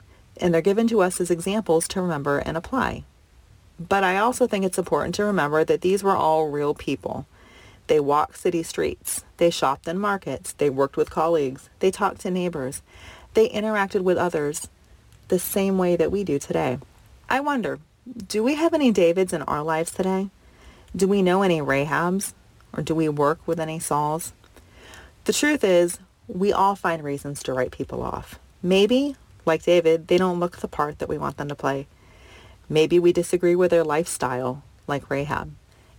and 0.42 0.54
they're 0.54 0.62
given 0.62 0.88
to 0.88 1.02
us 1.02 1.22
as 1.22 1.32
examples 1.32 1.88
to 1.90 2.02
remember 2.02 2.40
and 2.40 2.58
apply. 2.58 3.04
But 3.80 4.04
I 4.04 4.18
also 4.18 4.48
think 4.48 4.66
it's 4.66 4.78
important 4.78 5.16
to 5.16 5.24
remember 5.24 5.64
that 5.64 5.82
these 5.82 6.04
were 6.04 6.16
all 6.16 6.50
real 6.50 6.74
people. 6.74 7.26
They 7.88 8.00
walked 8.00 8.38
city 8.38 8.64
streets. 8.64 9.24
They 9.38 9.50
shopped 9.50 9.88
in 9.88 10.00
markets. 10.00 10.54
They 10.54 10.70
worked 10.70 10.98
with 10.98 11.10
colleagues. 11.10 11.70
They 11.80 11.92
talked 11.92 12.22
to 12.22 12.32
neighbors. 12.32 12.82
They 13.34 13.50
interacted 13.50 14.02
with 14.02 14.18
others 14.18 14.68
the 15.30 15.40
same 15.40 15.78
way 15.78 15.96
that 15.96 16.12
we 16.12 16.24
do 16.24 16.38
today. 16.38 16.80
I 17.30 17.40
wonder, 17.40 17.80
do 18.28 18.44
we 18.44 18.56
have 18.56 18.74
any 18.74 18.92
Davids 18.92 19.34
in 19.34 19.42
our 19.44 19.64
lives 19.64 19.92
today? 19.92 20.30
Do 20.96 21.08
we 21.08 21.22
know 21.22 21.42
any 21.42 21.60
Rahabs? 21.60 22.34
Or 22.74 22.84
do 22.84 22.96
we 22.96 23.10
work 23.10 23.40
with 23.46 23.60
any 23.60 23.80
Sauls? 23.80 24.34
The 25.26 25.34
truth 25.34 25.64
is, 25.64 26.00
we 26.28 26.54
all 26.54 26.76
find 26.76 27.04
reasons 27.04 27.44
to 27.44 27.54
write 27.54 27.72
people 27.72 28.02
off. 28.02 28.40
Maybe, 28.64 29.16
like 29.46 29.64
David, 29.64 30.08
they 30.08 30.18
don't 30.18 30.40
look 30.40 30.58
the 30.58 30.68
part 30.68 31.00
that 31.00 31.10
we 31.10 31.18
want 31.18 31.38
them 31.38 31.48
to 31.50 31.56
play. 31.56 31.88
Maybe 32.70 33.00
we 33.00 33.14
disagree 33.14 33.56
with 33.56 33.72
their 33.72 33.84
lifestyle, 33.84 34.64
like 34.88 35.10
Rahab. 35.10 35.54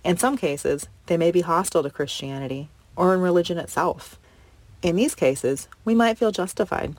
In 0.05 0.16
some 0.16 0.36
cases, 0.36 0.88
they 1.07 1.16
may 1.16 1.30
be 1.30 1.43
hostile 1.43 1.82
to 1.82 1.90
Christianity 1.90 2.68
or 2.97 3.14
in 3.14 3.20
religion 3.20 3.59
itself. 3.59 4.18
In 4.82 4.97
these 4.97 5.14
cases, 5.14 5.68
we 5.84 5.95
might 5.95 6.18
feel 6.18 6.32
justified. 6.32 6.97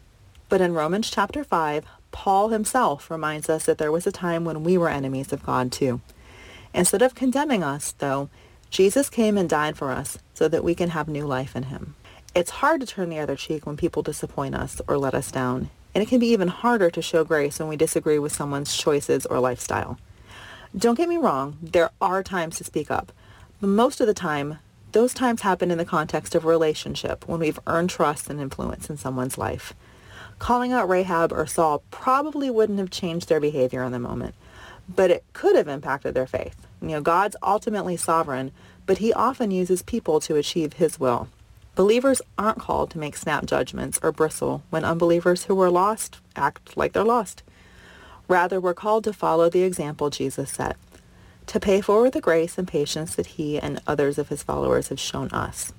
But 0.47 0.61
in 0.61 0.73
Romans 0.73 1.09
chapter 1.09 1.43
5, 1.43 1.85
Paul 2.11 2.49
himself 2.49 3.09
reminds 3.09 3.49
us 3.49 3.65
that 3.65 3.77
there 3.77 3.91
was 3.91 4.07
a 4.07 4.11
time 4.11 4.45
when 4.45 4.63
we 4.63 4.77
were 4.77 4.89
enemies 4.89 5.33
of 5.33 5.45
God 5.45 5.71
too. 5.71 5.99
Instead 6.73 7.01
of 7.01 7.15
condemning 7.15 7.63
us, 7.63 7.91
though, 7.93 8.29
Jesus 8.69 9.09
came 9.09 9.37
and 9.37 9.49
died 9.49 9.77
for 9.77 9.91
us 9.91 10.17
so 10.33 10.47
that 10.47 10.63
we 10.63 10.75
can 10.75 10.89
have 10.89 11.07
new 11.07 11.25
life 11.25 11.55
in 11.55 11.63
him. 11.63 11.95
It's 12.35 12.49
hard 12.49 12.81
to 12.81 12.87
turn 12.87 13.09
the 13.09 13.19
other 13.19 13.35
cheek 13.35 13.65
when 13.65 13.77
people 13.77 14.01
disappoint 14.01 14.55
us 14.55 14.81
or 14.87 14.97
let 14.97 15.13
us 15.13 15.31
down, 15.31 15.69
and 15.93 16.01
it 16.01 16.07
can 16.07 16.19
be 16.19 16.27
even 16.27 16.47
harder 16.47 16.89
to 16.89 17.01
show 17.01 17.23
grace 17.23 17.59
when 17.59 17.67
we 17.67 17.75
disagree 17.75 18.19
with 18.19 18.31
someone's 18.31 18.75
choices 18.75 19.25
or 19.25 19.39
lifestyle. 19.39 19.99
Don't 20.75 20.95
get 20.95 21.09
me 21.09 21.17
wrong, 21.17 21.57
there 21.61 21.91
are 22.01 22.23
times 22.23 22.57
to 22.57 22.63
speak 22.63 22.89
up, 22.89 23.11
but 23.61 23.67
most 23.67 24.01
of 24.01 24.07
the 24.07 24.13
time, 24.13 24.59
those 24.91 25.13
times 25.13 25.41
happen 25.41 25.71
in 25.71 25.77
the 25.77 25.85
context 25.85 26.35
of 26.35 26.45
a 26.45 26.47
relationship 26.47 27.27
when 27.27 27.39
we've 27.39 27.59
earned 27.67 27.89
trust 27.89 28.29
and 28.29 28.39
influence 28.39 28.89
in 28.89 28.97
someone's 28.97 29.37
life. 29.37 29.73
Calling 30.39 30.71
out 30.71 30.89
Rahab 30.89 31.31
or 31.31 31.45
Saul 31.45 31.83
probably 31.91 32.49
wouldn't 32.49 32.79
have 32.79 32.89
changed 32.89 33.29
their 33.29 33.39
behavior 33.39 33.83
in 33.83 33.91
the 33.91 33.99
moment, 33.99 34.35
but 34.93 35.11
it 35.11 35.23
could 35.33 35.55
have 35.55 35.67
impacted 35.67 36.13
their 36.13 36.27
faith. 36.27 36.55
You 36.81 36.89
know, 36.89 37.01
God's 37.01 37.35
ultimately 37.41 37.97
sovereign, 37.97 38.51
but 38.85 38.97
he 38.97 39.13
often 39.13 39.51
uses 39.51 39.81
people 39.81 40.19
to 40.21 40.35
achieve 40.35 40.73
his 40.73 40.99
will. 40.99 41.27
Believers 41.75 42.21
aren't 42.37 42.59
called 42.59 42.91
to 42.91 42.99
make 42.99 43.17
snap 43.17 43.45
judgments 43.45 43.99
or 44.03 44.11
bristle 44.11 44.61
when 44.69 44.85
unbelievers 44.85 45.45
who 45.45 45.59
are 45.59 45.71
lost 45.71 46.19
act 46.35 46.77
like 46.77 46.93
they're 46.93 47.03
lost. 47.03 47.41
Rather, 48.27 48.61
we're 48.61 48.75
called 48.75 49.03
to 49.05 49.13
follow 49.13 49.49
the 49.49 49.63
example 49.63 50.11
Jesus 50.11 50.51
set, 50.51 50.77
to 51.47 51.59
pay 51.59 51.81
forward 51.81 52.13
the 52.13 52.21
grace 52.21 52.57
and 52.59 52.67
patience 52.67 53.15
that 53.15 53.25
he 53.25 53.59
and 53.59 53.81
others 53.87 54.19
of 54.19 54.29
his 54.29 54.43
followers 54.43 54.89
have 54.89 54.99
shown 54.99 55.29
us. 55.29 55.73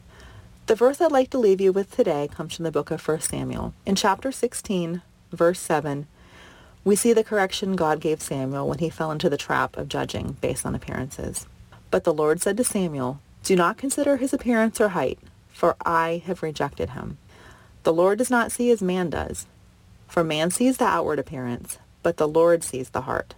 The 0.67 0.75
verse 0.75 1.01
I'd 1.01 1.13
like 1.13 1.31
to 1.31 1.39
leave 1.39 1.61
you 1.61 1.73
with 1.73 1.95
today 1.95 2.29
comes 2.33 2.57
from 2.57 2.65
the 2.65 2.73
book 2.73 2.91
of 2.91 3.07
1 3.07 3.21
Samuel. 3.21 3.73
In 3.87 3.95
chapter 3.95 4.33
16, 4.33 5.01
verse 5.31 5.61
7, 5.61 6.07
we 6.85 6.97
see 6.97 7.13
the 7.13 7.25
correction 7.25 7.77
God 7.77 8.01
gave 8.01 8.21
Samuel 8.21 8.69
when 8.69 8.79
he 8.79 8.91
fell 8.91 9.11
into 9.11 9.31
the 9.31 9.37
trap 9.37 9.77
of 9.77 9.89
judging 9.89 10.39
based 10.41 10.67
on 10.67 10.75
appearances. 10.75 11.47
But 11.91 12.05
the 12.05 12.13
Lord 12.13 12.43
said 12.43 12.57
to 12.57 12.65
Samuel, 12.65 13.21
Do 13.43 13.55
not 13.55 13.79
consider 13.79 14.17
his 14.17 14.33
appearance 14.33 14.81
or 14.81 14.89
height, 14.89 15.19
for 15.55 15.77
I 15.87 16.23
have 16.27 16.43
rejected 16.43 16.91
him. 16.91 17.17
The 17.85 17.93
Lord 17.93 18.19
does 18.19 18.31
not 18.31 18.53
see 18.53 18.71
as 18.71 18.83
man 18.83 19.09
does. 19.09 19.47
For 20.09 20.23
man 20.23 20.51
sees 20.51 20.77
the 20.77 20.85
outward 20.85 21.19
appearance, 21.19 21.79
but 22.03 22.19
the 22.19 22.29
Lord 22.29 22.63
sees 22.63 22.91
the 22.91 23.03
heart. 23.03 23.35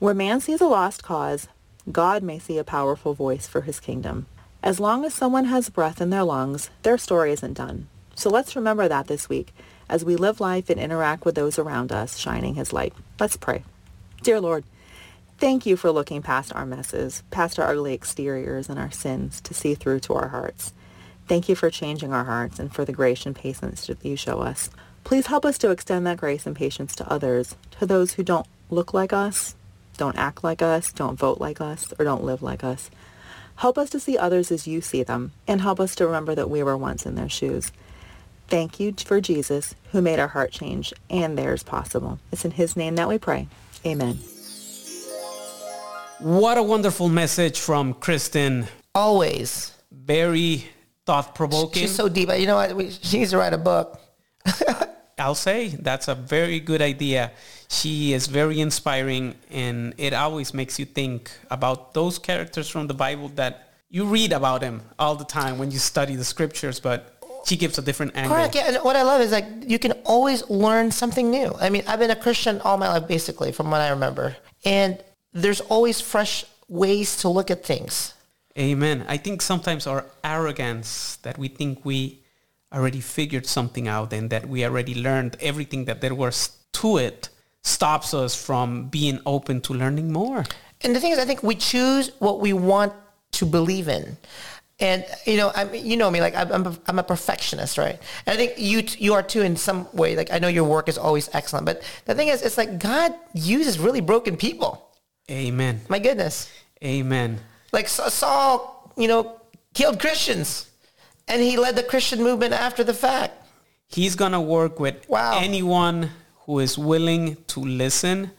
Where 0.00 0.14
man 0.14 0.40
sees 0.40 0.60
a 0.60 0.66
lost 0.66 1.04
cause, 1.04 1.46
God 1.92 2.22
may 2.22 2.40
see 2.40 2.58
a 2.58 2.64
powerful 2.64 3.14
voice 3.14 3.46
for 3.46 3.60
his 3.60 3.78
kingdom. 3.78 4.26
As 4.62 4.80
long 4.80 5.04
as 5.04 5.14
someone 5.14 5.44
has 5.44 5.70
breath 5.70 6.00
in 6.00 6.10
their 6.10 6.24
lungs, 6.24 6.70
their 6.82 6.98
story 6.98 7.32
isn't 7.32 7.54
done. 7.54 7.86
So 8.14 8.30
let's 8.30 8.56
remember 8.56 8.88
that 8.88 9.06
this 9.06 9.28
week 9.28 9.52
as 9.88 10.04
we 10.04 10.16
live 10.16 10.40
life 10.40 10.68
and 10.68 10.80
interact 10.80 11.24
with 11.24 11.34
those 11.34 11.58
around 11.58 11.92
us, 11.92 12.16
shining 12.16 12.54
his 12.54 12.72
light. 12.72 12.92
Let's 13.20 13.36
pray. 13.36 13.62
Dear 14.22 14.40
Lord, 14.40 14.64
thank 15.38 15.66
you 15.66 15.76
for 15.76 15.92
looking 15.92 16.22
past 16.22 16.52
our 16.54 16.66
messes, 16.66 17.22
past 17.30 17.58
our 17.58 17.68
ugly 17.68 17.94
exteriors 17.94 18.68
and 18.68 18.78
our 18.78 18.90
sins 18.90 19.40
to 19.42 19.54
see 19.54 19.74
through 19.74 20.00
to 20.00 20.14
our 20.14 20.28
hearts. 20.28 20.72
Thank 21.28 21.48
you 21.48 21.56
for 21.56 21.70
changing 21.70 22.12
our 22.12 22.24
hearts 22.24 22.58
and 22.58 22.72
for 22.72 22.84
the 22.84 22.92
grace 22.92 23.26
and 23.26 23.34
patience 23.34 23.86
that 23.86 24.04
you 24.04 24.16
show 24.16 24.40
us. 24.40 24.70
Please 25.02 25.26
help 25.26 25.44
us 25.44 25.58
to 25.58 25.70
extend 25.70 26.06
that 26.06 26.18
grace 26.18 26.46
and 26.46 26.54
patience 26.54 26.94
to 26.96 27.10
others, 27.10 27.56
to 27.78 27.86
those 27.86 28.14
who 28.14 28.22
don't 28.22 28.46
look 28.70 28.94
like 28.94 29.12
us, 29.12 29.54
don't 29.96 30.16
act 30.16 30.44
like 30.44 30.62
us, 30.62 30.92
don't 30.92 31.18
vote 31.18 31.40
like 31.40 31.60
us, 31.60 31.92
or 31.98 32.04
don't 32.04 32.24
live 32.24 32.42
like 32.42 32.62
us. 32.62 32.90
Help 33.56 33.78
us 33.78 33.90
to 33.90 34.00
see 34.00 34.18
others 34.18 34.52
as 34.52 34.66
you 34.66 34.80
see 34.80 35.02
them, 35.02 35.32
and 35.48 35.60
help 35.60 35.80
us 35.80 35.94
to 35.96 36.06
remember 36.06 36.34
that 36.34 36.50
we 36.50 36.62
were 36.62 36.76
once 36.76 37.06
in 37.06 37.14
their 37.14 37.28
shoes. 37.28 37.72
Thank 38.48 38.78
you 38.78 38.92
for 38.92 39.20
Jesus, 39.20 39.74
who 39.92 40.02
made 40.02 40.20
our 40.20 40.28
heart 40.28 40.52
change 40.52 40.92
and 41.10 41.36
theirs 41.36 41.62
possible. 41.62 42.20
It's 42.30 42.44
in 42.44 42.52
his 42.52 42.76
name 42.76 42.94
that 42.96 43.08
we 43.08 43.18
pray. 43.18 43.48
Amen. 43.84 44.18
What 46.18 46.56
a 46.56 46.62
wonderful 46.62 47.08
message 47.08 47.58
from 47.58 47.94
Kristen. 47.94 48.68
Always. 48.94 49.72
Very 49.90 50.66
thought 51.06 51.34
provoking. 51.34 51.82
She's 51.82 51.94
so 51.94 52.08
deep. 52.08 52.28
You 52.36 52.46
know 52.46 52.56
what? 52.56 52.74
We, 52.76 52.90
she 52.90 53.18
needs 53.18 53.30
to 53.30 53.38
write 53.38 53.52
a 53.52 53.58
book. 53.58 54.00
I'll 55.18 55.34
say 55.34 55.68
that's 55.68 56.08
a 56.08 56.14
very 56.14 56.60
good 56.60 56.82
idea. 56.82 57.32
She 57.68 58.12
is 58.12 58.26
very 58.26 58.60
inspiring 58.60 59.34
and 59.50 59.94
it 59.96 60.12
always 60.12 60.52
makes 60.52 60.78
you 60.78 60.84
think 60.84 61.30
about 61.50 61.94
those 61.94 62.18
characters 62.18 62.68
from 62.68 62.86
the 62.86 62.94
Bible 62.94 63.28
that 63.36 63.70
you 63.88 64.04
read 64.04 64.32
about 64.32 64.60
them 64.60 64.82
all 64.98 65.14
the 65.14 65.24
time 65.24 65.56
when 65.58 65.70
you 65.70 65.78
study 65.78 66.16
the 66.16 66.24
scriptures, 66.24 66.80
but 66.80 67.16
she 67.46 67.56
gives 67.56 67.78
a 67.78 67.82
different 67.82 68.14
angle. 68.16 68.34
Correct. 68.34 68.54
Yeah, 68.54 68.68
and 68.68 68.76
what 68.84 68.96
I 68.96 69.02
love 69.02 69.20
is 69.20 69.32
like 69.32 69.46
you 69.66 69.78
can 69.78 69.92
always 70.04 70.48
learn 70.50 70.90
something 70.90 71.30
new. 71.30 71.54
I 71.60 71.70
mean, 71.70 71.84
I've 71.86 72.00
been 72.00 72.10
a 72.10 72.16
Christian 72.16 72.60
all 72.60 72.76
my 72.76 72.88
life, 72.88 73.08
basically, 73.08 73.52
from 73.52 73.70
what 73.70 73.80
I 73.80 73.90
remember, 73.90 74.36
and 74.64 75.02
there's 75.32 75.60
always 75.62 76.00
fresh 76.00 76.44
ways 76.68 77.18
to 77.18 77.28
look 77.28 77.50
at 77.50 77.64
things. 77.64 78.12
Amen. 78.58 79.04
I 79.08 79.16
think 79.18 79.42
sometimes 79.42 79.86
our 79.86 80.06
arrogance 80.24 81.16
that 81.22 81.36
we 81.36 81.48
think 81.48 81.84
we 81.84 82.22
already 82.72 83.00
figured 83.00 83.46
something 83.46 83.86
out 83.86 84.12
and 84.12 84.30
that 84.30 84.48
we 84.48 84.64
already 84.64 84.94
learned 84.94 85.36
everything 85.40 85.84
that 85.84 86.00
there 86.00 86.14
was 86.14 86.56
to 86.72 86.98
it 86.98 87.28
stops 87.62 88.14
us 88.14 88.34
from 88.34 88.88
being 88.88 89.20
open 89.26 89.60
to 89.60 89.74
learning 89.74 90.12
more. 90.12 90.44
And 90.82 90.94
the 90.94 91.00
thing 91.00 91.12
is, 91.12 91.18
I 91.18 91.24
think 91.24 91.42
we 91.42 91.54
choose 91.54 92.12
what 92.18 92.40
we 92.40 92.52
want 92.52 92.92
to 93.32 93.46
believe 93.46 93.88
in. 93.88 94.16
And 94.78 95.04
you 95.24 95.38
know, 95.38 95.52
I 95.54 95.64
mean, 95.64 95.86
you 95.86 95.96
know 95.96 96.10
me, 96.10 96.20
like 96.20 96.36
I'm, 96.36 96.52
I'm 96.52 96.66
a, 96.66 96.78
I'm 96.86 96.98
a 96.98 97.02
perfectionist, 97.02 97.78
right? 97.78 97.98
And 98.26 98.34
I 98.34 98.36
think 98.36 98.58
you 98.58 98.82
t- 98.82 99.02
you 99.02 99.14
are 99.14 99.22
too 99.22 99.40
in 99.40 99.56
some 99.56 99.88
way. 99.94 100.16
Like 100.16 100.30
I 100.30 100.38
know 100.38 100.48
your 100.48 100.64
work 100.64 100.88
is 100.88 100.98
always 100.98 101.30
excellent, 101.32 101.64
but 101.64 101.82
the 102.04 102.14
thing 102.14 102.28
is, 102.28 102.42
it's 102.42 102.58
like 102.58 102.78
God 102.78 103.14
uses 103.32 103.78
really 103.78 104.02
broken 104.02 104.36
people. 104.36 104.94
Amen. 105.30 105.80
My 105.88 105.98
goodness, 105.98 106.50
Amen. 106.84 107.40
Like 107.76 107.88
Saul, 107.88 108.90
you 108.96 109.06
know, 109.06 109.38
killed 109.74 110.00
Christians, 110.00 110.70
and 111.28 111.42
he 111.42 111.56
led 111.58 111.76
the 111.76 111.82
Christian 111.82 112.22
movement 112.22 112.54
after 112.54 112.82
the 112.82 112.94
fact. 112.94 113.34
He's 113.86 114.16
going 114.16 114.32
to 114.32 114.40
work 114.40 114.80
with 114.80 114.96
wow. 115.08 115.38
anyone 115.38 116.10
who 116.46 116.58
is 116.58 116.78
willing 116.78 117.36
to 117.48 117.60
listen 117.60 118.30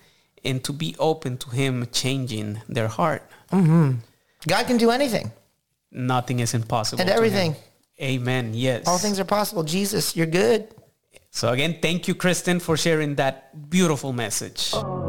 and 0.44 0.64
to 0.64 0.74
be 0.74 0.96
open 0.98 1.38
to 1.38 1.50
him 1.52 1.88
changing 1.92 2.62
their 2.68 2.88
heart. 2.88 3.22
Mm-hmm. 3.52 4.00
God 4.48 4.68
can 4.68 4.78
do 4.78 4.90
anything 4.92 5.32
Nothing 5.92 6.40
is 6.40 6.54
impossible. 6.54 7.02
and 7.02 7.10
everything. 7.10 7.56
Amen. 8.02 8.54
Yes. 8.54 8.88
All 8.88 8.98
things 8.98 9.20
are 9.20 9.26
possible. 9.26 9.64
Jesus, 9.64 10.16
you're 10.16 10.34
good. 10.44 10.68
So 11.32 11.52
again, 11.52 11.78
thank 11.82 12.08
you, 12.08 12.16
Kristen, 12.16 12.60
for 12.60 12.76
sharing 12.76 13.16
that 13.16 13.70
beautiful 13.70 14.14
message. 14.14 14.74
I 14.74 15.07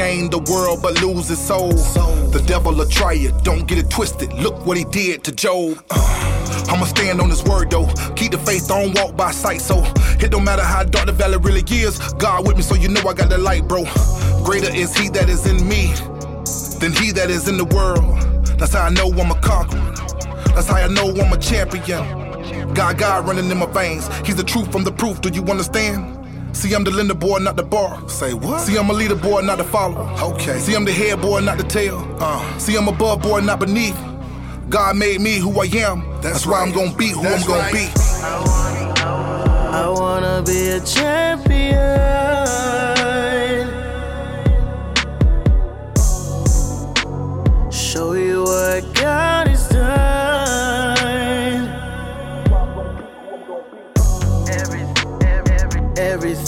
gain 0.00 0.30
the 0.30 0.38
world 0.50 0.80
but 0.80 0.98
lose 1.02 1.28
his 1.28 1.38
soul? 1.38 1.72
The 2.36 2.42
devil 2.46 2.72
will 2.74 2.88
try 2.88 3.14
it, 3.14 3.34
don't 3.44 3.66
get 3.68 3.76
it 3.76 3.90
twisted. 3.90 4.32
Look 4.32 4.64
what 4.64 4.78
he 4.78 4.84
did 4.84 5.24
to 5.24 5.32
Job. 5.32 5.84
Uh, 5.90 6.66
I'ma 6.70 6.86
stand 6.86 7.20
on 7.20 7.28
his 7.28 7.42
word 7.44 7.70
though. 7.70 7.86
Keep 8.16 8.32
the 8.32 8.38
faith, 8.38 8.66
don't 8.66 8.98
walk 8.98 9.14
by 9.14 9.30
sight. 9.30 9.60
So 9.60 9.76
it 10.24 10.30
don't 10.30 10.44
matter 10.44 10.62
how 10.62 10.84
dark 10.84 11.06
the 11.06 11.12
valley 11.12 11.36
really 11.36 11.64
is. 11.84 11.98
God 12.14 12.46
with 12.46 12.56
me, 12.56 12.62
so 12.62 12.74
you 12.76 12.88
know 12.88 13.02
I 13.06 13.12
got 13.12 13.28
the 13.28 13.36
light, 13.36 13.68
bro. 13.68 13.84
Greater 14.42 14.74
is 14.74 14.96
he 14.96 15.10
that 15.10 15.28
is 15.28 15.44
in 15.44 15.68
me 15.68 15.92
than 16.80 16.92
he 16.92 17.12
that 17.12 17.28
is 17.28 17.46
in 17.46 17.58
the 17.58 17.66
world. 17.66 18.04
That's 18.58 18.72
how 18.72 18.84
I 18.86 18.90
know 18.90 19.08
I'm 19.20 19.30
a 19.30 19.40
conqueror. 19.42 19.92
That's 20.54 20.68
how 20.68 20.76
I 20.76 20.88
know 20.88 21.10
I'm 21.10 21.32
a 21.32 21.38
champion. 21.38 21.84
God, 22.72 22.96
God 22.96 23.28
running 23.28 23.50
in 23.50 23.58
my 23.58 23.66
veins. 23.66 24.08
He's 24.24 24.36
the 24.36 24.44
truth 24.44 24.72
from 24.72 24.84
the 24.84 24.92
proof. 24.92 25.20
Do 25.20 25.28
you 25.28 25.44
understand? 25.44 26.19
See, 26.52 26.74
I'm 26.74 26.84
the 26.84 26.90
lender 26.90 27.14
boy, 27.14 27.38
not 27.38 27.56
the 27.56 27.62
bar. 27.62 28.08
Say 28.08 28.34
what? 28.34 28.60
See, 28.60 28.76
I'm 28.76 28.90
a 28.90 28.92
leader 28.92 29.14
boy, 29.14 29.40
not 29.42 29.58
the 29.58 29.64
follower. 29.64 30.08
Okay. 30.34 30.58
See, 30.58 30.74
I'm 30.74 30.84
the 30.84 30.92
head 30.92 31.20
boy, 31.20 31.40
not 31.40 31.58
the 31.58 31.64
tail. 31.64 31.98
Uh. 32.20 32.58
See, 32.58 32.76
I'm 32.76 32.88
above 32.88 33.22
boy, 33.22 33.40
not 33.40 33.60
beneath. 33.60 33.96
God 34.68 34.96
made 34.96 35.20
me 35.20 35.38
who 35.38 35.60
I 35.60 35.66
am. 35.86 36.04
That's, 36.20 36.46
why 36.46 36.62
I'm 36.62 36.72
gonna 36.72 36.94
be 36.94 37.08
who 37.08 37.26
I'm 37.26 37.46
gonna 37.46 37.72
be. 37.72 37.88
I 39.72 39.88
wanna 39.88 40.42
be 40.46 40.68
a 40.68 40.80
champion. 40.80 41.70
Show 47.72 48.12
you 48.12 48.42
what 48.42 48.89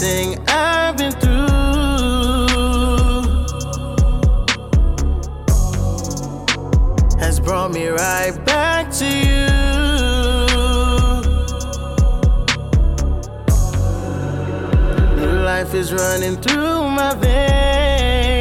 Everything 0.04 0.44
I've 0.48 0.96
been 0.96 1.12
through 1.12 1.46
has 7.20 7.38
brought 7.38 7.70
me 7.70 7.86
right 7.86 8.32
back 8.44 8.90
to 8.94 9.06
you. 9.06 9.46
New 15.24 15.38
life 15.44 15.72
is 15.72 15.92
running 15.92 16.36
through 16.38 16.90
my 16.90 17.14
veins. 17.14 18.32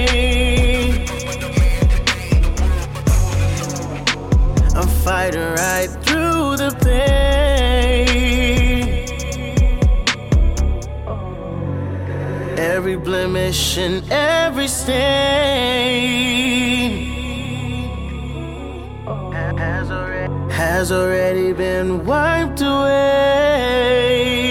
I'm 4.74 4.88
fighting 5.06 5.42
right 5.42 5.90
through 6.02 6.58
the 6.58 6.76
pain. 6.84 7.41
Every 12.82 12.96
blemish 12.96 13.78
and 13.78 14.02
every 14.12 14.68
stain 14.68 15.06
has 20.50 20.92
already 20.92 21.54
been 21.54 22.04
wiped 22.04 22.62
away. 22.62 24.51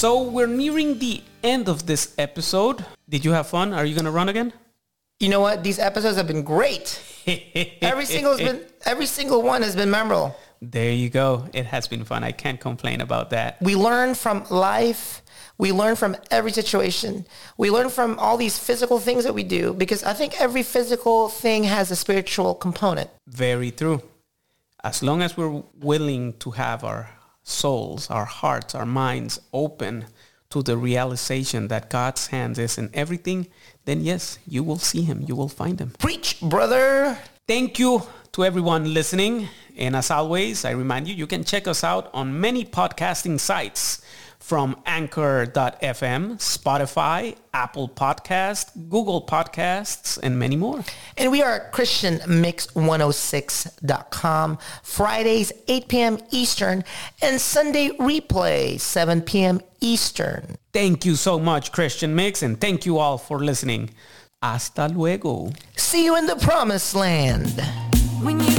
So 0.00 0.22
we're 0.22 0.46
nearing 0.46 0.98
the 0.98 1.22
end 1.44 1.68
of 1.68 1.84
this 1.84 2.14
episode. 2.16 2.86
Did 3.06 3.22
you 3.22 3.32
have 3.32 3.48
fun? 3.48 3.74
Are 3.74 3.84
you 3.84 3.94
gonna 3.94 4.10
run 4.10 4.30
again? 4.30 4.54
You 5.18 5.28
know 5.28 5.40
what? 5.40 5.62
These 5.62 5.78
episodes 5.78 6.16
have 6.16 6.26
been 6.26 6.42
great. 6.42 6.98
every 7.82 8.06
single 8.06 8.34
has 8.34 8.40
been 8.40 8.64
every 8.86 9.04
single 9.04 9.42
one 9.42 9.60
has 9.60 9.76
been 9.76 9.90
memorable. 9.90 10.34
There 10.62 10.90
you 10.90 11.10
go. 11.10 11.50
It 11.52 11.66
has 11.66 11.86
been 11.86 12.06
fun. 12.06 12.24
I 12.24 12.32
can't 12.32 12.58
complain 12.58 13.02
about 13.02 13.28
that. 13.36 13.60
We 13.60 13.76
learn 13.76 14.14
from 14.14 14.46
life. 14.48 15.20
We 15.58 15.70
learn 15.70 15.96
from 15.96 16.16
every 16.30 16.52
situation. 16.52 17.26
We 17.58 17.70
learn 17.70 17.90
from 17.90 18.18
all 18.18 18.38
these 18.38 18.58
physical 18.58 19.00
things 19.00 19.24
that 19.24 19.34
we 19.34 19.44
do 19.44 19.74
because 19.74 20.02
I 20.02 20.14
think 20.14 20.40
every 20.40 20.62
physical 20.62 21.28
thing 21.28 21.64
has 21.64 21.90
a 21.90 21.96
spiritual 22.04 22.54
component. 22.54 23.10
Very 23.28 23.70
true. 23.70 24.00
As 24.82 25.02
long 25.02 25.20
as 25.20 25.36
we're 25.36 25.62
willing 25.78 26.32
to 26.38 26.52
have 26.52 26.84
our 26.84 27.19
souls, 27.42 28.10
our 28.10 28.24
hearts, 28.24 28.74
our 28.74 28.86
minds 28.86 29.40
open 29.52 30.06
to 30.50 30.62
the 30.62 30.76
realization 30.76 31.68
that 31.68 31.90
God's 31.90 32.28
hand 32.28 32.58
is 32.58 32.76
in 32.76 32.90
everything, 32.92 33.46
then 33.84 34.02
yes, 34.02 34.38
you 34.46 34.64
will 34.64 34.78
see 34.78 35.02
him. 35.02 35.24
You 35.26 35.36
will 35.36 35.48
find 35.48 35.80
him. 35.80 35.92
Preach, 35.98 36.40
brother. 36.40 37.16
Thank 37.46 37.78
you 37.78 38.02
to 38.32 38.44
everyone 38.44 38.92
listening. 38.92 39.48
And 39.76 39.94
as 39.94 40.10
always, 40.10 40.64
I 40.64 40.72
remind 40.72 41.06
you, 41.06 41.14
you 41.14 41.26
can 41.26 41.44
check 41.44 41.68
us 41.68 41.84
out 41.84 42.10
on 42.12 42.40
many 42.40 42.64
podcasting 42.64 43.38
sites 43.38 44.02
from 44.40 44.76
Anchor.fm, 44.86 46.38
Spotify, 46.38 47.36
Apple 47.54 47.88
Podcast, 47.88 48.72
Google 48.88 49.22
Podcasts, 49.22 50.18
and 50.20 50.36
many 50.38 50.56
more. 50.56 50.82
And 51.16 51.30
we 51.30 51.42
are 51.42 51.52
at 51.52 51.72
ChristianMix106.com, 51.72 54.58
Fridays 54.82 55.52
8 55.68 55.88
p.m. 55.88 56.18
Eastern, 56.30 56.84
and 57.22 57.40
Sunday 57.40 57.90
replay 57.90 58.80
7 58.80 59.22
p.m. 59.22 59.60
Eastern. 59.80 60.56
Thank 60.72 61.04
you 61.04 61.14
so 61.14 61.38
much, 61.38 61.70
Christian 61.72 62.14
Mix, 62.14 62.42
and 62.42 62.60
thank 62.60 62.86
you 62.86 62.98
all 62.98 63.18
for 63.18 63.38
listening. 63.38 63.90
Hasta 64.42 64.88
luego. 64.88 65.52
See 65.76 66.04
you 66.04 66.16
in 66.16 66.26
the 66.26 66.36
promised 66.36 66.94
land. 66.94 67.60
When 68.22 68.40
you 68.40 68.58